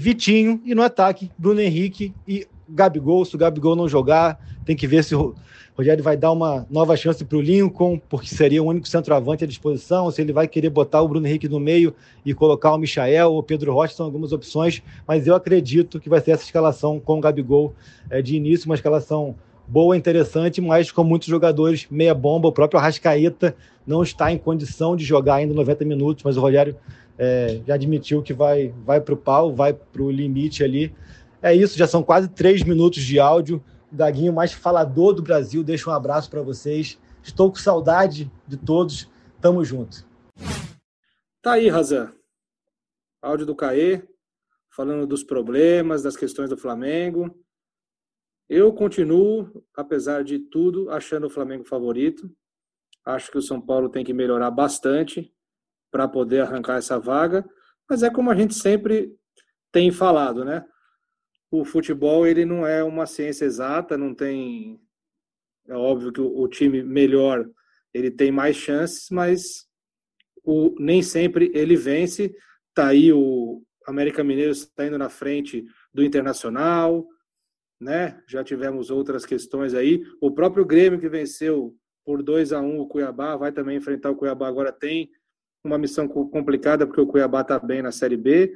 Vitinho 0.00 0.62
e 0.64 0.76
no 0.76 0.82
ataque 0.84 1.28
Bruno 1.36 1.60
Henrique 1.60 2.14
e 2.26 2.46
Gabigol. 2.68 3.24
Se 3.24 3.34
o 3.34 3.38
Gabigol 3.38 3.74
não 3.74 3.88
jogar, 3.88 4.38
tem 4.64 4.76
que 4.76 4.86
ver 4.86 5.02
se 5.02 5.12
o 5.12 5.34
Rogério 5.76 6.04
vai 6.04 6.16
dar 6.16 6.30
uma 6.30 6.64
nova 6.70 6.96
chance 6.96 7.24
para 7.24 7.36
o 7.36 7.40
Lincoln, 7.40 8.00
porque 8.08 8.28
seria 8.28 8.62
o 8.62 8.66
único 8.66 8.86
centroavante 8.86 9.42
à 9.42 9.46
disposição, 9.46 10.08
se 10.12 10.22
ele 10.22 10.32
vai 10.32 10.46
querer 10.46 10.70
botar 10.70 11.02
o 11.02 11.08
Bruno 11.08 11.26
Henrique 11.26 11.48
no 11.48 11.58
meio 11.58 11.92
e 12.24 12.32
colocar 12.32 12.72
o 12.74 12.78
Michael 12.78 13.32
ou 13.32 13.38
o 13.38 13.42
Pedro 13.42 13.74
Rocha, 13.74 13.96
são 13.96 14.06
algumas 14.06 14.30
opções, 14.30 14.80
mas 15.04 15.26
eu 15.26 15.34
acredito 15.34 15.98
que 15.98 16.08
vai 16.08 16.20
ser 16.20 16.30
essa 16.30 16.44
escalação 16.44 17.00
com 17.00 17.18
o 17.18 17.20
Gabigol 17.20 17.74
é, 18.08 18.22
de 18.22 18.36
início, 18.36 18.66
uma 18.66 18.76
escalação 18.76 19.34
boa, 19.66 19.96
interessante, 19.96 20.60
mas 20.60 20.92
com 20.92 21.02
muitos 21.02 21.26
jogadores 21.26 21.88
meia 21.90 22.14
bomba. 22.14 22.48
O 22.48 22.52
próprio 22.52 22.78
Arrascaeta 22.78 23.54
não 23.84 24.02
está 24.02 24.32
em 24.32 24.38
condição 24.38 24.96
de 24.96 25.04
jogar 25.04 25.34
ainda 25.36 25.52
90 25.52 25.84
minutos, 25.84 26.22
mas 26.22 26.36
o 26.36 26.40
Rogério 26.40 26.76
é, 27.18 27.60
já 27.66 27.74
admitiu 27.74 28.22
que 28.22 28.32
vai, 28.32 28.72
vai 28.84 29.00
para 29.00 29.14
o 29.14 29.16
pau, 29.16 29.52
vai 29.52 29.74
para 29.74 30.02
o 30.02 30.10
limite 30.10 30.62
ali. 30.62 30.94
É 31.42 31.52
isso, 31.52 31.76
já 31.76 31.86
são 31.86 32.02
quase 32.02 32.28
três 32.28 32.62
minutos 32.62 33.02
de 33.02 33.18
áudio. 33.18 33.62
Gaguinho 33.92 34.32
mais 34.32 34.52
falador 34.52 35.12
do 35.14 35.22
Brasil. 35.22 35.64
Deixa 35.64 35.90
um 35.90 35.92
abraço 35.92 36.30
para 36.30 36.42
vocês. 36.42 36.98
Estou 37.22 37.50
com 37.50 37.56
saudade 37.56 38.30
de 38.46 38.56
todos. 38.56 39.10
Tamo 39.40 39.64
junto. 39.64 40.06
Tá 41.42 41.54
aí, 41.54 41.68
Razan. 41.68 42.12
Áudio 43.20 43.46
do 43.46 43.56
Caê, 43.56 44.02
falando 44.70 45.06
dos 45.06 45.24
problemas, 45.24 46.02
das 46.02 46.16
questões 46.16 46.50
do 46.50 46.56
Flamengo. 46.56 47.34
Eu 48.48 48.72
continuo, 48.72 49.64
apesar 49.74 50.22
de 50.22 50.38
tudo, 50.38 50.88
achando 50.90 51.26
o 51.26 51.30
Flamengo 51.30 51.64
favorito. 51.64 52.30
Acho 53.04 53.30
que 53.30 53.38
o 53.38 53.42
São 53.42 53.60
Paulo 53.60 53.88
tem 53.88 54.04
que 54.04 54.12
melhorar 54.12 54.50
bastante 54.50 55.32
para 55.90 56.08
poder 56.08 56.40
arrancar 56.40 56.76
essa 56.76 56.98
vaga. 56.98 57.44
Mas 57.88 58.02
é 58.02 58.10
como 58.10 58.30
a 58.30 58.34
gente 58.34 58.54
sempre 58.54 59.14
tem 59.72 59.90
falado, 59.90 60.44
né? 60.44 60.64
o 61.50 61.64
futebol 61.64 62.26
ele 62.26 62.44
não 62.44 62.66
é 62.66 62.82
uma 62.84 63.06
ciência 63.06 63.44
exata, 63.44 63.96
não 63.96 64.14
tem 64.14 64.80
é 65.66 65.74
óbvio 65.74 66.12
que 66.12 66.20
o, 66.20 66.48
time 66.48 66.82
melhor 66.82 67.46
ele 67.92 68.10
tem 68.10 68.30
mais 68.32 68.56
chances, 68.56 69.08
mas 69.10 69.66
o, 70.42 70.74
nem 70.78 71.02
sempre 71.02 71.50
ele 71.54 71.76
vence. 71.76 72.34
Tá 72.74 72.88
aí 72.88 73.12
o 73.12 73.62
América 73.86 74.24
Mineiro 74.24 74.52
está 74.52 74.86
indo 74.86 74.96
na 74.96 75.10
frente 75.10 75.64
do 75.92 76.02
Internacional, 76.02 77.06
né? 77.78 78.22
Já 78.26 78.42
tivemos 78.42 78.90
outras 78.90 79.26
questões 79.26 79.74
aí. 79.74 80.02
O 80.22 80.30
próprio 80.30 80.64
Grêmio 80.64 80.98
que 80.98 81.08
venceu 81.08 81.76
por 82.02 82.22
2 82.22 82.54
a 82.54 82.62
1 82.62 82.80
o 82.80 82.88
Cuiabá 82.88 83.36
vai 83.36 83.52
também 83.52 83.76
enfrentar 83.76 84.10
o 84.10 84.16
Cuiabá 84.16 84.48
agora 84.48 84.72
tem 84.72 85.10
uma 85.64 85.78
missão 85.78 86.06
complicada 86.08 86.86
porque 86.86 87.00
o 87.00 87.06
Cuiabá 87.06 87.42
está 87.42 87.58
bem 87.58 87.82
na 87.82 87.92
Série 87.92 88.16
B. 88.16 88.52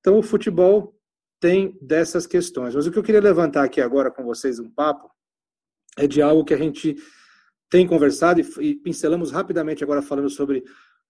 Então 0.00 0.18
o 0.18 0.22
futebol 0.22 0.94
tem 1.40 1.78
dessas 1.80 2.26
questões. 2.26 2.74
Mas 2.74 2.86
o 2.86 2.90
que 2.90 2.98
eu 2.98 3.02
queria 3.02 3.20
levantar 3.20 3.64
aqui 3.64 3.80
agora 3.80 4.10
com 4.10 4.24
vocês 4.24 4.58
um 4.58 4.70
papo 4.70 5.10
é 5.98 6.06
de 6.06 6.22
algo 6.22 6.44
que 6.44 6.54
a 6.54 6.58
gente 6.58 6.96
tem 7.70 7.86
conversado 7.86 8.40
e, 8.60 8.74
pincelamos 8.76 9.30
rapidamente 9.30 9.82
agora 9.82 10.02
falando 10.02 10.30
sobre 10.30 10.62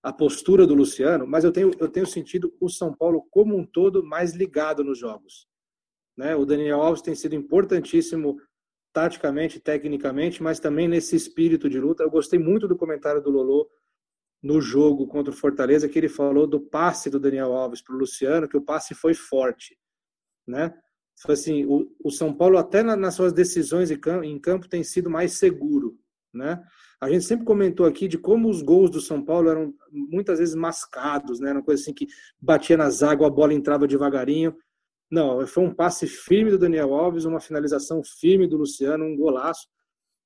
a 0.03 0.13
postura 0.13 0.67
do 0.67 0.75
Luciano, 0.75 1.27
mas 1.27 1.45
eu 1.45 1.53
tenho, 1.53 1.71
eu 1.79 1.89
tenho 1.89 2.07
sentido 2.07 2.55
o 2.61 2.69
São 2.69 2.93
Paulo 2.93 3.27
como 3.31 3.57
um 3.57 3.65
todo 3.65 4.05
mais 4.05 4.35
ligado 4.35 4.85
nos 4.85 4.99
jogos. 4.99 5.47
Né? 6.17 6.37
O 6.37 6.45
Daniel 6.45 6.83
Alves 6.83 7.01
tem 7.01 7.15
sido 7.15 7.35
importantíssimo 7.35 8.37
taticamente, 8.93 9.59
tecnicamente, 9.59 10.43
mas 10.43 10.61
também 10.61 10.87
nesse 10.87 11.17
espírito 11.17 11.69
de 11.69 11.81
luta. 11.81 12.03
Eu 12.03 12.11
gostei 12.11 12.39
muito 12.39 12.69
do 12.69 12.77
comentário 12.77 13.23
do 13.23 13.31
Lolo 13.31 13.69
no 14.45 14.61
jogo 14.61 15.09
contra 15.09 15.33
o 15.33 15.37
Fortaleza, 15.37 15.89
que 15.89 15.99
ele 15.99 16.09
falou 16.09 16.47
do 16.47 16.61
passe 16.61 17.11
do 17.11 17.19
Daniel 17.19 17.53
Alves 17.53 17.83
para 17.83 17.97
o 17.97 17.99
Luciano, 17.99 18.49
que 18.49 18.57
o 18.57 18.63
passe 18.63 18.95
foi 18.95 19.13
forte 19.13 19.77
né? 20.47 20.75
Assim, 21.29 21.65
o, 21.65 21.91
o 22.03 22.11
São 22.11 22.33
Paulo 22.35 22.59
até 22.59 22.83
na, 22.83 22.97
nas 22.97 23.15
suas 23.15 23.33
decisões 23.33 23.91
em 23.91 23.99
campo, 23.99 24.25
em 24.25 24.39
campo 24.39 24.69
tem 24.69 24.83
sido 24.83 25.09
mais 25.09 25.35
seguro, 25.35 25.97
né? 26.33 26.63
A 27.01 27.11
gente 27.11 27.25
sempre 27.25 27.45
comentou 27.45 27.87
aqui 27.87 28.09
de 28.09 28.19
como 28.19 28.49
os 28.49 28.63
gols 28.63 28.91
do 28.91 29.01
São 29.01 29.23
Paulo 29.23 29.49
eram 29.49 29.75
muitas 29.91 30.39
vezes 30.39 30.55
mascados, 30.55 31.39
né? 31.39 31.51
Era 31.51 31.59
uma 31.59 31.65
coisa 31.65 31.83
assim 31.83 31.95
que 31.95 32.07
batia 32.41 32.77
nas 32.77 33.03
águas, 33.03 33.31
a 33.31 33.35
bola 33.35 33.55
entrava 33.55 33.87
devagarinho. 33.87 34.57
Não, 35.11 35.47
foi 35.47 35.65
um 35.65 35.75
passe 35.75 36.07
firme 36.07 36.51
do 36.51 36.59
Daniel 36.59 36.95
Alves, 36.95 37.25
uma 37.25 37.41
finalização 37.41 38.03
firme 38.03 38.49
do 38.49 38.57
Luciano, 38.57 39.05
um 39.05 39.17
golaço. 39.17 39.69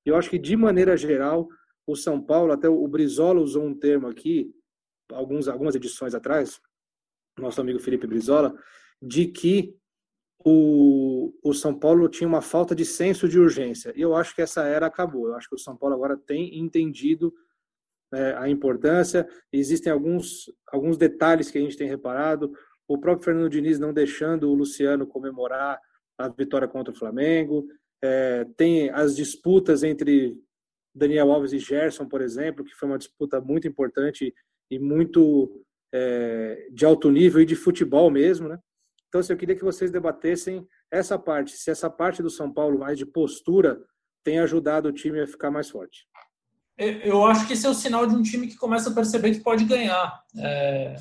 Eu 0.05 0.15
acho 0.15 0.29
que 0.29 0.39
de 0.39 0.55
maneira 0.55 0.97
geral 0.97 1.47
o 1.91 1.95
São 1.95 2.21
Paulo, 2.21 2.51
até 2.51 2.69
o 2.69 2.87
Brizola 2.87 3.41
usou 3.41 3.63
um 3.63 3.73
termo 3.73 4.07
aqui, 4.07 4.53
alguns, 5.11 5.47
algumas 5.47 5.73
edições 5.73 6.13
atrás, 6.13 6.61
nosso 7.37 7.59
amigo 7.59 7.79
Felipe 7.79 8.05
Brizola, 8.05 8.53
de 9.01 9.25
que 9.25 9.75
o, 10.45 11.33
o 11.43 11.53
São 11.53 11.77
Paulo 11.77 12.07
tinha 12.07 12.27
uma 12.27 12.41
falta 12.41 12.75
de 12.75 12.85
senso 12.85 13.27
de 13.27 13.39
urgência. 13.39 13.91
E 13.95 14.01
eu 14.01 14.15
acho 14.15 14.35
que 14.35 14.41
essa 14.41 14.63
era 14.63 14.85
acabou. 14.85 15.27
Eu 15.27 15.35
acho 15.35 15.49
que 15.49 15.55
o 15.55 15.59
São 15.59 15.75
Paulo 15.75 15.95
agora 15.95 16.15
tem 16.15 16.59
entendido 16.59 17.33
é, 18.13 18.35
a 18.37 18.47
importância. 18.47 19.27
Existem 19.51 19.91
alguns, 19.91 20.45
alguns 20.67 20.95
detalhes 20.95 21.49
que 21.49 21.57
a 21.57 21.61
gente 21.61 21.75
tem 21.75 21.87
reparado. 21.87 22.53
O 22.87 22.99
próprio 22.99 23.25
Fernando 23.25 23.49
Diniz 23.49 23.79
não 23.79 23.91
deixando 23.91 24.49
o 24.49 24.53
Luciano 24.53 25.07
comemorar 25.07 25.79
a 26.19 26.27
vitória 26.29 26.67
contra 26.67 26.93
o 26.93 26.97
Flamengo. 26.97 27.67
É, 28.01 28.45
tem 28.55 28.91
as 28.91 29.15
disputas 29.15 29.81
entre 29.81 30.37
Daniel 30.99 31.31
Alves 31.31 31.53
e 31.53 31.59
Gerson, 31.59 32.05
por 32.05 32.21
exemplo, 32.21 32.63
que 32.63 32.75
foi 32.75 32.87
uma 32.89 32.97
disputa 32.97 33.39
muito 33.41 33.67
importante 33.67 34.33
e 34.69 34.77
muito 34.77 35.63
é, 35.93 36.67
de 36.71 36.85
alto 36.85 37.09
nível 37.09 37.41
e 37.41 37.45
de 37.45 37.55
futebol 37.55 38.11
mesmo, 38.11 38.47
né? 38.47 38.59
Então, 39.07 39.21
assim, 39.21 39.33
eu 39.33 39.37
queria 39.37 39.55
que 39.55 39.63
vocês 39.63 39.89
debatessem 39.89 40.67
essa 40.91 41.17
parte, 41.17 41.51
se 41.57 41.71
essa 41.71 41.89
parte 41.89 42.21
do 42.21 42.29
São 42.29 42.53
Paulo 42.53 42.77
mais 42.77 42.97
de 42.97 43.05
postura 43.05 43.81
tem 44.23 44.39
ajudado 44.39 44.89
o 44.89 44.93
time 44.93 45.21
a 45.21 45.27
ficar 45.27 45.49
mais 45.49 45.69
forte. 45.69 46.05
Eu 46.77 47.25
acho 47.25 47.47
que 47.47 47.53
esse 47.53 47.65
é 47.65 47.69
o 47.69 47.73
sinal 47.73 48.05
de 48.05 48.15
um 48.15 48.21
time 48.21 48.47
que 48.47 48.55
começa 48.55 48.89
a 48.89 48.93
perceber 48.93 49.31
que 49.31 49.43
pode 49.43 49.65
ganhar. 49.65 50.23
É... 50.37 50.95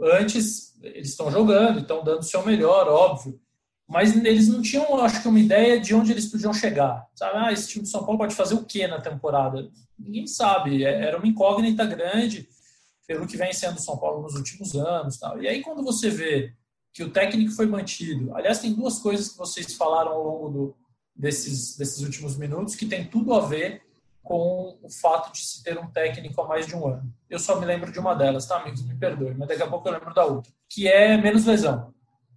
Antes, 0.00 0.78
eles 0.82 1.10
estão 1.10 1.30
jogando, 1.30 1.80
estão 1.80 2.04
dando 2.04 2.20
o 2.20 2.24
seu 2.24 2.44
melhor, 2.44 2.88
óbvio, 2.88 3.40
mas 3.88 4.16
eles 4.16 4.48
não 4.48 4.62
tinham, 4.62 4.98
acho 5.00 5.20
que, 5.20 5.28
uma 5.28 5.38
ideia 5.38 5.78
de 5.78 5.94
onde 5.94 6.10
eles 6.10 6.26
podiam 6.26 6.54
chegar. 6.54 7.06
Sabe, 7.14 7.36
ah, 7.36 7.52
esse 7.52 7.68
time 7.68 7.82
do 7.82 7.88
São 7.88 8.02
Paulo 8.02 8.18
pode 8.18 8.34
fazer 8.34 8.54
o 8.54 8.64
quê 8.64 8.86
na 8.86 9.00
temporada? 9.00 9.70
Ninguém 9.98 10.26
sabe. 10.26 10.84
É, 10.84 11.06
era 11.06 11.18
uma 11.18 11.26
incógnita 11.26 11.84
grande 11.84 12.48
pelo 13.06 13.26
que 13.26 13.36
vem 13.36 13.52
sendo 13.52 13.80
São 13.80 13.98
Paulo 13.98 14.22
nos 14.22 14.34
últimos 14.34 14.74
anos. 14.74 15.18
Tal. 15.18 15.40
E 15.42 15.46
aí, 15.46 15.62
quando 15.62 15.82
você 15.84 16.08
vê 16.08 16.54
que 16.92 17.02
o 17.02 17.10
técnico 17.10 17.52
foi 17.52 17.66
mantido, 17.66 18.34
aliás, 18.34 18.60
tem 18.60 18.72
duas 18.72 18.98
coisas 18.98 19.28
que 19.30 19.38
vocês 19.38 19.74
falaram 19.74 20.12
ao 20.12 20.22
longo 20.22 20.48
do, 20.48 20.76
desses, 21.14 21.76
desses 21.76 22.00
últimos 22.02 22.36
minutos 22.36 22.74
que 22.74 22.86
tem 22.86 23.04
tudo 23.06 23.34
a 23.34 23.40
ver 23.40 23.82
com 24.22 24.78
o 24.82 24.88
fato 24.88 25.30
de 25.32 25.40
se 25.40 25.62
ter 25.62 25.78
um 25.78 25.90
técnico 25.90 26.40
há 26.40 26.48
mais 26.48 26.66
de 26.66 26.74
um 26.74 26.88
ano. 26.88 27.12
Eu 27.28 27.38
só 27.38 27.60
me 27.60 27.66
lembro 27.66 27.92
de 27.92 27.98
uma 27.98 28.14
delas, 28.14 28.46
tá, 28.46 28.56
amigos? 28.56 28.82
Me 28.82 28.94
perdoe, 28.94 29.34
mas 29.34 29.46
daqui 29.46 29.62
a 29.62 29.66
pouco 29.66 29.86
eu 29.86 29.92
lembro 29.92 30.14
da 30.14 30.24
outra, 30.24 30.50
que 30.68 30.88
é 30.88 31.16
menos 31.18 31.44
lesão. 31.44 31.93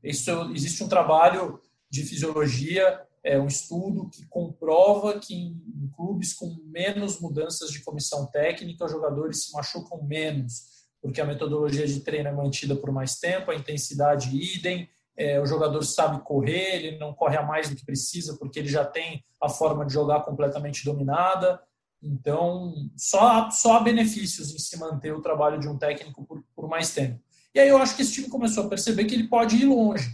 Isso, 0.10 0.32
existe 0.54 0.84
um 0.84 0.88
trabalho 0.88 1.60
de 1.90 2.04
fisiologia, 2.04 3.02
é 3.24 3.40
um 3.40 3.48
estudo 3.48 4.10
que 4.10 4.26
comprova 4.28 5.20
que 5.20 5.36
em, 5.36 5.62
em 5.76 5.88
clubes 5.96 6.34
com 6.34 6.56
menos 6.66 7.20
mudanças 7.20 7.72
de 7.72 7.84
comissão 7.84 8.26
técnica, 8.28 8.86
os 8.86 8.92
jogadores 8.92 9.46
se 9.46 9.54
machucam 9.54 10.02
menos, 10.04 10.88
porque 11.02 11.20
a 11.20 11.26
metodologia 11.26 11.86
de 11.86 12.00
treino 12.00 12.30
é 12.30 12.32
mantida 12.32 12.76
por 12.76 12.92
mais 12.92 13.20
tempo, 13.20 13.52
a 13.52 13.56
intensidade 13.56 14.36
idem, 14.36 14.90
é, 15.18 15.42
o 15.42 15.46
jogador 15.46 15.84
sabe 15.84 16.22
correr, 16.24 16.76
ele 16.76 16.98
não 17.00 17.14
corre 17.14 17.38
a 17.38 17.44
mais 17.44 17.70
do 17.70 17.76
que 17.76 17.86
precisa, 17.86 18.38
porque 18.38 18.60
ele 18.60 18.70
já 18.70 18.86
tem 18.86 19.26
a 19.42 19.50
forma 19.50 19.86
de 19.86 19.94
jogar 19.94 20.22
completamente 20.22 20.86
dominada. 20.86 21.60
Então, 22.02 22.74
só, 22.96 23.50
só 23.50 23.78
há 23.78 23.80
benefícios 23.80 24.54
em 24.54 24.60
se 24.60 24.78
manter 24.78 25.14
o 25.14 25.22
trabalho 25.22 25.60
de 25.60 25.68
um 25.68 25.78
técnico 25.78 26.24
por, 26.24 26.44
por 26.56 26.70
mais 26.70 26.94
tempo. 26.94 27.20
E 27.54 27.60
aí 27.60 27.70
eu 27.70 27.78
acho 27.78 27.96
que 27.96 28.02
esse 28.02 28.14
time 28.14 28.30
começou 28.30 28.66
a 28.66 28.70
perceber 28.70 29.06
que 29.06 29.16
ele 29.16 29.28
pode 29.28 29.56
ir 29.56 29.66
longe. 29.66 30.10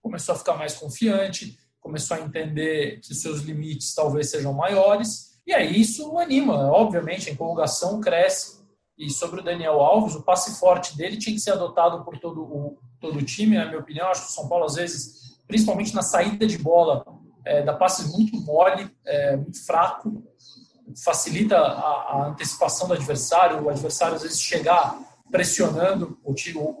Começou 0.00 0.34
a 0.34 0.38
ficar 0.38 0.54
mais 0.54 0.74
confiante, 0.74 1.58
começou 1.80 2.16
a 2.16 2.20
entender 2.20 3.00
que 3.00 3.14
seus 3.14 3.40
limites 3.40 3.94
talvez 3.94 4.30
sejam 4.30 4.52
maiores. 4.52 5.40
E 5.46 5.52
aí 5.52 5.80
isso 5.80 6.18
anima, 6.18 6.70
obviamente, 6.70 7.28
a 7.28 7.32
empolgação 7.32 8.00
cresce. 8.00 8.62
E 8.96 9.10
sobre 9.10 9.40
o 9.40 9.44
Daniel 9.44 9.80
Alves, 9.80 10.14
o 10.14 10.22
passe 10.22 10.58
forte 10.60 10.96
dele 10.96 11.16
tinha 11.16 11.34
que 11.34 11.40
ser 11.40 11.52
adotado 11.52 12.04
por 12.04 12.18
todo 12.18 12.42
o, 12.42 12.78
todo 13.00 13.18
o 13.18 13.22
time, 13.22 13.56
na 13.56 13.66
minha 13.66 13.80
opinião. 13.80 14.08
Acho 14.08 14.26
que 14.26 14.30
o 14.30 14.34
São 14.34 14.48
Paulo, 14.48 14.64
às 14.64 14.74
vezes, 14.74 15.38
principalmente 15.48 15.94
na 15.94 16.02
saída 16.02 16.46
de 16.46 16.58
bola, 16.58 17.04
é, 17.44 17.62
dá 17.62 17.74
passes 17.74 18.12
muito 18.12 18.36
mole, 18.36 18.88
é, 19.04 19.36
muito 19.36 19.64
fraco, 19.64 20.22
facilita 21.04 21.56
a, 21.56 21.90
a 22.12 22.28
antecipação 22.28 22.86
do 22.86 22.94
adversário, 22.94 23.62
o 23.62 23.68
adversário 23.68 24.14
às 24.14 24.22
vezes 24.22 24.40
chegar 24.40 24.98
pressionando 25.32 26.18
o, 26.22 26.34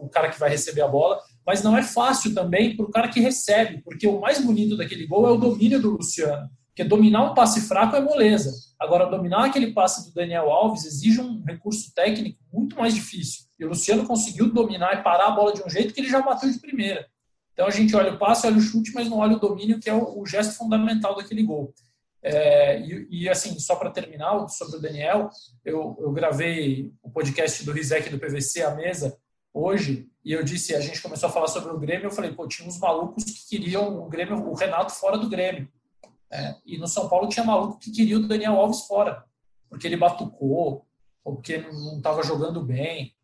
o, 0.04 0.08
cara 0.10 0.28
que 0.28 0.38
vai 0.38 0.50
receber 0.50 0.82
a 0.82 0.86
bola, 0.86 1.18
mas 1.44 1.62
não 1.62 1.74
é 1.74 1.82
fácil 1.82 2.34
também 2.34 2.76
para 2.76 2.84
o 2.84 2.90
cara 2.90 3.08
que 3.08 3.18
recebe, 3.18 3.82
porque 3.82 4.06
o 4.06 4.20
mais 4.20 4.44
bonito 4.44 4.76
daquele 4.76 5.06
gol 5.06 5.26
é 5.26 5.30
o 5.30 5.38
domínio 5.38 5.80
do 5.80 5.92
Luciano, 5.92 6.50
porque 6.68 6.84
dominar 6.84 7.30
um 7.30 7.34
passe 7.34 7.62
fraco 7.62 7.96
é 7.96 8.00
moleza. 8.00 8.52
Agora, 8.78 9.06
dominar 9.06 9.46
aquele 9.46 9.72
passe 9.72 10.06
do 10.06 10.14
Daniel 10.14 10.50
Alves 10.50 10.84
exige 10.84 11.20
um 11.22 11.42
recurso 11.42 11.94
técnico 11.94 12.38
muito 12.52 12.76
mais 12.76 12.94
difícil. 12.94 13.44
E 13.58 13.64
o 13.64 13.68
Luciano 13.68 14.06
conseguiu 14.06 14.52
dominar 14.52 15.00
e 15.00 15.02
parar 15.02 15.28
a 15.28 15.30
bola 15.30 15.54
de 15.54 15.62
um 15.62 15.70
jeito 15.70 15.94
que 15.94 16.00
ele 16.00 16.10
já 16.10 16.20
bateu 16.20 16.50
de 16.50 16.58
primeira. 16.58 17.06
Então 17.54 17.66
a 17.66 17.70
gente 17.70 17.96
olha 17.96 18.12
o 18.12 18.18
passe, 18.18 18.46
olha 18.46 18.56
o 18.56 18.60
chute, 18.60 18.92
mas 18.94 19.08
não 19.08 19.18
olha 19.18 19.36
o 19.36 19.40
domínio, 19.40 19.80
que 19.80 19.88
é 19.88 19.94
o, 19.94 20.20
o 20.20 20.26
gesto 20.26 20.56
fundamental 20.56 21.16
daquele 21.16 21.42
gol. 21.42 21.72
É, 22.22 22.80
e, 22.80 23.08
e, 23.10 23.28
assim, 23.28 23.58
só 23.58 23.74
para 23.74 23.90
terminar 23.90 24.48
sobre 24.48 24.76
o 24.76 24.80
Daniel, 24.80 25.28
eu, 25.64 25.96
eu 26.00 26.12
gravei 26.12 26.92
o 27.02 27.10
podcast 27.10 27.64
do 27.64 27.72
Rizek 27.72 28.08
do 28.08 28.18
PVC, 28.18 28.62
a 28.62 28.74
mesa, 28.74 29.18
hoje, 29.52 30.08
e 30.24 30.32
eu 30.32 30.44
disse, 30.44 30.74
a 30.74 30.80
gente 30.80 31.02
começou 31.02 31.28
a 31.28 31.32
falar 31.32 31.48
sobre 31.48 31.72
o 31.72 31.78
Grêmio, 31.78 32.06
eu 32.06 32.12
falei, 32.12 32.32
pô, 32.32 32.46
tinha 32.46 32.68
uns 32.68 32.78
malucos 32.78 33.24
que 33.24 33.48
queriam 33.48 34.00
o 34.00 34.08
Grêmio, 34.08 34.36
o 34.48 34.54
Renato 34.54 34.92
fora 34.92 35.18
do 35.18 35.28
Grêmio. 35.28 35.68
É, 36.30 36.54
e 36.64 36.78
no 36.78 36.86
São 36.86 37.08
Paulo 37.08 37.28
tinha 37.28 37.44
maluco 37.44 37.78
que 37.78 37.90
queria 37.90 38.16
o 38.16 38.26
Daniel 38.26 38.54
Alves 38.54 38.82
fora, 38.86 39.24
porque 39.68 39.86
ele 39.86 39.96
batucou, 39.96 40.86
ou 41.24 41.34
porque 41.34 41.58
não 41.58 41.96
estava 41.96 42.22
jogando 42.22 42.62
bem. 42.62 43.14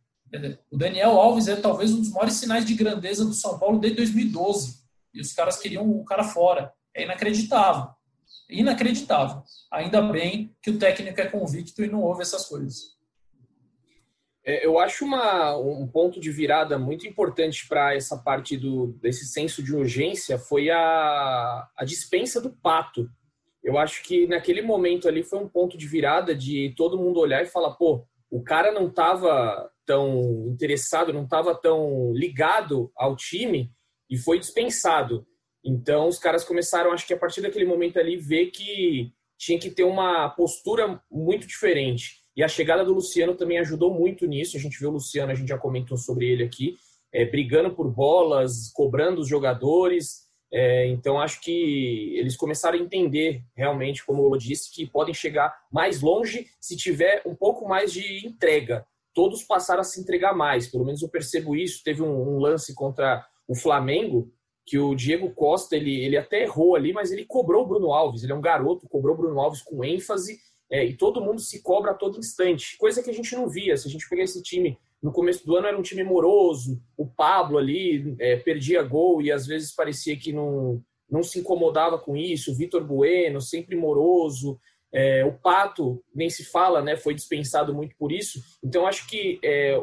O 0.71 0.77
Daniel 0.77 1.13
Alves 1.13 1.47
é 1.47 1.57
talvez 1.57 1.93
um 1.93 2.01
dos 2.01 2.11
maiores 2.11 2.35
sinais 2.35 2.67
de 2.67 2.75
grandeza 2.75 3.25
do 3.25 3.33
São 3.33 3.59
Paulo 3.59 3.79
desde 3.79 3.97
2012. 3.99 4.83
E 5.15 5.21
os 5.21 5.33
caras 5.33 5.57
queriam 5.57 5.89
o 5.89 6.05
cara 6.05 6.23
fora. 6.23 6.73
É 6.95 7.05
inacreditável 7.05 7.91
inacreditável. 8.49 9.43
Ainda 9.71 10.01
bem 10.01 10.55
que 10.63 10.71
o 10.71 10.79
técnico 10.79 11.21
é 11.21 11.27
convicto 11.27 11.85
e 11.85 11.89
não 11.89 12.03
ouve 12.03 12.23
essas 12.23 12.47
coisas. 12.47 12.99
É, 14.45 14.65
eu 14.65 14.79
acho 14.79 15.05
uma, 15.05 15.57
um 15.59 15.87
ponto 15.87 16.19
de 16.19 16.31
virada 16.31 16.79
muito 16.79 17.07
importante 17.07 17.69
para 17.69 17.95
essa 17.95 18.17
parte 18.17 18.57
do, 18.57 18.95
desse 19.03 19.27
senso 19.27 19.63
de 19.63 19.77
urgência 19.77 20.39
foi 20.39 20.71
a, 20.71 21.69
a 21.77 21.85
dispensa 21.85 22.41
do 22.41 22.51
pato. 22.51 23.11
Eu 23.63 23.77
acho 23.77 24.03
que 24.03 24.27
naquele 24.27 24.63
momento 24.63 25.07
ali 25.07 25.23
foi 25.23 25.39
um 25.39 25.49
ponto 25.49 25.77
de 25.77 25.87
virada 25.87 26.35
de 26.35 26.73
todo 26.77 26.99
mundo 26.99 27.21
olhar 27.21 27.43
e 27.43 27.47
falar: 27.47 27.73
pô, 27.73 28.07
o 28.31 28.43
cara 28.43 28.73
não 28.73 28.87
estava 28.89 29.71
tão 29.85 30.47
interessado, 30.49 31.13
não 31.13 31.25
estava 31.25 31.55
tão 31.55 32.13
ligado 32.15 32.91
ao 32.97 33.17
time 33.17 33.71
e 34.09 34.17
foi 34.17 34.39
dispensado. 34.39 35.27
Então 35.69 36.09
os 36.09 36.19
caras 36.19 36.45
começaram, 36.45 36.93
acho 36.93 37.07
que 37.07 37.13
a 37.13 37.19
partir 37.19 37.43
daquele 37.43 37.67
momento 37.67 37.99
ali, 37.99 38.17
ver 38.17 38.47
que 38.47 39.13
tinha 39.37 39.59
que 39.59 39.71
ter 39.71 39.85
uma 39.85 40.31
postura 40.31 40.99
muito 41.11 41.47
diferente. 41.47 42.23
E 42.35 42.43
a 42.43 42.49
chegada 42.49 42.83
do 42.83 42.95
Luciano 42.95 43.35
também 43.35 43.59
ajudou 43.59 43.93
muito 43.93 44.27
nisso. 44.27 44.57
A 44.57 44.61
gente 44.61 44.79
viu 44.79 44.89
o 44.89 44.93
Luciano, 44.93 45.31
a 45.31 45.35
gente 45.35 45.49
já 45.49 45.59
comentou 45.59 45.99
sobre 45.99 46.27
ele 46.27 46.43
aqui, 46.43 46.79
é, 47.13 47.27
brigando 47.27 47.75
por 47.75 47.91
bolas, 47.91 48.73
cobrando 48.73 49.21
os 49.21 49.29
jogadores. 49.29 50.27
É, 50.51 50.87
então 50.87 51.21
acho 51.21 51.43
que 51.43 52.17
eles 52.17 52.35
começaram 52.35 52.79
a 52.79 52.83
entender 52.83 53.43
realmente, 53.55 54.07
como 54.07 54.27
o 54.27 54.39
disse, 54.39 54.75
que 54.75 54.87
podem 54.87 55.13
chegar 55.13 55.55
mais 55.71 56.01
longe 56.01 56.47
se 56.59 56.79
tiver 56.79 57.21
um 57.27 57.35
pouco 57.35 57.69
mais 57.69 57.93
de 57.93 58.27
entrega. 58.27 58.87
Todos 59.13 59.43
passaram 59.43 59.83
a 59.83 59.85
se 59.85 60.01
entregar 60.01 60.35
mais, 60.35 60.67
pelo 60.67 60.87
menos 60.87 61.03
eu 61.03 61.11
percebo 61.11 61.55
isso. 61.55 61.85
Teve 61.85 62.01
um, 62.01 62.37
um 62.37 62.39
lance 62.39 62.75
contra 62.75 63.23
o 63.47 63.55
Flamengo 63.55 64.33
que 64.69 64.79
o 64.79 64.95
Diego 64.95 65.31
Costa, 65.31 65.75
ele, 65.75 66.05
ele 66.05 66.19
até 66.19 66.43
errou 66.43 66.77
ali, 66.77 66.93
mas 66.93 67.11
ele 67.11 67.25
cobrou 67.25 67.65
o 67.65 67.67
Bruno 67.67 67.91
Alves. 67.91 68.23
Ele 68.23 68.33
é 68.33 68.35
um 68.35 68.41
garoto, 68.41 68.87
cobrou 68.87 69.15
o 69.15 69.19
Bruno 69.19 69.41
Alves 69.41 69.63
com 69.63 69.83
ênfase, 69.83 70.39
é, 70.71 70.85
e 70.85 70.95
todo 70.95 71.23
mundo 71.23 71.41
se 71.41 71.63
cobra 71.63 71.93
a 71.93 71.95
todo 71.95 72.19
instante. 72.19 72.77
Coisa 72.77 73.03
que 73.03 73.09
a 73.09 73.15
gente 73.15 73.35
não 73.35 73.49
via. 73.49 73.79
Se 73.79 73.89
a 73.89 73.91
gente 73.91 74.07
pegar 74.07 74.25
esse 74.25 74.43
time, 74.43 74.79
no 75.03 75.11
começo 75.11 75.47
do 75.47 75.57
ano 75.57 75.69
era 75.69 75.79
um 75.79 75.83
time 75.83 76.05
moroso, 76.05 76.83
o 76.99 77.07
Pablo 77.07 77.57
ali 77.57 78.15
é, 78.21 78.37
perdia 78.37 78.83
gol 78.83 79.23
e 79.23 79.33
às 79.33 79.47
vezes 79.47 79.75
parecia 79.75 80.19
que 80.19 80.35
não, 80.35 80.83
não 81.11 81.23
se 81.23 81.39
incomodava 81.39 81.99
com 81.99 82.15
isso. 82.15 82.53
O 82.53 82.55
Vitor 82.55 82.85
Bueno, 82.85 83.41
sempre 83.41 83.75
moroso. 83.75 84.61
É, 84.93 85.25
o 85.25 85.33
Pato, 85.33 86.05
nem 86.15 86.29
se 86.29 86.45
fala, 86.45 86.83
né? 86.83 86.95
Foi 86.95 87.15
dispensado 87.15 87.75
muito 87.75 87.97
por 87.97 88.13
isso. 88.13 88.39
Então, 88.63 88.87
acho 88.87 89.09
que 89.09 89.41
é, 89.43 89.79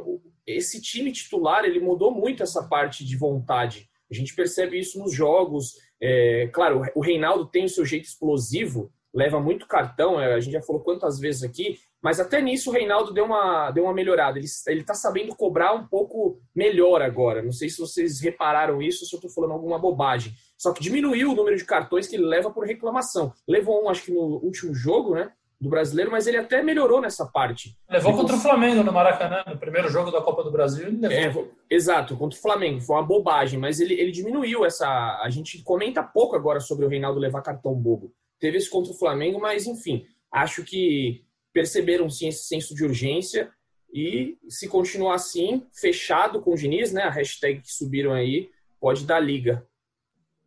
esse 0.46 0.80
time 0.80 1.12
titular, 1.12 1.66
ele 1.66 1.80
mudou 1.80 2.12
muito 2.12 2.44
essa 2.44 2.68
parte 2.68 3.04
de 3.04 3.18
vontade. 3.18 3.90
A 4.10 4.14
gente 4.14 4.36
percebe 4.36 4.80
isso 4.80 5.00
nos 5.00 5.14
jogos. 5.14 5.74
É, 6.02 6.50
claro, 6.54 6.84
o 6.96 7.02
Reinaldo 7.02 7.46
tem 7.48 7.66
o 7.66 7.70
seu 7.70 7.86
jeito 7.86 8.06
explosivo, 8.06 8.92
leva 9.14 9.40
muito 9.40 9.68
cartão, 9.68 10.20
é, 10.20 10.34
a 10.34 10.40
gente 10.40 10.54
já 10.54 10.62
falou 10.62 10.82
quantas 10.82 11.20
vezes 11.20 11.44
aqui, 11.44 11.80
mas 12.06 12.20
até 12.20 12.40
nisso 12.40 12.70
o 12.70 12.74
Reinaldo 12.74 13.12
deu 13.12 13.26
uma, 13.26 13.72
deu 13.72 13.86
uma 13.86 13.94
melhorada. 13.94 14.38
Ele 14.38 14.46
está 14.82 14.94
sabendo 14.94 15.36
cobrar 15.36 15.74
um 15.74 15.88
pouco 15.88 16.40
melhor 16.56 17.02
agora. 17.02 17.42
Não 17.42 17.52
sei 17.52 17.68
se 17.68 17.80
vocês 17.80 18.22
repararam 18.22 18.80
isso, 18.80 19.06
se 19.06 19.16
eu 19.16 19.18
estou 19.18 19.32
falando 19.32 19.54
alguma 19.54 19.80
bobagem. 19.80 20.32
Só 20.56 20.72
que 20.72 20.84
diminuiu 20.84 21.32
o 21.32 21.36
número 21.36 21.58
de 21.58 21.66
cartões 21.66 22.08
que 22.08 22.16
ele 22.16 22.26
leva 22.26 22.52
por 22.52 22.64
reclamação. 22.64 23.34
Levou 23.48 23.84
um, 23.84 23.90
acho 23.90 24.04
que 24.04 24.12
no 24.12 24.22
último 24.22 24.72
jogo, 24.76 25.16
né? 25.16 25.32
Do 25.60 25.70
brasileiro, 25.70 26.12
mas 26.12 26.28
ele 26.28 26.38
até 26.38 26.62
melhorou 26.62 27.02
nessa 27.02 27.26
parte. 27.26 27.78
Levou 27.90 28.12
ele 28.12 28.20
contra 28.20 28.36
o 28.36 28.40
Flamengo 28.40 28.84
no 28.84 28.92
Maracanã, 28.92 29.44
no 29.48 29.58
primeiro 29.58 29.90
jogo 29.90 30.12
da 30.12 30.22
Copa 30.22 30.44
do 30.44 30.52
Brasil. 30.52 30.88
É, 31.10 31.34
exato, 31.70 32.18
contra 32.18 32.38
o 32.38 32.42
Flamengo. 32.42 32.82
Foi 32.82 32.96
uma 32.96 33.06
bobagem, 33.06 33.60
mas 33.60 33.80
ele, 33.80 33.94
ele 33.94 34.12
diminuiu 34.12 34.66
essa. 34.66 34.88
A 35.22 35.30
gente 35.30 35.64
comenta 35.64 36.04
pouco 36.04 36.36
agora 36.36 36.60
sobre 36.60 36.86
o 36.86 36.90
Reinaldo 36.90 37.20
levar 37.20 37.42
cartão 37.42 37.74
bobo. 37.74 38.14
Teve 38.40 38.58
esse 38.58 38.70
contra 38.70 38.92
o 38.92 38.98
Flamengo, 38.98 39.40
mas 39.40 39.66
enfim, 39.66 40.06
acho 40.32 40.64
que 40.64 41.24
perceberam 41.54 42.10
sim 42.10 42.28
esse 42.28 42.46
senso 42.46 42.76
de 42.76 42.84
urgência 42.84 43.50
e 43.94 44.38
se 44.50 44.68
continuar 44.68 45.16
assim, 45.16 45.66
fechado 45.74 46.42
com 46.42 46.52
o 46.52 46.56
Diniz, 46.56 46.92
né? 46.92 47.04
A 47.04 47.10
hashtag 47.10 47.62
que 47.62 47.72
subiram 47.72 48.12
aí, 48.12 48.50
pode 48.78 49.06
dar 49.06 49.22
liga. 49.22 49.66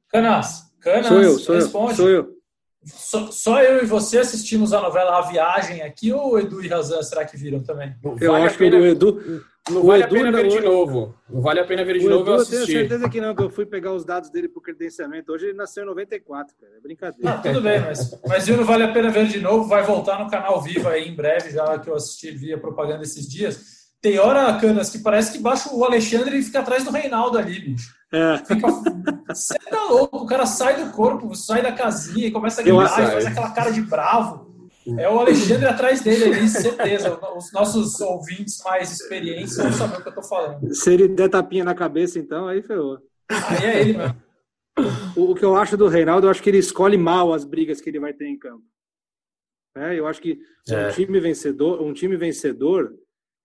Canas, 0.08 0.70
Canas, 0.80 1.06
sou 1.06 1.22
eu, 1.22 1.38
sou 1.38 1.54
responde. 1.54 1.90
Eu, 1.92 1.96
sou 1.96 2.08
eu. 2.08 2.37
Só, 2.94 3.30
só, 3.30 3.62
eu 3.62 3.82
e 3.82 3.86
você 3.86 4.18
assistimos 4.18 4.72
a 4.72 4.80
novela 4.80 5.18
A 5.18 5.22
Viagem 5.22 5.82
aqui 5.82 6.12
ou 6.12 6.32
o 6.32 6.38
Edu 6.38 6.62
e 6.62 6.68
Razan 6.68 7.02
será 7.02 7.24
que 7.24 7.36
viram 7.36 7.62
também? 7.62 7.94
eu 8.20 8.34
acho 8.34 8.56
que 8.56 8.64
o 8.64 8.86
Edu. 8.86 9.44
Não 9.70 9.84
vale 9.84 10.04
Edu 10.04 10.16
a 10.16 10.18
pena 10.18 10.32
ver 10.32 10.48
de 10.48 10.60
novo. 10.60 11.14
Não 11.28 11.40
vale 11.42 11.60
a 11.60 11.64
pena 11.64 11.84
ver 11.84 11.98
de 11.98 12.06
o 12.06 12.10
novo 12.10 12.22
Edu, 12.22 12.30
eu 12.30 12.34
assistir. 12.36 12.60
Eu 12.60 12.66
tenho 12.66 12.78
certeza 12.78 13.08
que 13.08 13.20
não, 13.20 13.34
que 13.34 13.42
eu 13.42 13.50
fui 13.50 13.66
pegar 13.66 13.92
os 13.92 14.04
dados 14.04 14.30
dele 14.30 14.48
pro 14.48 14.62
credenciamento. 14.62 15.32
Hoje 15.32 15.46
ele 15.46 15.56
nasceu 15.56 15.82
em 15.82 15.86
94, 15.86 16.54
cara. 16.58 16.72
É 16.76 16.80
brincadeira. 16.80 17.30
Não, 17.34 17.42
tudo 17.42 17.60
bem, 17.60 17.80
mas, 17.80 18.20
mas 18.26 18.46
viu, 18.46 18.56
não 18.56 18.64
vale 18.64 18.84
a 18.84 18.92
pena 18.92 19.10
ver 19.10 19.26
de 19.26 19.40
novo. 19.40 19.68
Vai 19.68 19.82
voltar 19.82 20.22
no 20.22 20.30
canal 20.30 20.62
Viva 20.62 20.90
aí 20.90 21.08
em 21.08 21.14
breve, 21.14 21.50
já 21.50 21.78
que 21.78 21.90
eu 21.90 21.94
assisti 21.94 22.30
via 22.30 22.58
propaganda 22.58 23.02
esses 23.02 23.28
dias. 23.28 23.78
Tem 24.00 24.18
hora, 24.18 24.56
Canas, 24.58 24.90
que 24.90 25.00
parece 25.00 25.32
que 25.32 25.38
baixa 25.38 25.74
o 25.74 25.84
Alexandre 25.84 26.38
e 26.38 26.42
fica 26.42 26.60
atrás 26.60 26.84
do 26.84 26.90
Reinaldo 26.90 27.36
ali, 27.36 27.58
bicho. 27.58 27.97
É. 28.12 28.38
Fica... 28.38 28.66
Você 29.28 29.58
tá 29.58 29.84
louco, 29.84 30.18
o 30.18 30.26
cara 30.26 30.46
sai 30.46 30.84
do 30.84 30.92
corpo, 30.92 31.34
sai 31.34 31.62
da 31.62 31.72
casinha 31.72 32.26
e 32.26 32.30
começa 32.30 32.60
a 32.60 32.64
gritar, 32.64 32.88
faz 32.88 33.26
aquela 33.26 33.50
cara 33.50 33.70
de 33.70 33.82
bravo. 33.82 34.48
É 34.96 35.08
o 35.08 35.18
Alexandre 35.18 35.66
atrás 35.66 36.00
dele 36.00 36.24
ali, 36.24 36.48
certeza. 36.48 37.18
Os 37.36 37.52
nossos 37.52 38.00
ouvintes 38.00 38.62
mais 38.64 38.92
experientes 38.92 39.56
vão 39.56 39.70
saber 39.70 39.98
o 39.98 40.02
que 40.02 40.08
eu 40.08 40.14
tô 40.14 40.22
falando. 40.22 40.74
Se 40.74 40.94
ele 40.94 41.08
der 41.08 41.28
tapinha 41.28 41.62
na 41.62 41.74
cabeça, 41.74 42.18
então, 42.18 42.48
aí 42.48 42.62
ferrou. 42.62 42.98
Aí 43.28 43.64
é 43.66 43.80
ele 43.80 43.98
mesmo. 43.98 44.16
O, 45.16 45.34
que 45.34 45.44
eu 45.44 45.56
acho 45.56 45.76
do 45.76 45.88
Reinaldo, 45.88 46.26
eu 46.26 46.30
acho 46.30 46.42
que 46.42 46.48
ele 46.48 46.58
escolhe 46.58 46.96
mal 46.96 47.34
as 47.34 47.44
brigas 47.44 47.80
que 47.80 47.90
ele 47.90 48.00
vai 48.00 48.12
ter 48.14 48.26
em 48.26 48.38
campo. 48.38 48.62
É, 49.76 49.98
eu 49.98 50.06
acho 50.06 50.22
que 50.22 50.38
é. 50.68 50.88
um 50.88 50.90
time 50.92 51.20
vencedor, 51.20 51.82
um 51.82 51.92
time 51.92 52.16
vencedor, 52.16 52.94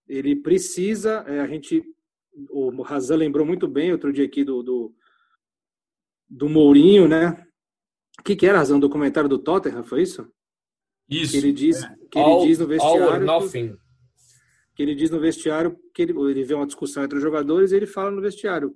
ele 0.07 0.35
precisa, 0.35 1.25
é, 1.27 1.39
a 1.39 1.47
gente, 1.47 1.83
o 2.49 2.81
Razan 2.81 3.15
lembrou 3.15 3.45
muito 3.45 3.67
bem 3.67 3.91
outro 3.91 4.11
dia 4.11 4.25
aqui 4.25 4.43
do, 4.43 4.63
do, 4.63 4.95
do 6.29 6.49
Mourinho, 6.49 7.07
né? 7.07 7.45
O 8.19 8.23
que, 8.23 8.35
que 8.35 8.45
era, 8.45 8.57
Razão? 8.57 8.79
documentário 8.79 9.29
do 9.29 9.39
Tottenham, 9.39 9.83
foi 9.83 10.03
isso? 10.03 10.27
Isso. 11.09 11.31
Que 11.31 11.37
ele 11.37 11.51
diz, 11.51 11.83
é. 11.83 11.95
que 12.11 12.19
ele 12.19 12.47
diz 12.47 12.59
no 12.59 12.67
vestiário. 12.67 13.25
nothing. 13.25 13.75
Que, 14.75 14.83
ele 14.83 14.95
diz 14.95 15.11
no 15.11 15.19
vestiário 15.19 15.77
que 15.93 16.01
ele, 16.01 16.13
ele 16.29 16.43
vê 16.43 16.53
uma 16.53 16.65
discussão 16.65 17.03
entre 17.03 17.17
os 17.17 17.23
jogadores 17.23 17.71
e 17.71 17.75
ele 17.75 17.85
fala 17.85 18.11
no 18.11 18.21
vestiário 18.21 18.75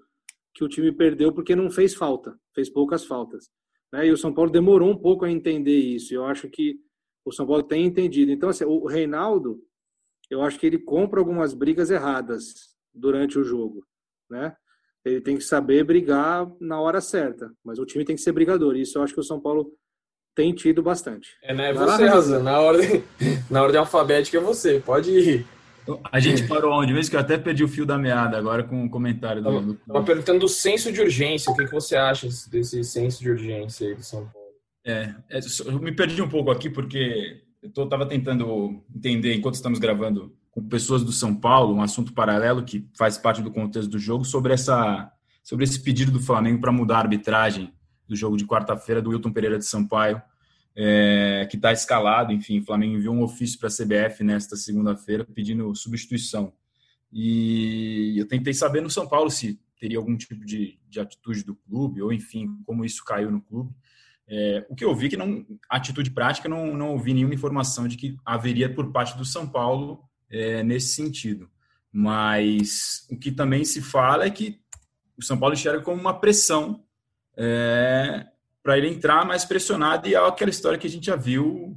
que 0.53 0.63
o 0.63 0.67
time 0.67 0.91
perdeu 0.91 1.31
porque 1.31 1.55
não 1.55 1.69
fez 1.69 1.93
falta, 1.93 2.37
fez 2.53 2.69
poucas 2.69 3.05
faltas. 3.05 3.49
Né? 3.91 4.07
E 4.07 4.11
o 4.11 4.17
São 4.17 4.33
Paulo 4.33 4.51
demorou 4.51 4.89
um 4.89 4.97
pouco 4.97 5.23
a 5.23 5.31
entender 5.31 5.77
isso. 5.77 6.13
Eu 6.13 6.25
acho 6.25 6.49
que 6.49 6.79
o 7.23 7.31
São 7.31 7.45
Paulo 7.45 7.63
tem 7.63 7.85
entendido. 7.85 8.31
Então, 8.31 8.49
assim, 8.49 8.65
o 8.65 8.85
Reinaldo, 8.85 9.61
eu 10.29 10.41
acho 10.41 10.59
que 10.59 10.65
ele 10.65 10.79
compra 10.79 11.19
algumas 11.19 11.53
brigas 11.53 11.89
erradas 11.89 12.76
durante 12.97 13.37
o 13.37 13.43
jogo, 13.43 13.85
né? 14.29 14.55
Ele 15.05 15.21
tem 15.21 15.37
que 15.37 15.43
saber 15.43 15.83
brigar 15.85 16.47
na 16.59 16.81
hora 16.81 16.99
certa, 16.99 17.49
mas 17.63 17.79
o 17.79 17.85
time 17.85 18.03
tem 18.03 18.15
que 18.15 18.21
ser 18.21 18.33
brigador. 18.33 18.75
Isso 18.75 18.97
eu 18.97 19.03
acho 19.03 19.13
que 19.13 19.19
o 19.19 19.23
São 19.23 19.39
Paulo 19.39 19.71
tem 20.35 20.53
tido 20.53 20.83
bastante. 20.83 21.29
É, 21.41 21.53
né? 21.53 21.73
Você, 21.73 22.05
Razan, 22.05 22.43
na 22.43 22.59
ordem, 22.59 23.03
na 23.49 23.63
ordem 23.63 23.79
alfabética 23.79 24.37
é 24.37 24.41
você, 24.41 24.79
pode 24.79 25.11
ir. 25.11 25.45
A 26.11 26.19
gente 26.19 26.45
parou 26.45 26.73
onde 26.73 26.93
mesmo 26.93 27.09
que 27.09 27.15
eu 27.15 27.21
até 27.21 27.37
perdi 27.37 27.63
o 27.63 27.67
fio 27.67 27.85
da 27.85 27.97
meada 27.97 28.37
agora 28.37 28.61
com 28.61 28.85
o 28.85 28.89
comentário 28.89 29.41
do. 29.41 29.71
Estava 29.71 30.03
perguntando 30.03 30.39
do 30.39 30.49
senso 30.49 30.91
de 30.91 30.99
urgência. 31.01 31.51
O 31.51 31.55
que, 31.55 31.65
que 31.65 31.71
você 31.71 31.95
acha 31.95 32.27
desse 32.49 32.83
senso 32.83 33.21
de 33.21 33.31
urgência 33.31 33.87
aí 33.87 33.95
do 33.95 34.03
São 34.03 34.27
Paulo? 34.27 34.47
É, 34.85 35.15
é 35.29 35.39
eu 35.65 35.79
me 35.79 35.93
perdi 35.93 36.21
um 36.21 36.27
pouco 36.27 36.51
aqui 36.51 36.69
porque 36.69 37.41
eu 37.63 37.83
estava 37.83 38.05
tentando 38.05 38.83
entender, 38.93 39.33
enquanto 39.33 39.55
estamos 39.55 39.79
gravando 39.79 40.35
com 40.57 40.67
pessoas 40.67 41.03
do 41.03 41.11
São 41.11 41.35
Paulo, 41.35 41.75
um 41.75 41.83
assunto 41.83 42.11
paralelo 42.13 42.63
que 42.63 42.83
faz 42.97 43.15
parte 43.15 43.43
do 43.43 43.51
contexto 43.51 43.91
do 43.91 43.99
jogo, 43.99 44.25
sobre, 44.25 44.53
essa, 44.53 45.11
sobre 45.43 45.63
esse 45.63 45.79
pedido 45.79 46.11
do 46.11 46.19
Flamengo 46.19 46.59
para 46.59 46.71
mudar 46.71 46.95
a 46.95 47.01
arbitragem 47.01 47.71
do 48.07 48.15
jogo 48.15 48.35
de 48.35 48.43
quarta-feira 48.43 48.99
do 48.99 49.11
Wilton 49.11 49.31
Pereira 49.31 49.59
de 49.59 49.65
Sampaio, 49.67 50.19
é, 50.75 51.47
que 51.47 51.57
está 51.57 51.71
escalado. 51.71 52.33
Enfim, 52.33 52.57
o 52.57 52.63
Flamengo 52.63 52.95
enviou 52.95 53.13
um 53.13 53.21
ofício 53.21 53.59
para 53.59 53.67
a 53.67 53.71
CBF 53.71 54.23
nesta 54.23 54.55
segunda-feira 54.55 55.23
pedindo 55.25 55.75
substituição. 55.75 56.51
E 57.13 58.15
eu 58.17 58.27
tentei 58.27 58.51
saber 58.51 58.81
no 58.81 58.89
São 58.89 59.07
Paulo 59.07 59.29
se 59.29 59.59
teria 59.79 59.99
algum 59.99 60.17
tipo 60.17 60.43
de, 60.43 60.79
de 60.89 60.99
atitude 60.99 61.43
do 61.43 61.53
clube, 61.53 62.01
ou 62.01 62.11
enfim, 62.11 62.47
como 62.65 62.83
isso 62.83 63.05
caiu 63.05 63.29
no 63.29 63.41
clube. 63.41 63.69
É, 64.27 64.65
o 64.67 64.75
que 64.75 64.83
eu 64.83 64.95
vi 64.95 65.07
que 65.07 65.17
não, 65.17 65.45
atitude 65.69 66.09
prática, 66.09 66.49
não, 66.49 66.75
não 66.75 66.93
ouvi 66.93 67.13
nenhuma 67.13 67.35
informação 67.35 67.87
de 67.87 67.95
que 67.95 68.17
haveria 68.25 68.73
por 68.73 68.91
parte 68.91 69.15
do 69.15 69.23
São 69.23 69.47
Paulo 69.47 70.06
é, 70.29 70.63
nesse 70.63 70.93
sentido. 70.93 71.49
Mas 71.91 73.07
o 73.09 73.17
que 73.17 73.31
também 73.31 73.65
se 73.65 73.81
fala 73.81 74.25
é 74.25 74.29
que 74.29 74.59
o 75.17 75.23
São 75.23 75.37
Paulo 75.37 75.53
enxerga 75.55 75.81
como 75.81 75.99
uma 75.99 76.19
pressão 76.19 76.83
é, 77.35 78.27
para 78.61 78.77
ele 78.77 78.89
entrar 78.89 79.25
mais 79.25 79.45
pressionado 79.45 80.07
e 80.07 80.15
é 80.15 80.17
aquela 80.17 80.49
história 80.49 80.77
que 80.77 80.87
a 80.87 80.89
gente 80.89 81.05
já 81.05 81.15
viu 81.15 81.75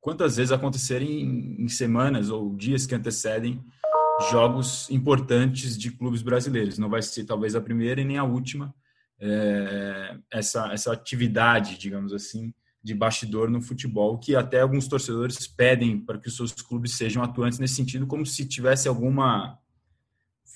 quantas 0.00 0.36
vezes 0.36 0.52
acontecerem 0.52 1.22
em, 1.22 1.64
em 1.64 1.68
semanas 1.68 2.30
ou 2.30 2.54
dias 2.56 2.86
que 2.86 2.94
antecedem 2.94 3.64
jogos 4.30 4.90
importantes 4.90 5.78
de 5.78 5.90
clubes 5.90 6.22
brasileiros. 6.22 6.78
Não 6.78 6.88
vai 6.88 7.02
ser 7.02 7.24
talvez 7.24 7.54
a 7.54 7.60
primeira 7.60 8.00
e 8.00 8.04
nem 8.04 8.18
a 8.18 8.24
última, 8.24 8.74
é, 9.20 10.16
essa, 10.30 10.72
essa 10.72 10.92
atividade, 10.92 11.78
digamos 11.78 12.12
assim, 12.12 12.52
de 12.88 12.94
bastidor 12.94 13.50
no 13.50 13.60
futebol, 13.60 14.18
que 14.18 14.34
até 14.34 14.60
alguns 14.60 14.88
torcedores 14.88 15.46
pedem 15.46 16.00
para 16.00 16.18
que 16.18 16.28
os 16.28 16.34
seus 16.34 16.52
clubes 16.52 16.96
sejam 16.96 17.22
atuantes 17.22 17.58
nesse 17.58 17.74
sentido, 17.74 18.06
como 18.06 18.24
se 18.24 18.46
tivesse 18.46 18.88
alguma 18.88 19.58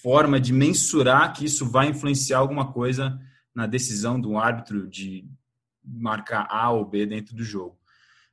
forma 0.02 0.40
de 0.40 0.50
mensurar 0.50 1.34
que 1.34 1.44
isso 1.44 1.68
vai 1.68 1.88
influenciar 1.88 2.38
alguma 2.38 2.72
coisa 2.72 3.20
na 3.54 3.66
decisão 3.66 4.18
do 4.18 4.38
árbitro 4.38 4.88
de 4.88 5.28
marcar 5.84 6.46
A 6.48 6.70
ou 6.70 6.86
B 6.86 7.04
dentro 7.04 7.36
do 7.36 7.44
jogo. 7.44 7.78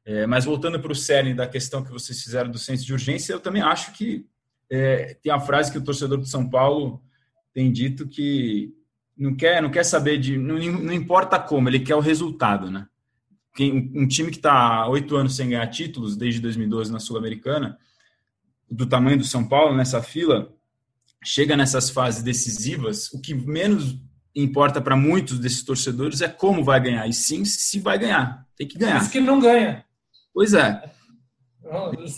É, 0.06 0.26
mas 0.26 0.46
voltando 0.46 0.80
para 0.80 0.94
o 0.94 0.96
cerne 0.96 1.34
da 1.34 1.46
questão 1.46 1.84
que 1.84 1.92
vocês 1.92 2.24
fizeram 2.24 2.50
do 2.50 2.58
senso 2.58 2.86
de 2.86 2.94
urgência, 2.94 3.34
eu 3.34 3.40
também 3.42 3.62
acho 3.62 3.92
que 3.92 4.26
é, 4.72 5.14
tem 5.16 5.30
a 5.30 5.42
frase 5.42 5.74
que 5.74 5.78
o 5.78 5.84
torcedor 5.84 6.20
de 6.20 6.30
São 6.30 6.50
Paulo 6.50 7.04
tem 7.54 7.70
dito 7.70 8.08
que 8.08 8.74
não 9.18 9.36
quer, 9.36 9.62
não 9.62 9.70
quer 9.70 9.84
saber 9.84 10.18
de. 10.18 10.38
Não, 10.38 10.58
não 10.58 10.94
importa 10.94 11.38
como, 11.38 11.68
ele 11.68 11.82
quer 11.82 11.96
o 11.96 12.00
resultado, 12.00 12.72
né? 12.72 12.88
Quem, 13.60 13.92
um 13.94 14.08
time 14.08 14.32
que 14.32 14.38
está 14.38 14.88
oito 14.88 15.18
anos 15.18 15.36
sem 15.36 15.50
ganhar 15.50 15.68
títulos, 15.68 16.16
desde 16.16 16.40
2012 16.40 16.94
na 16.94 16.98
Sul-Americana, 16.98 17.78
do 18.72 18.86
tamanho 18.86 19.18
do 19.18 19.26
São 19.26 19.46
Paulo 19.46 19.76
nessa 19.76 20.02
fila, 20.02 20.56
chega 21.22 21.58
nessas 21.58 21.90
fases 21.90 22.24
decisivas, 22.24 23.12
o 23.12 23.20
que 23.20 23.34
menos 23.34 24.00
importa 24.34 24.80
para 24.80 24.96
muitos 24.96 25.40
desses 25.40 25.62
torcedores 25.62 26.22
é 26.22 26.30
como 26.30 26.64
vai 26.64 26.80
ganhar, 26.80 27.06
e 27.06 27.12
sim 27.12 27.44
se 27.44 27.82
vai 27.82 28.00
ganhar. 28.00 28.48
Tem 28.56 28.66
que 28.66 28.78
ganhar. 28.78 29.02
Isso 29.02 29.12
que 29.12 29.20
não 29.20 29.42
ganha. 29.42 29.84
Pois 30.34 30.54
é. 30.54 30.82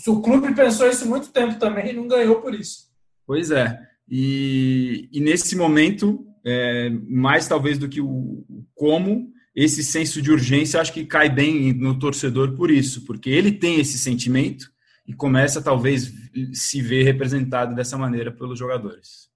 O 0.06 0.22
clube 0.22 0.54
pensou 0.54 0.88
isso 0.88 1.08
muito 1.08 1.32
tempo 1.32 1.58
também 1.58 1.90
e 1.90 1.92
não 1.92 2.06
ganhou 2.06 2.40
por 2.40 2.54
isso. 2.54 2.88
Pois 3.26 3.50
é. 3.50 3.80
E, 4.08 5.08
e 5.10 5.20
nesse 5.20 5.56
momento, 5.56 6.24
é, 6.46 6.88
mais 7.08 7.48
talvez 7.48 7.78
do 7.78 7.88
que 7.88 8.00
o 8.00 8.44
como, 8.76 9.32
esse 9.54 9.84
senso 9.84 10.22
de 10.22 10.30
urgência 10.30 10.80
acho 10.80 10.92
que 10.92 11.04
cai 11.04 11.28
bem 11.28 11.72
no 11.74 11.98
torcedor 11.98 12.54
por 12.56 12.70
isso, 12.70 13.04
porque 13.04 13.28
ele 13.28 13.52
tem 13.52 13.80
esse 13.80 13.98
sentimento 13.98 14.70
e 15.06 15.12
começa 15.12 15.60
talvez 15.60 16.12
se 16.52 16.80
ver 16.80 17.02
representado 17.02 17.74
dessa 17.74 17.98
maneira 17.98 18.32
pelos 18.32 18.58
jogadores. 18.58 19.30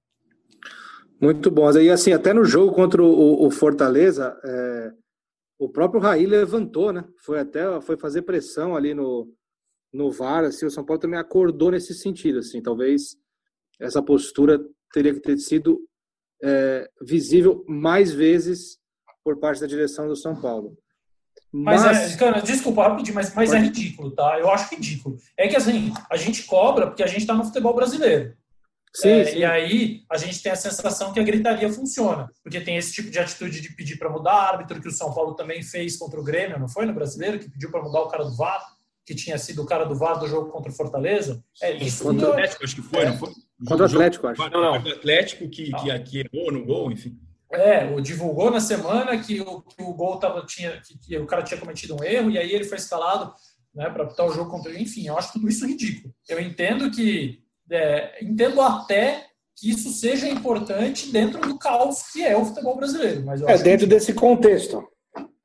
Muito 1.21 1.51
bom. 1.51 1.71
E 1.79 1.91
assim, 1.91 2.13
até 2.13 2.33
no 2.33 2.45
jogo 2.45 2.75
contra 2.75 3.03
o, 3.03 3.51
Fortaleza, 3.51 4.39
é, 4.45 4.93
o 5.59 5.69
próprio 5.69 6.01
Raí 6.01 6.27
levantou, 6.27 6.93
né? 6.93 7.05
Foi 7.25 7.41
até 7.41 7.81
foi 7.81 7.97
fazer 7.97 8.23
pressão 8.23 8.77
ali 8.77 8.95
no, 8.95 9.33
no 9.93 10.11
VAR, 10.11 10.45
assim, 10.45 10.67
o 10.67 10.71
São 10.71 10.85
Paulo 10.85 11.01
também 11.01 11.19
acordou 11.19 11.71
nesse 11.71 11.95
sentido, 11.95 12.41
assim, 12.41 12.61
talvez 12.61 13.17
essa 13.81 14.03
postura 14.03 14.59
teria 14.93 15.15
que 15.15 15.21
ter 15.21 15.39
sido 15.39 15.81
é, 16.43 16.89
visível 17.03 17.65
mais 17.67 18.13
vezes 18.13 18.79
por 19.27 19.37
parte 19.41 19.61
da 19.61 19.67
direção 19.67 20.07
do 20.07 20.15
São 20.15 20.41
Paulo. 20.41 20.79
Mas, 21.53 21.83
mas 21.83 22.15
é, 22.15 22.17
cara, 22.17 22.41
desculpa 22.41 22.87
rapidinho, 22.87 23.17
mas, 23.17 23.35
mas 23.35 23.53
é 23.53 23.59
ridículo, 23.59 24.13
tá? 24.13 24.39
Eu 24.39 24.49
acho 24.49 24.73
ridículo. 24.73 25.17
É 25.37 25.49
que 25.49 25.57
assim, 25.57 25.93
a 26.09 26.17
gente 26.17 26.45
cobra 26.45 26.87
porque 26.87 27.03
a 27.03 27.09
gente 27.09 27.23
está 27.23 27.35
no 27.35 27.45
futebol 27.45 27.75
brasileiro. 27.75 28.37
Sim, 28.95 29.09
é, 29.09 29.25
sim. 29.25 29.39
E 29.39 29.45
aí 29.45 30.03
a 30.09 30.17
gente 30.17 30.41
tem 30.41 30.53
a 30.53 30.57
sensação 30.57 31.13
que 31.13 31.19
a 31.19 31.25
gritaria 31.25 31.69
funciona, 31.73 32.31
porque 32.41 32.61
tem 32.61 32.77
esse 32.77 32.93
tipo 32.93 33.11
de 33.11 33.19
atitude 33.19 33.61
de 33.61 33.75
pedir 33.75 33.99
para 33.99 34.09
mudar 34.09 34.33
árbitro 34.33 34.81
que 34.81 34.89
o 34.89 34.93
São 34.93 35.13
Paulo 35.13 35.35
também 35.35 35.61
fez 35.61 35.97
contra 35.97 36.21
o 36.21 36.25
Grêmio, 36.25 36.61
não 36.61 36.69
foi 36.69 36.87
no 36.87 36.95
brasileiro 36.95 37.41
que 37.41 37.51
pediu 37.51 37.73
para 37.73 37.83
mudar 37.83 38.03
o 38.03 38.09
cara 38.09 38.23
do 38.23 38.37
VAR. 38.37 38.65
que 39.05 39.15
tinha 39.15 39.39
sido 39.39 39.63
o 39.63 39.67
cara 39.67 39.85
do 39.85 39.97
VAR 39.97 40.21
do 40.21 40.29
jogo 40.29 40.53
contra 40.53 40.71
o 40.71 40.75
Fortaleza. 40.75 41.43
É, 41.61 41.75
isso 41.79 42.05
contra 42.05 42.29
o 42.29 42.31
Atlético, 42.31 42.65
acho 42.65 42.77
que 42.77 42.83
foi, 42.83 43.05
não 43.07 43.19
foi? 43.19 43.33
Contra 43.67 43.83
o 43.83 43.89
Atlético, 43.89 44.27
acho. 44.29 44.51
Não, 44.51 44.63
não. 44.63 44.73
o 44.73 44.89
Atlético 44.89 45.49
que, 45.49 45.73
que 45.73 45.91
aqui 45.91 46.25
errou 46.33 46.53
no 46.53 46.65
gol, 46.65 46.93
enfim. 46.93 47.19
É, 47.53 47.85
o 47.85 48.01
divulgou 48.01 48.51
na 48.51 48.61
semana 48.61 49.17
que 49.19 49.41
o, 49.41 49.63
que 49.63 49.83
o 49.83 49.95
gol 49.95 50.19
tava, 50.19 50.45
tinha, 50.45 50.81
que, 50.81 50.99
que, 50.99 51.19
o 51.19 51.27
cara 51.27 51.43
tinha 51.43 51.61
cometido 51.61 51.95
um 51.95 52.03
erro 52.03 52.31
e 52.31 52.39
aí 52.39 52.53
ele 52.53 52.65
foi 52.65 52.77
escalado 52.77 53.33
né, 53.75 53.89
para 53.89 54.05
apitar 54.05 54.27
o 54.27 54.33
jogo 54.33 54.51
contra 54.51 54.71
ele. 54.71 54.83
Enfim, 54.83 55.07
eu 55.07 55.17
acho 55.17 55.33
tudo 55.33 55.49
isso 55.49 55.67
ridículo. 55.67 56.13
Eu 56.29 56.41
entendo 56.41 56.91
que 56.91 57.41
é, 57.71 58.25
entendo 58.25 58.61
até 58.61 59.27
que 59.57 59.71
isso 59.71 59.91
seja 59.91 60.29
importante 60.29 61.11
dentro 61.11 61.41
do 61.41 61.59
caos 61.59 62.03
que 62.13 62.23
é 62.23 62.37
o 62.37 62.45
futebol 62.45 62.77
brasileiro. 62.77 63.25
Mas 63.25 63.41
é 63.43 63.59
dentro 63.59 63.87
que... 63.87 63.95
desse 63.95 64.13
contexto. 64.13 64.87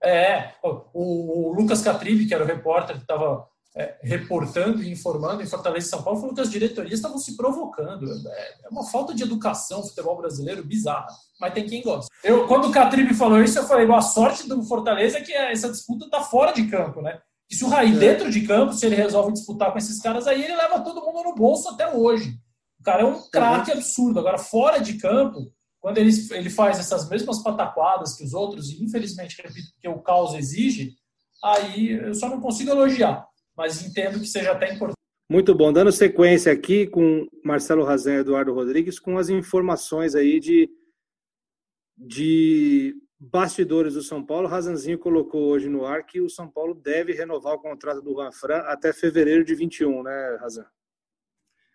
É, 0.04 0.54
o, 0.64 1.50
o 1.50 1.54
Lucas 1.54 1.82
Catribe, 1.82 2.26
que 2.26 2.34
era 2.34 2.44
o 2.44 2.48
repórter 2.48 2.96
que 2.96 3.04
estava 3.04 3.48
é, 3.76 3.98
reportando 4.02 4.84
e 4.84 4.92
informando 4.92 5.42
em 5.42 5.48
Fortaleza 5.48 5.88
e 5.88 5.90
São 5.90 6.04
Paulo, 6.04 6.20
falou 6.20 6.36
que 6.36 6.42
as 6.42 6.50
diretorias 6.50 6.96
estavam 6.96 7.18
se 7.18 7.38
provocando. 7.38 8.06
É, 8.28 8.56
é 8.66 8.70
uma 8.70 8.86
falta 8.86 9.14
de 9.14 9.24
educação 9.24 9.84
futebol 9.84 10.18
brasileiro 10.18 10.64
bizarra, 10.64 11.08
mas 11.40 11.54
tem 11.54 11.66
quem 11.66 11.82
gosta. 11.82 12.14
Eu, 12.24 12.48
quando 12.48 12.68
o 12.68 12.72
Catribe 12.72 13.14
falou 13.14 13.42
isso, 13.42 13.58
eu 13.58 13.68
falei: 13.68 13.90
a 13.90 14.02
sorte 14.02 14.48
do 14.48 14.64
Fortaleza 14.64 15.18
é 15.18 15.22
que 15.22 15.34
essa 15.34 15.72
disputa 15.72 16.06
está 16.06 16.22
fora 16.22 16.52
de 16.52 16.68
campo, 16.68 17.02
né? 17.02 17.20
E 17.50 17.56
se 17.56 17.66
o 17.66 17.70
Raí 17.70 17.94
é. 17.94 18.00
dentro 18.00 18.32
de 18.32 18.48
campo, 18.48 18.74
se 18.74 18.86
ele 18.86 18.96
resolve 18.96 19.34
disputar 19.34 19.72
com 19.72 19.78
esses 19.78 20.02
caras, 20.02 20.26
aí 20.26 20.44
ele 20.44 20.56
leva 20.56 20.80
todo 20.80 21.02
mundo 21.02 21.24
no 21.24 21.36
bolso 21.36 21.70
até 21.70 21.94
hoje. 21.94 22.38
O 22.80 22.84
cara 22.84 23.04
é 23.04 23.06
um 23.06 23.22
craque 23.30 23.72
absurdo. 23.72 24.20
Agora, 24.20 24.38
fora 24.38 24.80
de 24.80 24.94
campo, 24.94 25.52
quando 25.80 25.98
ele, 25.98 26.12
ele 26.32 26.50
faz 26.50 26.80
essas 26.80 27.10
mesmas 27.10 27.44
pataquadas 27.44 28.16
que 28.16 28.24
os 28.24 28.34
outros, 28.34 28.70
e 28.70 28.84
infelizmente, 28.84 29.42
repito, 29.42 29.68
que 29.80 29.88
o 29.88 30.00
caos 30.00 30.34
exige, 30.34 30.94
aí 31.44 31.92
eu 31.92 32.14
só 32.14 32.30
não 32.30 32.40
consigo 32.40 32.72
elogiar, 32.72 33.28
mas 33.62 33.86
entendo 33.86 34.20
que 34.20 34.26
seja 34.26 34.54
até 34.54 34.74
importante. 34.74 34.98
Muito 35.30 35.54
bom. 35.54 35.72
Dando 35.72 35.92
sequência 35.92 36.52
aqui 36.52 36.88
com 36.88 37.28
Marcelo 37.46 37.84
Razan 37.84 38.16
e 38.16 38.18
Eduardo 38.18 38.52
Rodrigues, 38.52 39.00
com 39.00 39.20
as 39.20 39.30
informações 39.30 40.16
aí 40.16 40.40
de, 40.40 40.68
de 41.96 42.96
bastidores 43.20 43.94
do 43.94 44.02
São 44.02 44.26
Paulo. 44.26 44.48
Razanzinho 44.48 44.98
colocou 44.98 45.44
hoje 45.44 45.70
no 45.70 45.86
ar 45.86 46.08
que 46.08 46.20
o 46.20 46.28
São 46.28 46.50
Paulo 46.50 46.74
deve 46.74 47.14
renovar 47.14 47.54
o 47.54 47.62
contrato 47.62 48.02
do 48.02 48.14
Juan 48.14 48.32
Fran 48.32 48.62
até 48.62 48.92
fevereiro 48.92 49.46
de 49.46 49.54
21, 49.54 50.02
né, 50.02 50.38
Razan? 50.42 50.66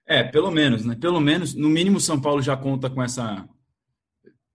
É, 0.05 0.25
pelo 0.25 0.51
menos, 0.51 0.85
né? 0.85 0.97
Pelo 1.01 1.21
menos, 1.21 1.55
no 1.55 1.69
mínimo, 1.69 1.99
o 1.99 2.01
São 2.01 2.21
Paulo 2.21 2.43
já 2.43 2.57
conta 2.57 2.91
com 2.91 3.01
essa 3.01 3.49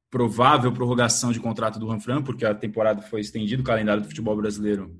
provável 0.09 0.73
prorrogação 0.73 1.32
de 1.32 1.39
contrato 1.39 1.79
do 1.79 1.88
Ranfran, 1.88 2.21
porque 2.21 2.45
a 2.45 2.53
temporada 2.53 3.01
foi 3.01 3.21
estendida, 3.21 3.61
o 3.61 3.65
calendário 3.65 4.03
do 4.03 4.09
futebol 4.09 4.36
brasileiro 4.36 4.93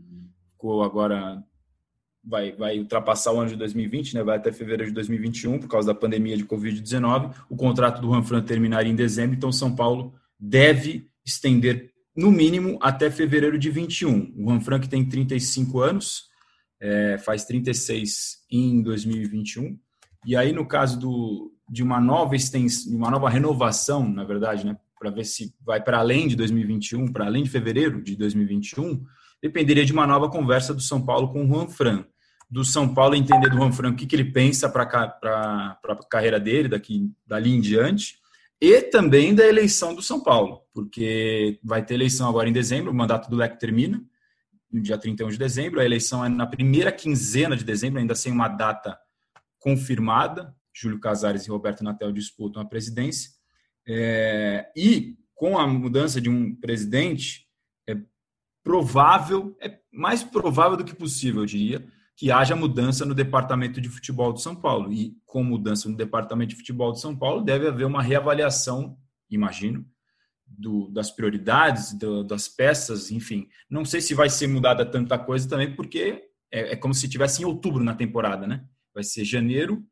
ficou 0.54 0.82
agora 0.82 1.44
vai, 2.24 2.52
vai 2.52 2.80
ultrapassar 2.80 3.34
o 3.34 3.40
ano 3.40 3.50
de 3.50 3.56
2020, 3.56 4.14
né? 4.14 4.24
vai 4.24 4.38
até 4.38 4.52
fevereiro 4.52 4.88
de 4.88 4.94
2021 4.94 5.60
por 5.60 5.68
causa 5.68 5.88
da 5.88 6.00
pandemia 6.00 6.38
de 6.38 6.46
Covid-19. 6.46 7.34
O 7.50 7.56
contrato 7.56 8.02
do 8.02 8.10
Ranfran 8.10 8.42
terminaria 8.42 8.92
em 8.92 8.96
dezembro, 8.96 9.36
então 9.36 9.52
São 9.52 9.76
Paulo 9.76 10.14
deve 10.40 11.08
estender 11.26 11.92
no 12.16 12.32
mínimo 12.32 12.78
até 12.82 13.10
fevereiro 13.10 13.58
de 13.58 13.70
21. 13.70 14.34
O 14.38 14.50
Ranfran 14.50 14.80
que 14.80 14.90
tem 14.90 15.08
35 15.08 15.80
anos, 15.80 16.30
é, 16.80 17.18
faz 17.20 17.46
36 17.46 18.40
em 18.52 18.82
2021. 18.82 19.78
E 20.26 20.36
aí, 20.36 20.52
no 20.52 20.66
caso 20.66 21.00
do, 21.00 21.54
de 21.70 21.84
uma 21.84 22.02
nova 22.02 22.36
extensão, 22.36 22.94
uma 22.94 23.10
nova 23.10 23.30
renovação, 23.30 24.08
na 24.08 24.24
verdade, 24.24 24.66
né, 24.66 24.76
para 25.00 25.10
ver 25.10 25.26
se 25.26 25.54
vai 25.66 25.82
para 25.82 26.00
além 26.00 26.28
de 26.28 26.36
2021, 26.36 27.12
para 27.12 27.26
além 27.26 27.44
de 27.44 27.50
fevereiro 27.50 28.04
de 28.04 28.16
2021, 28.16 29.04
dependeria 29.42 29.86
de 29.86 29.94
uma 29.94 30.06
nova 30.06 30.30
conversa 30.30 30.74
do 30.74 30.82
São 30.82 31.04
Paulo 31.04 31.30
com 31.30 31.44
o 31.44 31.48
Juan 31.48 31.68
Fran. 31.68 32.06
Do 32.52 32.66
São 32.66 32.94
Paulo 32.94 33.16
entender 33.16 33.50
do 33.50 33.56
Juan 33.56 33.72
Fran 33.72 33.92
o 33.92 33.96
que, 33.96 34.06
que 34.06 34.16
ele 34.16 34.30
pensa 34.30 34.70
para 34.70 34.84
a 34.84 36.06
carreira 36.10 36.40
dele 36.40 36.68
daqui 36.68 37.10
dali 37.26 37.52
em 37.52 37.62
diante, 37.62 38.20
e 38.60 38.82
também 38.82 39.34
da 39.34 39.48
eleição 39.48 39.96
do 39.96 40.02
São 40.02 40.22
Paulo, 40.22 40.62
porque 40.74 41.58
vai 41.64 41.84
ter 41.84 41.96
eleição 41.96 42.30
agora 42.30 42.50
em 42.50 42.54
dezembro, 42.54 42.92
o 42.92 42.94
mandato 42.94 43.30
do 43.30 43.38
Leco 43.38 43.58
termina, 43.58 44.04
no 44.72 44.82
dia 44.82 44.98
31 44.98 45.30
de 45.30 45.38
dezembro, 45.38 45.80
a 45.80 45.86
eleição 45.86 46.24
é 46.24 46.30
na 46.30 46.46
primeira 46.46 46.92
quinzena 46.92 47.58
de 47.58 47.64
dezembro, 47.64 48.00
ainda 48.00 48.16
sem 48.16 48.32
uma 48.32 48.48
data 48.48 48.98
confirmada. 49.60 50.56
Júlio 50.74 51.00
Casares 51.00 51.46
e 51.46 51.50
Roberto 51.50 51.84
Natel 51.84 52.12
disputam 52.12 52.62
a 52.62 52.66
presidência. 52.66 53.32
É, 53.86 54.72
e 54.76 55.18
com 55.36 55.58
a 55.58 55.68
mudança 55.68 56.22
de 56.22 56.30
um 56.30 56.56
presidente, 56.56 57.48
é 57.88 57.98
provável, 58.64 59.58
é 59.60 59.80
mais 59.92 60.24
provável 60.24 60.78
do 60.78 60.86
que 60.86 60.96
possível, 60.96 61.42
eu 61.42 61.48
diria, 61.48 61.86
que 62.22 62.30
haja 62.30 62.56
mudança 62.56 63.04
no 63.04 63.16
departamento 63.16 63.82
de 63.82 63.90
futebol 63.90 64.32
de 64.32 64.44
São 64.44 64.56
Paulo. 64.56 64.94
E 64.94 65.18
com 65.26 65.44
mudança 65.44 65.90
no 65.90 65.98
departamento 65.98 66.52
de 66.52 66.56
futebol 66.56 66.92
de 66.92 67.02
São 67.02 67.16
Paulo, 67.16 67.42
deve 67.42 67.68
haver 67.68 67.88
uma 67.88 68.00
reavaliação, 68.00 68.96
imagino, 69.28 69.84
do, 70.46 70.88
das 70.92 71.10
prioridades, 71.10 71.94
do, 71.94 72.24
das 72.24 72.48
peças, 72.48 73.10
enfim. 73.10 73.48
Não 73.68 73.84
sei 73.84 74.02
se 74.02 74.14
vai 74.14 74.30
ser 74.30 74.46
mudada 74.46 74.86
tanta 74.86 75.18
coisa 75.18 75.50
também, 75.50 75.76
porque 75.76 76.22
é, 76.52 76.74
é 76.74 76.76
como 76.76 76.94
se 76.94 77.10
tivesse 77.10 77.42
em 77.42 77.46
outubro 77.46 77.84
na 77.84 77.96
temporada, 77.96 78.46
né? 78.46 78.66
Vai 78.94 79.04
ser 79.04 79.26
janeiro, 79.26 79.84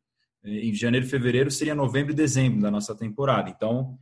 em 0.46 0.72
janeiro 0.72 1.08
e 1.08 1.10
fevereiro 1.10 1.50
seria 1.50 1.74
novembro 1.74 2.12
e 2.12 2.16
dezembro 2.16 2.62
da 2.62 2.70
nossa 2.70 2.96
temporada. 2.96 3.50
Então, 3.50 3.98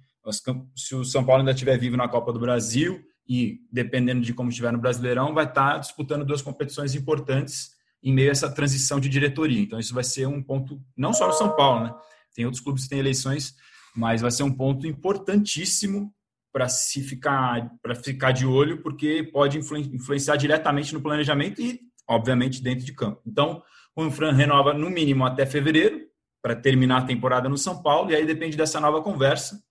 se 0.75 0.93
o 0.93 1.05
São 1.05 1.23
Paulo 1.23 1.43
ainda 1.43 1.51
estiver 1.51 1.78
vivo 1.78 1.95
na 1.95 2.09
Copa 2.09 2.34
do 2.34 2.41
Brasil 2.41 3.01
e 3.25 3.61
dependendo 3.71 4.19
de 4.19 4.34
como 4.34 4.49
estiver 4.49 4.73
no 4.73 4.80
Brasileirão, 4.80 5.34
vai 5.34 5.45
estar 5.45 5.78
disputando 5.78 6.25
duas 6.25 6.41
competições 6.41 6.93
importantes 6.93 7.76
em 8.03 8.13
meio 8.13 8.29
a 8.29 8.31
essa 8.31 8.49
transição 8.49 8.99
de 8.99 9.09
diretoria. 9.09 9.61
Então, 9.61 9.79
isso 9.79 9.93
vai 9.93 10.03
ser 10.03 10.27
um 10.27 10.41
ponto, 10.41 10.81
não 10.95 11.13
só 11.13 11.27
no 11.27 11.33
São 11.33 11.55
Paulo, 11.55 11.85
né? 11.85 11.93
Tem 12.35 12.45
outros 12.45 12.63
clubes 12.63 12.83
que 12.83 12.89
têm 12.89 12.99
eleições, 12.99 13.55
mas 13.95 14.21
vai 14.21 14.31
ser 14.31 14.43
um 14.43 14.51
ponto 14.51 14.85
importantíssimo 14.85 16.13
para 16.53 16.69
se 16.69 17.01
ficar 17.01 17.71
para 17.81 17.95
ficar 17.95 18.31
de 18.31 18.45
olho, 18.45 18.81
porque 18.81 19.23
pode 19.31 19.57
influenciar 19.57 20.35
diretamente 20.37 20.93
no 20.93 21.01
planejamento 21.01 21.61
e, 21.61 21.79
obviamente, 22.07 22.61
dentro 22.61 22.85
de 22.85 22.93
campo. 22.93 23.21
Então, 23.25 23.61
o 23.95 24.03
Infran 24.05 24.31
renova 24.31 24.73
no 24.73 24.89
mínimo 24.89 25.25
até 25.25 25.45
fevereiro, 25.45 26.07
para 26.41 26.55
terminar 26.55 26.99
a 26.99 27.05
temporada 27.05 27.49
no 27.49 27.57
São 27.57 27.81
Paulo, 27.81 28.11
e 28.11 28.15
aí 28.15 28.25
depende 28.25 28.55
dessa 28.55 28.79
nova 28.79 29.01
conversa 29.01 29.61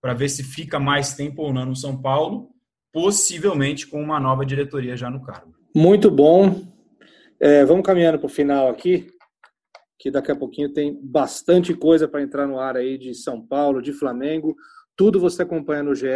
para 0.00 0.14
ver 0.14 0.28
se 0.28 0.42
fica 0.42 0.80
mais 0.80 1.14
tempo 1.14 1.42
ou 1.42 1.52
não 1.52 1.66
no 1.66 1.76
São 1.76 2.00
Paulo, 2.00 2.50
possivelmente 2.92 3.86
com 3.86 4.02
uma 4.02 4.18
nova 4.18 4.44
diretoria 4.44 4.96
já 4.96 5.08
no 5.08 5.22
cargo. 5.22 5.54
Muito 5.74 6.10
bom. 6.10 6.73
É, 7.40 7.64
vamos 7.64 7.84
caminhando 7.84 8.18
para 8.18 8.26
o 8.26 8.30
final 8.30 8.68
aqui, 8.68 9.08
que 9.98 10.10
daqui 10.10 10.30
a 10.30 10.36
pouquinho 10.36 10.72
tem 10.72 10.98
bastante 11.02 11.74
coisa 11.74 12.06
para 12.06 12.22
entrar 12.22 12.46
no 12.46 12.58
ar 12.58 12.76
aí 12.76 12.96
de 12.96 13.12
São 13.14 13.44
Paulo, 13.44 13.82
de 13.82 13.92
Flamengo, 13.92 14.54
tudo 14.96 15.18
você 15.18 15.42
acompanha 15.42 15.82
no 15.82 15.94
GE. 15.94 16.06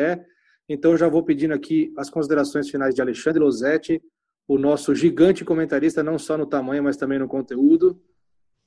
Então 0.68 0.96
já 0.96 1.08
vou 1.08 1.22
pedindo 1.22 1.54
aqui 1.54 1.92
as 1.96 2.08
considerações 2.08 2.70
finais 2.70 2.94
de 2.94 3.00
Alexandre 3.00 3.40
Losetti, 3.42 4.00
o 4.46 4.58
nosso 4.58 4.94
gigante 4.94 5.44
comentarista, 5.44 6.02
não 6.02 6.18
só 6.18 6.38
no 6.38 6.46
tamanho, 6.46 6.84
mas 6.84 6.96
também 6.96 7.18
no 7.18 7.26
conteúdo. 7.26 8.00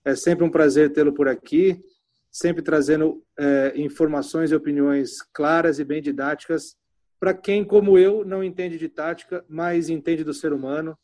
É 0.03 0.15
sempre 0.15 0.43
um 0.43 0.49
prazer 0.49 0.91
tê-lo 0.91 1.13
por 1.13 1.27
aqui, 1.27 1.81
sempre 2.29 2.61
trazendo 2.61 3.23
é, 3.39 3.73
informações 3.75 4.51
e 4.51 4.55
opiniões 4.55 5.21
claras 5.33 5.79
e 5.79 5.85
bem 5.85 6.01
didáticas 6.01 6.75
para 7.19 7.33
quem, 7.33 7.63
como 7.63 7.97
eu, 7.97 8.25
não 8.25 8.43
entende 8.43 8.77
de 8.79 8.89
tática, 8.89 9.45
mas 9.47 9.89
entende 9.89 10.23
do 10.23 10.33
ser 10.33 10.51
humano 10.51 10.97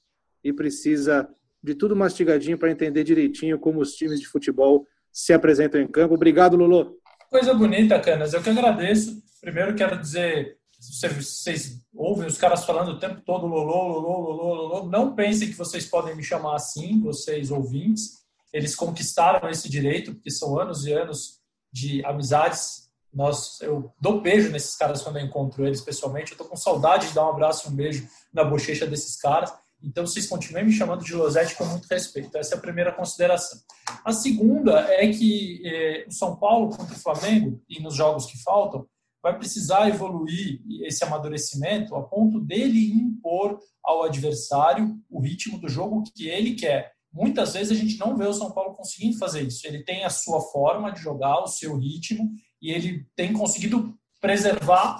e 0.47 0.53
precisa 0.53 1.27
de 1.63 1.75
tudo 1.75 1.95
mastigadinho 1.95 2.57
para 2.57 2.71
entender 2.71 3.03
direitinho 3.03 3.59
como 3.59 3.79
os 3.79 3.93
times 3.93 4.19
de 4.19 4.27
futebol 4.27 4.85
se 5.11 5.33
apresentam 5.33 5.81
em 5.81 5.87
campo. 5.87 6.13
Obrigado, 6.13 6.55
Lulu. 6.55 6.97
Coisa 7.29 7.53
bonita, 7.53 7.99
Canas. 7.99 8.33
Eu 8.33 8.41
que 8.41 8.49
agradeço. 8.49 9.21
Primeiro 9.41 9.75
quero 9.75 9.99
dizer, 9.99 10.57
vocês 10.79 11.81
ouvem 11.93 12.27
os 12.27 12.37
caras 12.37 12.63
falando 12.63 12.89
o 12.89 12.99
tempo 12.99 13.21
todo 13.25 13.47
Lolo, 13.47 13.99
Lolo, 13.99 14.31
Lolo, 14.31 14.67
Lolo. 14.67 14.89
Não 14.89 15.15
pensem 15.15 15.49
que 15.49 15.55
vocês 15.55 15.85
podem 15.85 16.15
me 16.15 16.23
chamar 16.23 16.55
assim, 16.55 17.01
vocês 17.01 17.51
ouvintes 17.51 18.25
eles 18.53 18.75
conquistaram 18.75 19.49
esse 19.49 19.69
direito, 19.69 20.13
porque 20.13 20.31
são 20.31 20.59
anos 20.59 20.85
e 20.85 20.93
anos 20.93 21.39
de 21.71 22.03
amizades. 22.05 22.89
Nós, 23.13 23.59
eu 23.61 23.91
dou 23.99 24.21
beijo 24.21 24.51
nesses 24.51 24.75
caras 24.75 25.01
quando 25.01 25.17
eu 25.17 25.25
encontro 25.25 25.65
eles 25.65 25.81
pessoalmente. 25.81 26.31
Eu 26.31 26.35
estou 26.35 26.47
com 26.47 26.55
saudade 26.55 27.07
de 27.07 27.13
dar 27.13 27.25
um 27.25 27.29
abraço 27.29 27.67
e 27.67 27.71
um 27.71 27.75
beijo 27.75 28.07
na 28.33 28.43
bochecha 28.43 28.85
desses 28.85 29.19
caras. 29.19 29.53
Então, 29.83 30.05
vocês 30.05 30.27
continuem 30.27 30.65
me 30.65 30.71
chamando 30.71 31.03
de 31.03 31.13
Losete 31.13 31.55
com 31.55 31.65
muito 31.65 31.85
respeito. 31.85 32.35
Essa 32.37 32.55
é 32.55 32.57
a 32.57 32.61
primeira 32.61 32.91
consideração. 32.91 33.59
A 34.03 34.11
segunda 34.11 34.79
é 34.91 35.07
que 35.11 35.61
eh, 35.65 36.05
o 36.07 36.11
São 36.11 36.35
Paulo 36.35 36.75
contra 36.75 36.95
o 36.95 36.99
Flamengo, 36.99 37.61
e 37.69 37.81
nos 37.81 37.95
jogos 37.95 38.25
que 38.25 38.41
faltam, 38.41 38.87
vai 39.21 39.37
precisar 39.37 39.89
evoluir 39.89 40.61
esse 40.83 41.03
amadurecimento 41.03 41.95
a 41.95 42.03
ponto 42.03 42.39
dele 42.39 42.91
impor 42.91 43.59
ao 43.83 44.03
adversário 44.03 44.97
o 45.09 45.19
ritmo 45.19 45.59
do 45.59 45.67
jogo 45.67 46.03
que 46.15 46.27
ele 46.27 46.55
quer. 46.55 46.93
Muitas 47.11 47.53
vezes 47.53 47.71
a 47.71 47.79
gente 47.79 47.97
não 47.97 48.15
vê 48.15 48.25
o 48.25 48.33
São 48.33 48.51
Paulo 48.51 48.75
conseguindo 48.75 49.17
fazer 49.17 49.41
isso. 49.41 49.65
Ele 49.65 49.83
tem 49.83 50.05
a 50.05 50.09
sua 50.09 50.41
forma 50.41 50.91
de 50.91 51.01
jogar, 51.01 51.41
o 51.41 51.47
seu 51.47 51.77
ritmo, 51.77 52.29
e 52.61 52.71
ele 52.71 53.05
tem 53.15 53.33
conseguido 53.33 53.97
preservar 54.21 54.99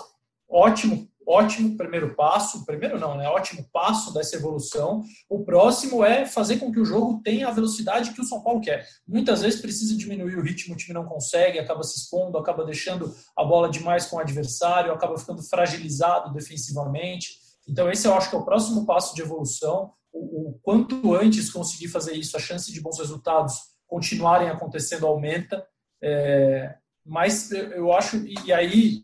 ótimo 0.50 1.07
ótimo 1.28 1.76
primeiro 1.76 2.16
passo, 2.16 2.66
primeiro 2.66 2.98
não, 2.98 3.18
né? 3.18 3.28
Ótimo 3.28 3.68
passo 3.72 4.14
dessa 4.14 4.38
evolução. 4.38 5.04
O 5.30 5.44
próximo 5.44 6.04
é 6.04 6.26
fazer 6.26 6.58
com 6.58 6.72
que 6.72 6.80
o 6.80 6.86
jogo 6.86 7.22
tenha 7.22 7.50
a 7.50 7.52
velocidade 7.52 8.14
que 8.14 8.22
o 8.22 8.24
São 8.24 8.42
Paulo 8.42 8.62
quer. 8.62 8.88
Muitas 9.06 9.42
vezes 9.42 9.60
precisa 9.60 9.98
diminuir 9.98 10.38
o 10.38 10.42
ritmo, 10.42 10.74
o 10.74 10.78
time 10.78 10.94
não 10.94 11.06
consegue, 11.06 11.60
acaba 11.60 11.84
se 11.84 11.98
expondo, 11.98 12.38
acaba 12.38 12.64
deixando 12.64 13.14
a 13.36 13.44
bola 13.44 13.70
demais 13.70 14.06
com 14.06 14.16
o 14.16 14.20
adversário, 14.20 14.94
acaba 14.94 15.18
ficando 15.18 15.44
fragilizado 15.44 16.32
defensivamente. 16.32 17.32
Então, 17.68 17.92
esse 17.92 18.08
eu 18.08 18.14
acho 18.14 18.30
que 18.30 18.36
é 18.36 18.40
o 18.40 18.46
próximo 18.46 18.86
passo 18.86 19.14
de 19.14 19.22
evolução. 19.22 19.92
O, 20.14 20.52
o 20.52 20.60
quanto 20.64 21.14
antes 21.14 21.50
conseguir 21.52 21.90
fazer 21.90 22.14
isso, 22.14 22.38
a 22.38 22.40
chance 22.40 22.72
de 22.72 22.80
bons 22.80 22.98
resultados 22.98 23.56
continuarem 23.86 24.50
acontecendo 24.50 25.06
aumenta. 25.06 25.68
É, 26.02 26.76
mas 27.06 27.52
eu 27.52 27.92
acho, 27.92 28.18
e 28.26 28.54
aí 28.54 29.02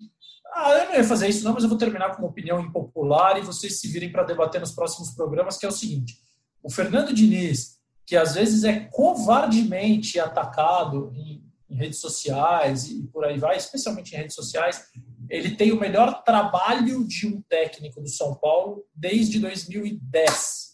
ah, 0.55 0.71
eu 0.77 0.85
não 0.85 0.95
ia 0.95 1.03
fazer 1.03 1.27
isso 1.27 1.43
não, 1.43 1.53
mas 1.53 1.63
eu 1.63 1.69
vou 1.69 1.77
terminar 1.77 2.11
com 2.11 2.21
uma 2.21 2.29
opinião 2.29 2.59
impopular 2.59 3.37
e 3.37 3.41
vocês 3.41 3.79
se 3.79 3.87
virem 3.87 4.11
para 4.11 4.23
debater 4.23 4.61
nos 4.61 4.71
próximos 4.71 5.11
programas, 5.11 5.57
que 5.57 5.65
é 5.65 5.69
o 5.69 5.71
seguinte. 5.71 6.17
O 6.61 6.69
Fernando 6.69 7.13
Diniz, 7.13 7.79
que 8.05 8.15
às 8.15 8.35
vezes 8.35 8.63
é 8.63 8.81
covardemente 8.91 10.19
atacado 10.19 11.11
em, 11.15 11.43
em 11.69 11.75
redes 11.75 11.99
sociais 11.99 12.87
e 12.89 13.07
por 13.07 13.25
aí 13.25 13.37
vai, 13.39 13.57
especialmente 13.57 14.13
em 14.13 14.17
redes 14.17 14.35
sociais, 14.35 14.85
ele 15.29 15.55
tem 15.55 15.71
o 15.71 15.79
melhor 15.79 16.23
trabalho 16.23 17.03
de 17.07 17.25
um 17.25 17.41
técnico 17.41 17.99
do 17.99 18.09
São 18.09 18.35
Paulo 18.35 18.85
desde 18.93 19.39
2010. 19.39 20.73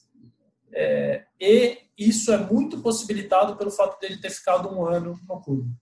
É, 0.73 1.23
e 1.39 1.77
isso 1.97 2.31
é 2.33 2.37
muito 2.37 2.81
possibilitado 2.81 3.55
pelo 3.55 3.71
fato 3.71 3.99
dele 3.99 4.17
ter 4.17 4.29
ficado 4.29 4.69
um 4.69 4.85
ano 4.85 5.19
no 5.27 5.41
clube 5.41 5.73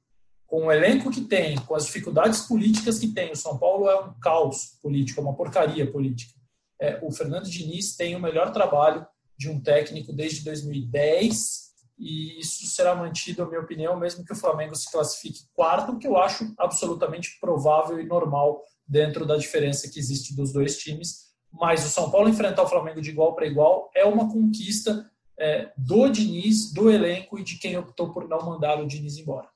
com 0.48 0.68
o 0.68 0.72
elenco 0.72 1.12
que 1.12 1.22
tem, 1.22 1.58
com 1.58 1.76
as 1.76 1.86
dificuldades 1.86 2.42
políticas 2.42 2.98
que 2.98 3.10
tem, 3.10 3.32
o 3.32 3.36
São 3.36 3.58
Paulo 3.58 3.90
é 3.90 4.02
um 4.02 4.14
caos 4.20 4.78
político, 4.82 5.20
é 5.20 5.24
uma 5.24 5.36
porcaria 5.36 5.92
política. 5.92 6.34
É, 6.80 7.00
o 7.04 7.12
Fernando 7.12 7.50
Diniz 7.50 7.96
tem 7.96 8.16
o 8.16 8.20
melhor 8.20 8.52
trabalho 8.52 9.06
de 9.38 9.50
um 9.50 9.60
técnico 9.60 10.14
desde 10.14 10.44
2010 10.46 11.68
e 12.00 12.40
isso 12.40 12.66
será 12.68 12.96
mantido, 12.96 13.44
na 13.44 13.50
minha 13.50 13.62
opinião, 13.62 14.00
mesmo 14.00 14.24
que 14.24 14.32
o 14.32 14.36
Flamengo 14.36 14.76
se 14.76 14.90
classifique 14.92 15.46
quarto, 15.54 15.92
o 15.92 16.00
que 16.00 16.08
eu 16.08 16.16
acho 16.16 16.54
absolutamente 16.58 17.38
provável 17.42 18.00
e 18.00 18.06
normal 18.06 18.64
dentro 18.88 19.26
da 19.26 19.36
diferença 19.36 19.90
que 19.90 20.00
existe 20.00 20.36
dos 20.36 20.54
dois 20.54 20.78
times. 20.78 21.28
Mas 21.52 21.86
o 21.86 21.90
São 21.90 22.10
Paulo 22.10 22.30
enfrentar 22.30 22.64
o 22.64 22.70
Flamengo 22.70 23.02
de 23.02 23.10
igual 23.10 23.36
para 23.36 23.48
igual 23.48 23.90
é 23.96 24.06
uma 24.06 24.32
conquista 24.32 25.10
é, 25.38 25.72
do 25.78 26.08
Diniz, 26.08 26.72
do 26.72 26.90
elenco 26.90 27.38
e 27.38 27.44
de 27.44 27.58
quem 27.58 27.78
optou 27.78 28.12
por 28.12 28.28
não 28.28 28.46
mandar 28.46 28.80
o 28.80 28.88
Diniz 28.88 29.18
embora. 29.18 29.50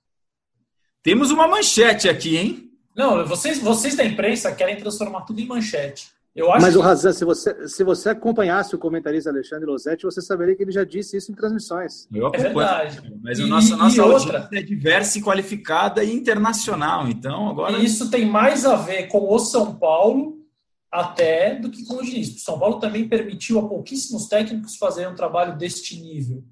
Temos 1.04 1.32
uma 1.32 1.48
manchete 1.48 2.08
aqui, 2.08 2.38
hein? 2.38 2.72
Não, 2.96 3.26
vocês, 3.26 3.60
vocês 3.60 3.96
da 3.96 4.06
imprensa 4.06 4.54
querem 4.54 4.78
transformar 4.78 5.22
tudo 5.22 5.40
em 5.40 5.48
manchete. 5.48 6.10
Eu 6.34 6.50
acho 6.52 6.62
Mas 6.62 6.74
que... 6.74 6.80
o 6.80 6.82
Razan, 6.82 7.12
se 7.12 7.26
você, 7.26 7.68
se 7.68 7.84
você 7.84 8.10
acompanhasse 8.10 8.74
o 8.74 8.80
comentarista 8.80 9.30
Alexandre 9.30 9.66
Losetti, 9.66 10.06
você 10.06 10.22
saberia 10.22 10.56
que 10.56 10.64
ele 10.64 10.72
já 10.72 10.84
disse 10.84 11.18
isso 11.18 11.32
em 11.32 11.36
transmissões. 11.36 12.08
Eu 12.14 12.28
acompanho. 12.28 12.46
É 12.46 12.54
verdade. 12.54 13.20
Mas 13.22 13.40
e, 13.40 13.44
a 13.44 13.48
nossa, 13.48 13.76
nossa 13.76 14.06
outra 14.06 14.50
é 14.54 14.62
diversa 14.62 15.20
e 15.20 15.22
qualificada 15.22 16.04
e 16.04 16.14
internacional. 16.14 17.08
Então, 17.08 17.50
agora. 17.50 17.78
E 17.78 17.86
isso 17.86 18.10
tem 18.10 18.26
mais 18.26 18.66
a 18.66 18.78
ver 18.78 19.08
com 19.08 19.30
o 19.30 19.40
São 19.40 19.76
Paulo 19.76 20.38
até 20.90 21.56
do 21.56 21.70
que 21.70 21.86
com 21.86 21.96
o 21.96 22.04
Diniz. 22.04 22.36
O 22.36 22.40
São 22.40 22.58
Paulo 22.58 22.80
também 22.80 23.10
permitiu 23.10 23.60
a 23.60 23.68
pouquíssimos 23.68 24.28
técnicos 24.28 24.78
fazerem 24.78 25.12
um 25.12 25.16
trabalho 25.16 25.58
deste 25.58 26.00
nível. 26.00 26.44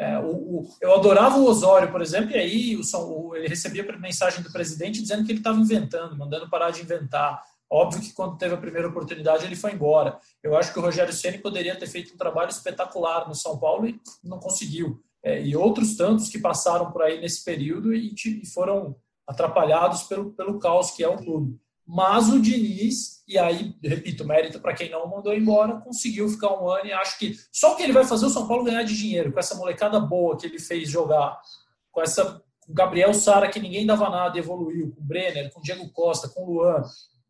É, 0.00 0.18
o, 0.18 0.30
o, 0.30 0.68
eu 0.80 0.94
adorava 0.94 1.36
o 1.36 1.44
Osório, 1.44 1.92
por 1.92 2.00
exemplo, 2.00 2.30
e 2.30 2.34
aí 2.34 2.74
o, 2.74 3.36
ele 3.36 3.46
recebia 3.46 3.84
mensagem 3.98 4.42
do 4.42 4.50
presidente 4.50 5.02
dizendo 5.02 5.26
que 5.26 5.30
ele 5.30 5.40
estava 5.40 5.60
inventando, 5.60 6.16
mandando 6.16 6.48
parar 6.48 6.70
de 6.70 6.80
inventar. 6.80 7.42
Óbvio 7.68 8.00
que 8.00 8.14
quando 8.14 8.38
teve 8.38 8.54
a 8.54 8.58
primeira 8.58 8.88
oportunidade 8.88 9.44
ele 9.44 9.54
foi 9.54 9.72
embora. 9.72 10.18
Eu 10.42 10.56
acho 10.56 10.72
que 10.72 10.78
o 10.78 10.82
Rogério 10.82 11.12
Ceni 11.12 11.36
poderia 11.36 11.78
ter 11.78 11.86
feito 11.86 12.14
um 12.14 12.16
trabalho 12.16 12.48
espetacular 12.48 13.28
no 13.28 13.34
São 13.34 13.58
Paulo 13.58 13.86
e 13.86 14.00
não 14.24 14.40
conseguiu. 14.40 15.02
É, 15.22 15.42
e 15.42 15.54
outros 15.54 15.94
tantos 15.96 16.30
que 16.30 16.38
passaram 16.38 16.90
por 16.90 17.02
aí 17.02 17.20
nesse 17.20 17.44
período 17.44 17.92
e, 17.92 18.14
e 18.26 18.46
foram 18.46 18.96
atrapalhados 19.26 20.04
pelo, 20.04 20.32
pelo 20.32 20.58
caos 20.58 20.92
que 20.92 21.04
é 21.04 21.08
o 21.08 21.18
clube. 21.18 21.60
Mas 21.92 22.28
o 22.28 22.40
Diniz, 22.40 23.24
e 23.26 23.36
aí, 23.36 23.74
repito, 23.82 24.24
mérito 24.24 24.60
para 24.60 24.74
quem 24.74 24.88
não 24.88 25.08
mandou 25.08 25.34
embora, 25.34 25.80
conseguiu 25.80 26.28
ficar 26.28 26.54
um 26.54 26.68
ano 26.68 26.86
e 26.86 26.92
acho 26.92 27.18
que 27.18 27.36
só 27.50 27.72
o 27.72 27.76
que 27.76 27.82
ele 27.82 27.92
vai 27.92 28.04
fazer 28.04 28.26
o 28.26 28.30
São 28.30 28.46
Paulo 28.46 28.62
ganhar 28.62 28.84
de 28.84 28.96
dinheiro, 28.96 29.32
com 29.32 29.40
essa 29.40 29.56
molecada 29.56 29.98
boa 29.98 30.36
que 30.36 30.46
ele 30.46 30.60
fez 30.60 30.88
jogar, 30.88 31.36
com 31.90 32.00
essa 32.00 32.40
com 32.60 32.72
Gabriel 32.72 33.12
Sara, 33.12 33.50
que 33.50 33.58
ninguém 33.58 33.84
dava 33.84 34.08
nada 34.08 34.38
evoluiu, 34.38 34.92
com 34.94 35.00
o 35.00 35.04
Brenner, 35.04 35.52
com 35.52 35.58
o 35.58 35.62
Diego 35.64 35.90
Costa, 35.90 36.28
com 36.28 36.44
o 36.44 36.54
Luan. 36.54 36.80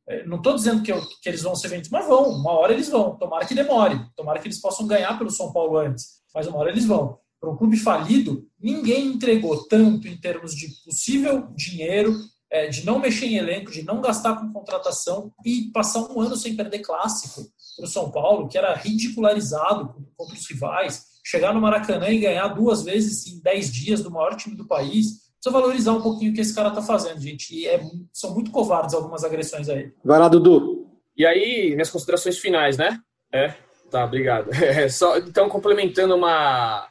É, 0.07 0.27
não 0.27 0.37
estou 0.37 0.55
dizendo 0.55 0.83
que, 0.83 0.93
eu, 0.93 1.01
que, 1.23 1.29
eles 1.31 1.41
vão 1.41 1.57
ser 1.57 1.69
vendidos, 1.69 1.91
mas 1.91 2.07
vão, 2.07 2.29
uma 2.29 2.53
hora 2.53 2.75
eles 2.75 2.91
vão. 2.91 3.17
Tomara 3.17 3.47
que 3.47 3.55
demore, 3.55 3.99
tomara 4.15 4.41
que 4.41 4.47
eles 4.47 4.61
possam 4.61 4.87
ganhar 4.87 5.17
pelo 5.17 5.31
São 5.31 5.55
Paulo 5.55 5.79
antes, 5.79 6.21
mas 6.35 6.47
uma 6.47 6.59
hora 6.59 6.69
eles 6.69 6.85
vão. 6.85 7.19
Para 7.41 7.51
um 7.51 7.57
clube 7.57 7.79
falido, 7.79 8.47
ninguém 8.61 9.07
entregou 9.07 9.67
tanto 9.67 10.07
em 10.07 10.19
termos 10.19 10.55
de 10.55 10.69
possível 10.85 11.49
dinheiro 11.57 12.15
é, 12.51 12.67
de 12.67 12.85
não 12.85 12.99
mexer 12.99 13.27
em 13.27 13.37
elenco, 13.37 13.71
de 13.71 13.83
não 13.85 14.01
gastar 14.01 14.37
com 14.37 14.53
contratação 14.53 15.33
e 15.45 15.71
passar 15.73 16.01
um 16.01 16.21
ano 16.21 16.37
sem 16.37 16.57
perder 16.57 16.81
clássico 16.81 17.43
para 17.77 17.85
o 17.85 17.89
São 17.89 18.11
Paulo, 18.11 18.49
que 18.49 18.59
era 18.59 18.75
ridicularizado 18.75 19.95
contra 20.17 20.35
os 20.35 20.49
rivais, 20.49 21.05
chegar 21.25 21.55
no 21.55 21.61
Maracanã 21.61 22.09
e 22.09 22.19
ganhar 22.19 22.49
duas 22.49 22.83
vezes 22.83 23.27
em 23.27 23.41
dez 23.41 23.73
dias 23.73 24.03
do 24.03 24.11
maior 24.11 24.35
time 24.37 24.57
do 24.57 24.67
país. 24.67 25.31
Precisa 25.35 25.59
valorizar 25.59 25.93
um 25.93 26.03
pouquinho 26.03 26.33
o 26.33 26.35
que 26.35 26.41
esse 26.41 26.55
cara 26.55 26.69
está 26.69 26.83
fazendo, 26.83 27.21
gente. 27.21 27.55
E 27.55 27.67
é, 27.67 27.81
são 28.13 28.35
muito 28.35 28.51
covardes 28.51 28.95
algumas 28.95 29.25
agressões 29.25 29.69
aí. 29.69 29.93
Vai 30.05 30.19
lá, 30.19 30.29
Dudu. 30.29 30.89
E 31.17 31.25
aí, 31.25 31.71
minhas 31.73 31.91
considerações 31.91 32.39
finais, 32.39 32.77
né? 32.77 32.99
É, 33.33 33.55
tá, 33.91 34.05
obrigado. 34.05 34.51
É, 34.61 34.89
só, 34.89 35.17
então, 35.19 35.49
complementando 35.49 36.15
uma, 36.15 36.87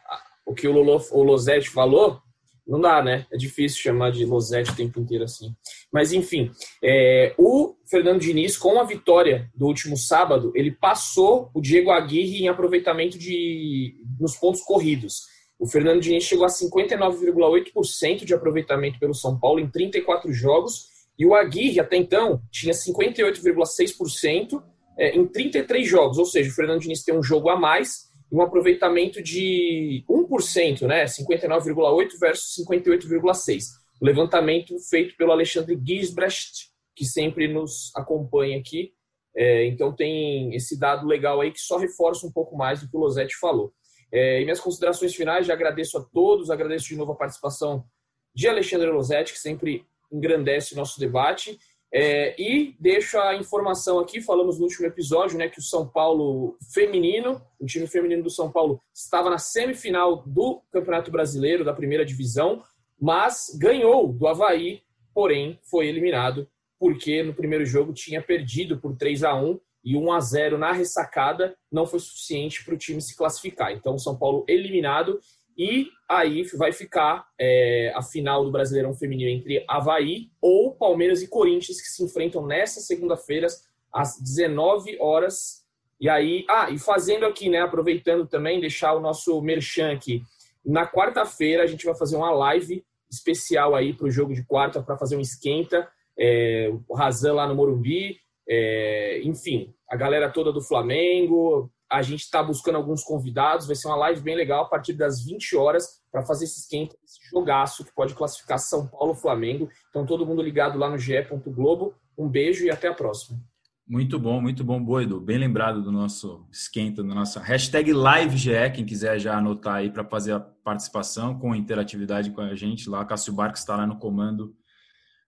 o 0.45 0.53
que 0.53 0.68
o, 0.68 0.72
Lolo, 0.72 1.03
o 1.12 1.24
Losetti 1.24 1.70
falou, 1.70 2.22
não 2.70 2.80
dá, 2.80 3.02
né? 3.04 3.26
É 3.32 3.38
difícil 3.38 3.82
chamar 3.82 4.12
de 4.12 4.24
Losete 4.26 4.72
o 4.72 4.76
tempo 4.76 5.00
inteiro 5.00 5.24
assim. 5.24 5.56
Mas, 5.92 6.14
enfim, 6.14 6.52
é, 6.84 7.34
o 7.38 7.76
Fernando 7.90 8.20
Diniz, 8.22 8.56
com 8.58 8.80
a 8.80 8.84
vitória 8.84 9.50
do 9.56 9.66
último 9.66 9.98
sábado, 9.98 10.52
ele 10.54 10.72
passou 10.72 11.50
o 11.54 11.62
Diego 11.62 11.90
Aguirre 11.90 12.44
em 12.44 12.48
aproveitamento 12.48 13.18
de, 13.18 13.96
nos 14.20 14.36
pontos 14.36 14.62
corridos. 14.62 15.24
O 15.58 15.66
Fernando 15.66 16.00
Diniz 16.00 16.24
chegou 16.24 16.46
a 16.46 16.50
59,8% 16.50 18.24
de 18.24 18.34
aproveitamento 18.34 19.00
pelo 19.00 19.16
São 19.16 19.38
Paulo 19.38 19.60
em 19.60 19.68
34 19.68 20.32
jogos, 20.32 20.88
e 21.18 21.26
o 21.26 21.34
Aguirre, 21.36 21.80
até 21.82 21.98
então, 21.98 22.42
tinha 22.50 22.74
58,6% 22.74 24.64
é, 24.98 25.18
em 25.18 25.26
33 25.26 25.88
jogos, 25.88 26.18
ou 26.18 26.26
seja, 26.26 26.50
o 26.50 26.54
Fernando 26.54 26.82
Diniz 26.82 27.04
tem 27.04 27.18
um 27.18 27.24
jogo 27.24 27.50
a 27.50 27.60
mais, 27.60 28.09
um 28.32 28.42
aproveitamento 28.42 29.22
de 29.22 30.04
1%, 30.08 30.88
né? 30.88 31.06
59,8% 31.06 32.20
versus 32.20 32.64
58,6%. 32.66 33.64
O 34.02 34.06
levantamento 34.06 34.76
feito 34.90 35.16
pelo 35.18 35.32
Alexandre 35.32 35.78
Gisbrecht, 35.86 36.70
que 36.96 37.06
sempre 37.06 37.48
nos 37.48 37.92
acompanha 37.96 38.58
aqui. 38.58 38.94
É, 39.36 39.66
então 39.66 39.94
tem 39.94 40.54
esse 40.56 40.80
dado 40.80 41.08
legal 41.08 41.42
aí 41.42 41.52
que 41.52 41.60
só 41.60 41.78
reforça 41.78 42.26
um 42.26 42.32
pouco 42.32 42.56
mais 42.56 42.82
do 42.82 42.90
que 42.90 42.96
o 42.96 43.00
Losetti 43.00 43.36
falou. 43.38 43.74
É, 44.12 44.42
e 44.42 44.44
minhas 44.44 44.60
considerações 44.60 45.14
finais, 45.16 45.46
já 45.46 45.54
agradeço 45.54 45.98
a 45.98 46.04
todos, 46.04 46.50
agradeço 46.50 46.88
de 46.88 46.96
novo 46.96 47.12
a 47.12 47.16
participação 47.16 47.86
de 48.34 48.48
Alexandre 48.48 48.90
Losetti, 48.90 49.34
que 49.34 49.40
sempre 49.40 49.86
engrandece 50.12 50.74
o 50.74 50.78
nosso 50.78 51.00
debate. 51.00 51.60
É, 51.92 52.40
e 52.40 52.76
deixo 52.80 53.20
a 53.20 53.36
informação 53.36 54.00
aqui, 54.00 54.22
falamos 54.22 54.60
no 54.60 54.66
último 54.66 54.86
episódio, 54.86 55.38
né, 55.38 55.50
que 55.50 55.60
o 55.60 55.64
São 55.64 55.88
Paulo 55.88 56.56
feminino, 56.72 57.42
o 57.60 57.66
time 57.66 57.88
feminino 57.88 58.22
do 58.22 58.30
São 58.30 58.52
Paulo, 58.52 58.80
estava 58.94 59.30
na 59.30 59.40
semifinal 59.40 60.24
do 60.26 60.62
Campeonato 60.72 61.10
Brasileiro, 61.10 61.66
da 61.66 61.74
primeira 61.74 62.06
divisão, 62.06 62.62
mas 63.02 63.58
ganhou 63.60 64.14
do 64.14 64.28
Havaí, 64.28 64.84
porém 65.14 65.60
foi 65.64 65.88
eliminado, 65.88 66.48
porque 66.80 67.24
no 67.24 67.34
primeiro 67.34 67.66
jogo 67.66 67.92
tinha 67.92 68.22
perdido 68.22 68.80
por 68.80 68.96
3 68.96 69.24
a 69.24 69.34
1 69.36 69.60
e 69.84 69.96
1 69.96 70.12
a 70.12 70.20
0 70.20 70.58
na 70.58 70.72
ressacada 70.72 71.56
não 71.72 71.88
foi 71.88 72.00
suficiente 72.00 72.64
para 72.64 72.74
o 72.74 72.78
time 72.78 73.02
se 73.02 73.16
classificar. 73.16 73.72
Então, 73.72 73.96
o 73.96 74.00
São 74.00 74.18
Paulo 74.18 74.46
eliminado 74.48 75.20
e 75.60 75.91
aí 76.07 76.43
vai 76.57 76.72
ficar 76.72 77.28
é, 77.38 77.91
a 77.93 78.01
final 78.01 78.45
do 78.45 78.51
Brasileirão 78.51 78.93
Feminino 78.93 79.30
entre 79.30 79.66
Havaí 79.68 80.30
ou 80.41 80.74
Palmeiras 80.74 81.22
e 81.22 81.28
Corinthians, 81.28 81.82
que 81.82 81.89
se 81.89 82.01
enfrentam 82.01 82.47
nessa 82.47 82.80
segunda-feira, 82.80 83.47
às 83.91 84.18
19 84.22 84.97
horas. 85.01 85.66
E 85.99 86.07
aí, 86.07 86.45
ah, 86.49 86.70
e 86.70 86.80
fazendo 86.80 87.26
aqui, 87.26 87.49
né, 87.49 87.60
aproveitando 87.60 88.26
também, 88.26 88.62
deixar 88.62 88.93
o 88.93 89.01
nosso 89.01 89.41
merchan 89.41 89.91
aqui. 89.91 90.24
Na 90.66 90.88
quarta-feira 90.88 91.64
a 91.64 91.68
gente 91.68 91.86
vai 91.86 91.93
fazer 91.93 92.16
uma 92.16 92.32
live 92.32 92.82
especial 93.12 93.76
aí 93.76 93.91
para 93.91 94.07
o 94.07 94.12
jogo 94.12 94.34
de 94.34 94.45
quarta, 94.45 94.82
para 94.82 94.97
fazer 94.97 95.18
um 95.18 95.22
esquenta. 95.22 95.86
É, 96.18 96.72
o 96.88 96.95
Razan 96.95 97.34
lá 97.34 97.45
no 97.45 97.55
Morumbi, 97.55 98.18
é, 98.47 99.20
enfim, 99.26 99.74
a 99.89 99.97
galera 99.97 100.30
toda 100.30 100.53
do 100.53 100.62
Flamengo, 100.62 101.70
a 101.92 102.02
gente 102.02 102.22
está 102.22 102.44
buscando 102.44 102.76
alguns 102.76 103.04
convidados, 103.04 103.66
vai 103.66 103.76
ser 103.76 103.88
uma 103.88 103.98
live 103.98 104.22
bem 104.22 104.36
legal 104.36 104.64
a 104.66 104.70
partir 104.70 104.94
das 104.94 105.24
20 105.24 105.56
horas 105.56 106.02
para 106.12 106.24
fazer 106.24 106.46
esse 106.46 106.60
esquenta, 106.60 106.96
esse 107.04 107.20
jogaço 107.30 107.84
que 107.84 107.94
pode 107.94 108.14
classificar 108.14 108.60
São 108.60 108.88
Paulo 108.88 109.16
Flamengo. 109.16 109.68
Então 109.90 110.06
todo 110.06 110.26
mundo 110.26 110.42
ligado 110.42 110.78
lá 110.78 110.90
no 110.90 110.98
ge.globo. 110.98 111.96
Um 112.18 112.28
beijo 112.28 112.66
e 112.66 112.70
até 112.70 112.88
a 112.88 112.94
próxima. 112.94 113.40
Muito 113.88 114.20
bom, 114.20 114.40
muito 114.40 114.64
bom, 114.64 114.80
boa, 114.84 115.02
Edu. 115.02 115.20
Bem 115.20 115.40
lembrado 115.40 115.82
do 115.82 115.92
nosso 115.92 116.48
esquenta, 116.52 117.04
da 117.04 117.16
nossa 117.16 117.40
hashtag 117.40 117.92
LiveGE, 117.92 118.70
quem 118.76 118.86
quiser 118.86 119.18
já 119.18 119.36
anotar 119.36 119.78
aí 119.78 119.90
para 119.90 120.06
fazer 120.06 120.34
a 120.34 120.40
participação 120.40 121.40
com 121.40 121.56
interatividade 121.56 122.30
com 122.30 122.42
a 122.42 122.54
gente 122.54 122.88
lá. 122.88 123.04
Cássio 123.04 123.34
Barcos 123.34 123.62
está 123.62 123.76
lá 123.76 123.88
no 123.88 123.98
comando, 123.98 124.56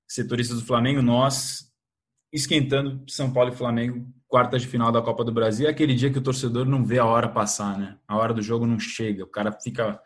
setoristas 0.08 0.60
do 0.60 0.66
Flamengo, 0.68 1.02
nós 1.02 1.72
esquentando 2.32 3.04
São 3.10 3.34
Paulo 3.34 3.52
e 3.52 3.56
Flamengo, 3.56 4.08
quartas 4.32 4.62
de 4.64 4.68
final 4.68 4.92
da 4.92 5.02
Copa 5.02 5.24
do 5.24 5.32
Brasil. 5.32 5.68
É 5.68 5.70
aquele 5.70 5.94
dia 5.94 6.10
que 6.10 6.18
o 6.18 6.24
torcedor 6.24 6.66
não 6.66 6.84
vê 6.84 6.98
a 6.98 7.06
hora 7.06 7.28
passar, 7.28 7.78
né? 7.78 7.98
A 8.08 8.18
hora 8.18 8.34
do 8.34 8.42
jogo 8.42 8.66
não 8.66 8.80
chega, 8.80 9.24
o 9.24 9.28
cara 9.28 9.52
fica 9.52 10.00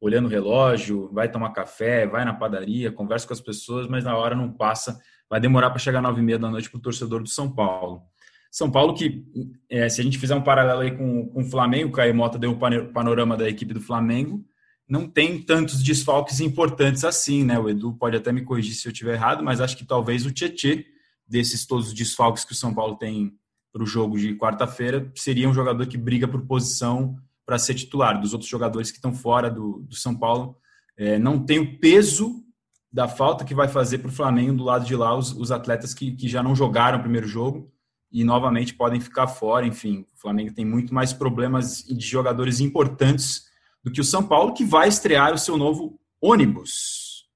olhando 0.00 0.26
o 0.26 0.28
relógio, 0.28 1.10
vai 1.12 1.30
tomar 1.30 1.50
café, 1.50 2.06
vai 2.06 2.24
na 2.24 2.32
padaria, 2.34 2.92
conversa 2.92 3.26
com 3.26 3.32
as 3.32 3.40
pessoas, 3.40 3.88
mas 3.88 4.04
na 4.04 4.16
hora 4.16 4.36
não 4.36 4.52
passa 4.52 5.00
vai 5.30 5.40
demorar 5.40 5.70
para 5.70 5.78
chegar 5.78 6.02
nove 6.02 6.20
e 6.20 6.24
meia 6.24 6.38
da 6.38 6.50
noite 6.50 6.68
para 6.68 6.78
o 6.78 6.82
torcedor 6.82 7.22
do 7.22 7.28
São 7.28 7.48
Paulo. 7.48 8.02
São 8.50 8.68
Paulo 8.68 8.94
que, 8.94 9.24
é, 9.70 9.88
se 9.88 10.00
a 10.00 10.04
gente 10.04 10.18
fizer 10.18 10.34
um 10.34 10.42
paralelo 10.42 10.80
aí 10.80 10.90
com, 10.90 11.28
com 11.28 11.40
o 11.42 11.44
Flamengo, 11.44 11.90
o 11.90 11.92
Caio 11.92 12.12
Mota 12.12 12.36
deu 12.36 12.50
um 12.50 12.92
panorama 12.92 13.36
da 13.36 13.48
equipe 13.48 13.72
do 13.72 13.80
Flamengo, 13.80 14.44
não 14.88 15.08
tem 15.08 15.40
tantos 15.40 15.84
desfalques 15.84 16.40
importantes 16.40 17.04
assim, 17.04 17.44
né? 17.44 17.56
O 17.56 17.70
Edu 17.70 17.92
pode 17.92 18.16
até 18.16 18.32
me 18.32 18.42
corrigir 18.42 18.74
se 18.74 18.88
eu 18.88 18.92
estiver 18.92 19.14
errado, 19.14 19.44
mas 19.44 19.60
acho 19.60 19.76
que 19.76 19.86
talvez 19.86 20.26
o 20.26 20.32
Tietê, 20.32 20.84
desses 21.28 21.64
todos 21.64 21.86
os 21.86 21.94
desfalques 21.94 22.44
que 22.44 22.50
o 22.50 22.56
São 22.56 22.74
Paulo 22.74 22.96
tem 22.96 23.32
para 23.72 23.82
o 23.82 23.86
jogo 23.86 24.18
de 24.18 24.34
quarta-feira, 24.36 25.10
seria 25.14 25.48
um 25.48 25.54
jogador 25.54 25.86
que 25.86 25.96
briga 25.96 26.26
por 26.26 26.42
posição 26.46 27.16
para 27.46 27.58
ser 27.58 27.74
titular. 27.74 28.20
Dos 28.20 28.32
outros 28.32 28.50
jogadores 28.50 28.90
que 28.90 28.98
estão 28.98 29.12
fora 29.12 29.50
do, 29.50 29.80
do 29.88 29.94
São 29.94 30.14
Paulo, 30.16 30.56
é, 30.96 31.18
não 31.18 31.44
tem 31.44 31.58
o 31.58 31.78
peso 31.78 32.44
da 32.92 33.06
falta 33.06 33.44
que 33.44 33.54
vai 33.54 33.68
fazer 33.68 33.98
para 33.98 34.08
o 34.08 34.12
Flamengo 34.12 34.54
do 34.54 34.64
lado 34.64 34.84
de 34.84 34.96
lá 34.96 35.16
os, 35.16 35.32
os 35.32 35.52
atletas 35.52 35.94
que, 35.94 36.12
que 36.12 36.28
já 36.28 36.42
não 36.42 36.54
jogaram 36.54 36.98
o 36.98 37.02
primeiro 37.02 37.26
jogo 37.26 37.72
e 38.10 38.24
novamente 38.24 38.74
podem 38.74 39.00
ficar 39.00 39.28
fora. 39.28 39.66
Enfim, 39.66 40.06
o 40.12 40.20
Flamengo 40.20 40.52
tem 40.52 40.64
muito 40.64 40.92
mais 40.92 41.12
problemas 41.12 41.84
de 41.84 42.04
jogadores 42.04 42.58
importantes 42.60 43.44
do 43.82 43.90
que 43.90 44.00
o 44.00 44.04
São 44.04 44.22
Paulo, 44.22 44.52
que 44.52 44.64
vai 44.64 44.88
estrear 44.88 45.32
o 45.32 45.38
seu 45.38 45.56
novo 45.56 45.98
ônibus. 46.20 47.28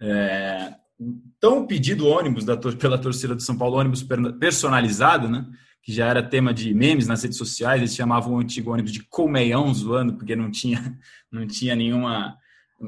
É, 0.00 0.74
tão 1.40 1.66
pedido 1.66 2.06
ônibus 2.06 2.44
da, 2.44 2.56
pela 2.56 2.98
torcida 2.98 3.34
do 3.34 3.42
São 3.42 3.56
Paulo, 3.56 3.76
ônibus 3.76 4.04
personalizado, 4.38 5.28
né? 5.28 5.46
que 5.84 5.92
já 5.92 6.06
era 6.06 6.22
tema 6.22 6.54
de 6.54 6.72
memes 6.72 7.06
nas 7.06 7.22
redes 7.22 7.36
sociais, 7.36 7.82
eles 7.82 7.94
chamavam 7.94 8.34
o 8.34 8.38
antigo 8.38 8.72
ônibus 8.72 8.90
de 8.90 9.02
colmeião 9.02 9.72
zoando, 9.74 10.14
porque 10.14 10.34
não 10.34 10.50
tinha, 10.50 10.98
não 11.30 11.46
tinha 11.46 11.76
nenhuma 11.76 12.36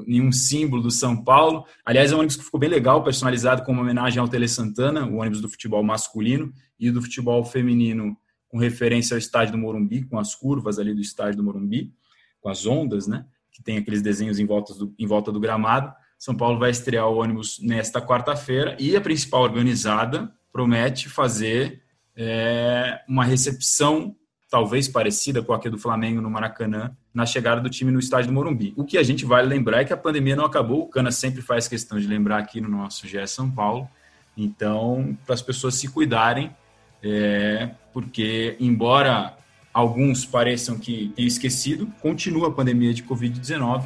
nenhum 0.05 0.31
símbolo 0.31 0.83
do 0.83 0.91
São 0.91 1.23
Paulo. 1.23 1.65
Aliás, 1.85 2.11
é 2.11 2.15
um 2.15 2.19
ônibus 2.19 2.35
que 2.35 2.43
ficou 2.43 2.59
bem 2.59 2.69
legal, 2.69 3.03
personalizado 3.03 3.63
com 3.63 3.71
uma 3.71 3.81
homenagem 3.81 4.19
ao 4.19 4.27
Tele 4.27 4.47
Santana, 4.47 5.05
o 5.05 5.17
ônibus 5.17 5.41
do 5.41 5.49
futebol 5.49 5.81
masculino 5.83 6.51
e 6.79 6.91
do 6.91 7.01
futebol 7.01 7.43
feminino, 7.45 8.17
com 8.49 8.57
referência 8.57 9.15
ao 9.15 9.19
estádio 9.19 9.53
do 9.53 9.57
Morumbi, 9.57 10.03
com 10.03 10.19
as 10.19 10.35
curvas 10.35 10.77
ali 10.79 10.93
do 10.93 11.01
estádio 11.01 11.37
do 11.37 11.43
Morumbi, 11.43 11.93
com 12.41 12.49
as 12.49 12.65
ondas, 12.65 13.07
né? 13.07 13.25
Que 13.51 13.63
tem 13.63 13.77
aqueles 13.77 14.01
desenhos 14.01 14.39
em 14.39 14.45
volta 14.45 14.73
do, 14.73 14.93
em 14.97 15.05
volta 15.05 15.31
do 15.31 15.39
gramado. 15.39 15.93
São 16.17 16.35
Paulo 16.35 16.57
vai 16.57 16.71
estrear 16.71 17.07
o 17.07 17.17
ônibus 17.17 17.59
nesta 17.61 18.01
quarta-feira 18.01 18.75
e 18.79 18.95
a 18.95 19.01
principal 19.01 19.43
organizada 19.43 20.31
promete 20.51 21.07
fazer 21.09 21.83
é, 22.15 22.99
uma 23.07 23.23
recepção 23.23 24.15
talvez 24.49 24.87
parecida 24.87 25.41
com 25.41 25.53
a 25.53 25.59
que 25.59 25.69
do 25.69 25.77
Flamengo 25.77 26.21
no 26.21 26.29
Maracanã, 26.29 26.95
na 27.13 27.25
chegada 27.25 27.59
do 27.61 27.69
time 27.69 27.91
no 27.91 27.99
estádio 27.99 28.27
do 28.27 28.33
Morumbi. 28.33 28.73
O 28.77 28.85
que 28.85 28.97
a 28.97 29.03
gente 29.03 29.25
vai 29.25 29.45
lembrar 29.45 29.81
é 29.81 29.85
que 29.85 29.93
a 29.93 29.97
pandemia 29.97 30.35
não 30.35 30.45
acabou, 30.45 30.83
o 30.83 30.87
Cana 30.87 31.11
sempre 31.11 31.41
faz 31.41 31.67
questão 31.67 31.99
de 31.99 32.07
lembrar 32.07 32.37
aqui 32.37 32.61
no 32.61 32.69
nosso 32.69 33.07
GE 33.07 33.27
São 33.27 33.51
Paulo. 33.51 33.89
Então, 34.35 35.17
para 35.25 35.35
as 35.35 35.41
pessoas 35.41 35.75
se 35.75 35.89
cuidarem, 35.89 36.55
é, 37.03 37.71
porque 37.91 38.55
embora 38.59 39.37
alguns 39.73 40.25
pareçam 40.25 40.77
que 40.77 41.11
tenham 41.15 41.27
esquecido, 41.27 41.87
continua 42.01 42.47
a 42.47 42.51
pandemia 42.51 42.93
de 42.93 43.03
Covid-19. 43.03 43.83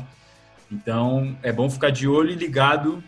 Então, 0.71 1.35
é 1.43 1.51
bom 1.51 1.69
ficar 1.69 1.89
de 1.89 2.07
olho 2.07 2.31
e 2.31 2.35
ligado 2.35 3.03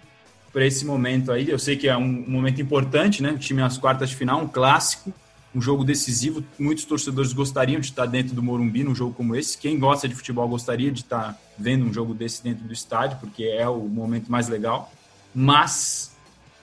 para 0.52 0.66
esse 0.66 0.86
momento 0.86 1.32
aí. 1.32 1.50
Eu 1.50 1.58
sei 1.58 1.78
que 1.78 1.88
é 1.88 1.96
um 1.96 2.26
momento 2.28 2.62
importante, 2.62 3.24
né? 3.24 3.32
O 3.32 3.38
time 3.38 3.62
nas 3.62 3.78
quartas 3.78 4.10
de 4.10 4.16
final, 4.16 4.42
um 4.42 4.48
clássico 4.48 5.14
um 5.56 5.62
jogo 5.62 5.84
decisivo. 5.84 6.44
Muitos 6.58 6.86
torcedores 6.86 7.32
gostariam 7.32 7.80
de 7.80 7.88
estar 7.88 8.06
dentro 8.06 8.34
do 8.34 8.42
Morumbi 8.42 8.84
num 8.84 8.96
jogo 8.96 9.14
como 9.14 9.36
esse. 9.36 9.58
Quem 9.58 9.78
gosta 9.78 10.08
de 10.08 10.16
futebol 10.16 10.48
gostaria 10.48 10.92
de 10.92 11.02
estar 11.02 11.40
vendo 11.58 11.86
um 11.86 11.94
jogo 11.94 12.14
desse 12.14 12.44
dentro 12.44 12.66
do 12.66 12.74
estádio, 12.74 13.20
porque 13.20 13.44
é 13.44 13.68
o 13.68 13.80
momento 13.88 14.32
mais 14.32 14.48
legal. 14.48 14.92
Mas 15.34 16.16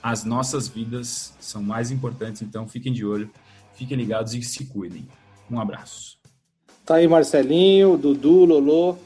as 0.03 0.23
nossas 0.23 0.67
vidas 0.67 1.33
são 1.39 1.61
mais 1.61 1.91
importantes, 1.91 2.41
então 2.41 2.67
fiquem 2.67 2.91
de 2.91 3.05
olho, 3.05 3.29
fiquem 3.75 3.95
ligados 3.95 4.33
e 4.33 4.41
se 4.41 4.65
cuidem. 4.65 5.07
Um 5.49 5.59
abraço. 5.59 6.17
Tá 6.85 6.95
aí 6.95 7.07
Marcelinho, 7.07 7.97
Dudu, 7.97 8.45
Lolo, 8.45 8.97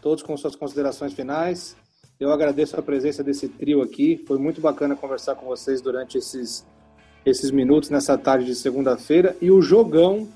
todos 0.00 0.22
com 0.22 0.36
suas 0.36 0.56
considerações 0.56 1.12
finais. 1.12 1.76
Eu 2.18 2.32
agradeço 2.32 2.78
a 2.78 2.82
presença 2.82 3.24
desse 3.24 3.48
trio 3.48 3.82
aqui. 3.82 4.22
Foi 4.26 4.38
muito 4.38 4.60
bacana 4.60 4.94
conversar 4.96 5.34
com 5.34 5.46
vocês 5.46 5.80
durante 5.80 6.18
esses 6.18 6.64
esses 7.24 7.50
minutos 7.50 7.90
nessa 7.90 8.16
tarde 8.16 8.46
de 8.46 8.54
segunda-feira 8.54 9.36
e 9.40 9.50
o 9.50 9.60
jogão 9.60 10.26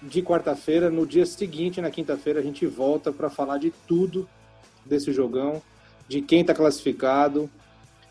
de 0.00 0.22
quarta-feira. 0.22 0.90
No 0.90 1.06
dia 1.06 1.26
seguinte, 1.26 1.80
na 1.80 1.90
quinta-feira, 1.90 2.40
a 2.40 2.42
gente 2.42 2.66
volta 2.66 3.12
para 3.12 3.28
falar 3.28 3.58
de 3.58 3.72
tudo 3.86 4.28
desse 4.84 5.12
jogão, 5.12 5.62
de 6.08 6.20
quem 6.20 6.42
está 6.42 6.54
classificado, 6.54 7.50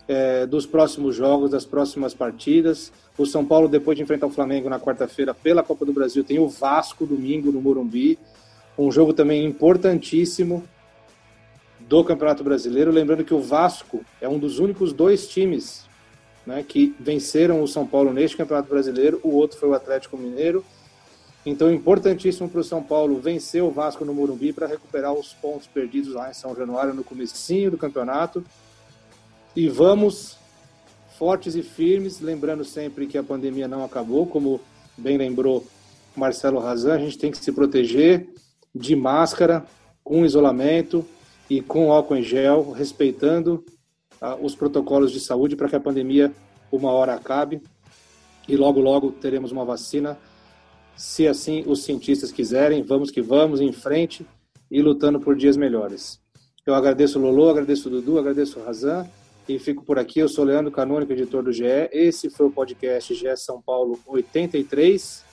é, 0.07 0.45
dos 0.45 0.65
próximos 0.65 1.15
jogos, 1.15 1.51
das 1.51 1.65
próximas 1.65 2.13
partidas. 2.13 2.91
O 3.17 3.25
São 3.25 3.45
Paulo, 3.45 3.67
depois 3.67 3.95
de 3.95 4.03
enfrentar 4.03 4.27
o 4.27 4.31
Flamengo 4.31 4.69
na 4.69 4.79
quarta-feira 4.79 5.33
pela 5.33 5.63
Copa 5.63 5.85
do 5.85 5.93
Brasil, 5.93 6.23
tem 6.23 6.39
o 6.39 6.49
Vasco 6.49 7.05
domingo 7.05 7.51
no 7.51 7.61
Morumbi. 7.61 8.17
Um 8.77 8.91
jogo 8.91 9.13
também 9.13 9.45
importantíssimo 9.45 10.63
do 11.79 12.03
Campeonato 12.03 12.43
Brasileiro. 12.43 12.91
Lembrando 12.91 13.23
que 13.23 13.33
o 13.33 13.41
Vasco 13.41 14.03
é 14.19 14.27
um 14.27 14.39
dos 14.39 14.59
únicos 14.59 14.93
dois 14.93 15.27
times 15.27 15.85
né, 16.45 16.63
que 16.67 16.95
venceram 16.99 17.61
o 17.61 17.67
São 17.67 17.85
Paulo 17.85 18.11
neste 18.11 18.37
Campeonato 18.37 18.69
Brasileiro, 18.69 19.19
o 19.23 19.29
outro 19.29 19.57
foi 19.57 19.69
o 19.69 19.73
Atlético 19.73 20.17
Mineiro. 20.17 20.63
Então, 21.45 21.71
importantíssimo 21.71 22.49
para 22.49 22.61
o 22.61 22.63
São 22.63 22.81
Paulo 22.81 23.19
vencer 23.19 23.61
o 23.61 23.69
Vasco 23.69 24.05
no 24.05 24.13
Morumbi 24.13 24.53
para 24.53 24.65
recuperar 24.65 25.13
os 25.13 25.33
pontos 25.33 25.67
perdidos 25.67 26.13
lá 26.13 26.29
em 26.29 26.33
São 26.33 26.55
Januário 26.55 26.93
no 26.93 27.03
comecinho 27.03 27.71
do 27.71 27.77
campeonato. 27.77 28.43
E 29.55 29.67
vamos 29.67 30.37
fortes 31.17 31.55
e 31.55 31.61
firmes, 31.61 32.21
lembrando 32.21 32.63
sempre 32.63 33.07
que 33.07 33.17
a 33.17 33.23
pandemia 33.23 33.67
não 33.67 33.83
acabou, 33.83 34.25
como 34.25 34.59
bem 34.97 35.17
lembrou 35.17 35.65
Marcelo 36.15 36.59
Razan, 36.59 36.95
a 36.95 36.99
gente 36.99 37.17
tem 37.17 37.31
que 37.31 37.37
se 37.37 37.51
proteger 37.51 38.27
de 38.73 38.95
máscara, 38.95 39.65
com 40.03 40.25
isolamento 40.25 41.05
e 41.49 41.61
com 41.61 41.91
álcool 41.91 42.17
em 42.17 42.23
gel, 42.23 42.71
respeitando 42.71 43.63
os 44.41 44.55
protocolos 44.55 45.11
de 45.11 45.19
saúde 45.19 45.55
para 45.55 45.67
que 45.67 45.75
a 45.75 45.79
pandemia 45.79 46.33
uma 46.71 46.91
hora 46.91 47.13
acabe 47.13 47.61
e 48.47 48.55
logo 48.55 48.79
logo 48.79 49.11
teremos 49.11 49.51
uma 49.51 49.65
vacina. 49.65 50.17
Se 50.95 51.27
assim 51.27 51.63
os 51.65 51.83
cientistas 51.83 52.31
quiserem, 52.31 52.83
vamos 52.83 53.11
que 53.11 53.21
vamos 53.21 53.59
em 53.59 53.71
frente 53.71 54.25
e 54.69 54.81
lutando 54.81 55.19
por 55.19 55.35
dias 55.35 55.57
melhores. 55.57 56.19
Eu 56.65 56.73
agradeço 56.73 57.19
o 57.19 57.21
Lolo, 57.21 57.49
agradeço 57.49 57.89
o 57.89 57.91
Dudu, 57.91 58.17
agradeço 58.17 58.59
o 58.59 58.63
Razan 58.63 59.05
e 59.47 59.59
fico 59.59 59.83
por 59.83 59.99
aqui. 59.99 60.19
Eu 60.19 60.29
sou 60.29 60.45
Leandro 60.45 60.71
Canônico, 60.71 61.11
editor 61.11 61.43
do 61.43 61.51
GE. 61.51 61.65
Esse 61.91 62.29
foi 62.29 62.45
o 62.45 62.51
podcast 62.51 63.13
GE 63.13 63.35
São 63.37 63.61
Paulo 63.61 63.99
83 64.07 65.25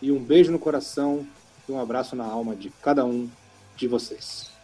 e 0.00 0.10
um 0.10 0.18
beijo 0.18 0.50
no 0.50 0.58
coração 0.58 1.26
e 1.68 1.72
um 1.72 1.80
abraço 1.80 2.14
na 2.16 2.24
alma 2.24 2.54
de 2.54 2.70
cada 2.82 3.04
um 3.04 3.28
de 3.76 3.86
vocês. 3.86 4.55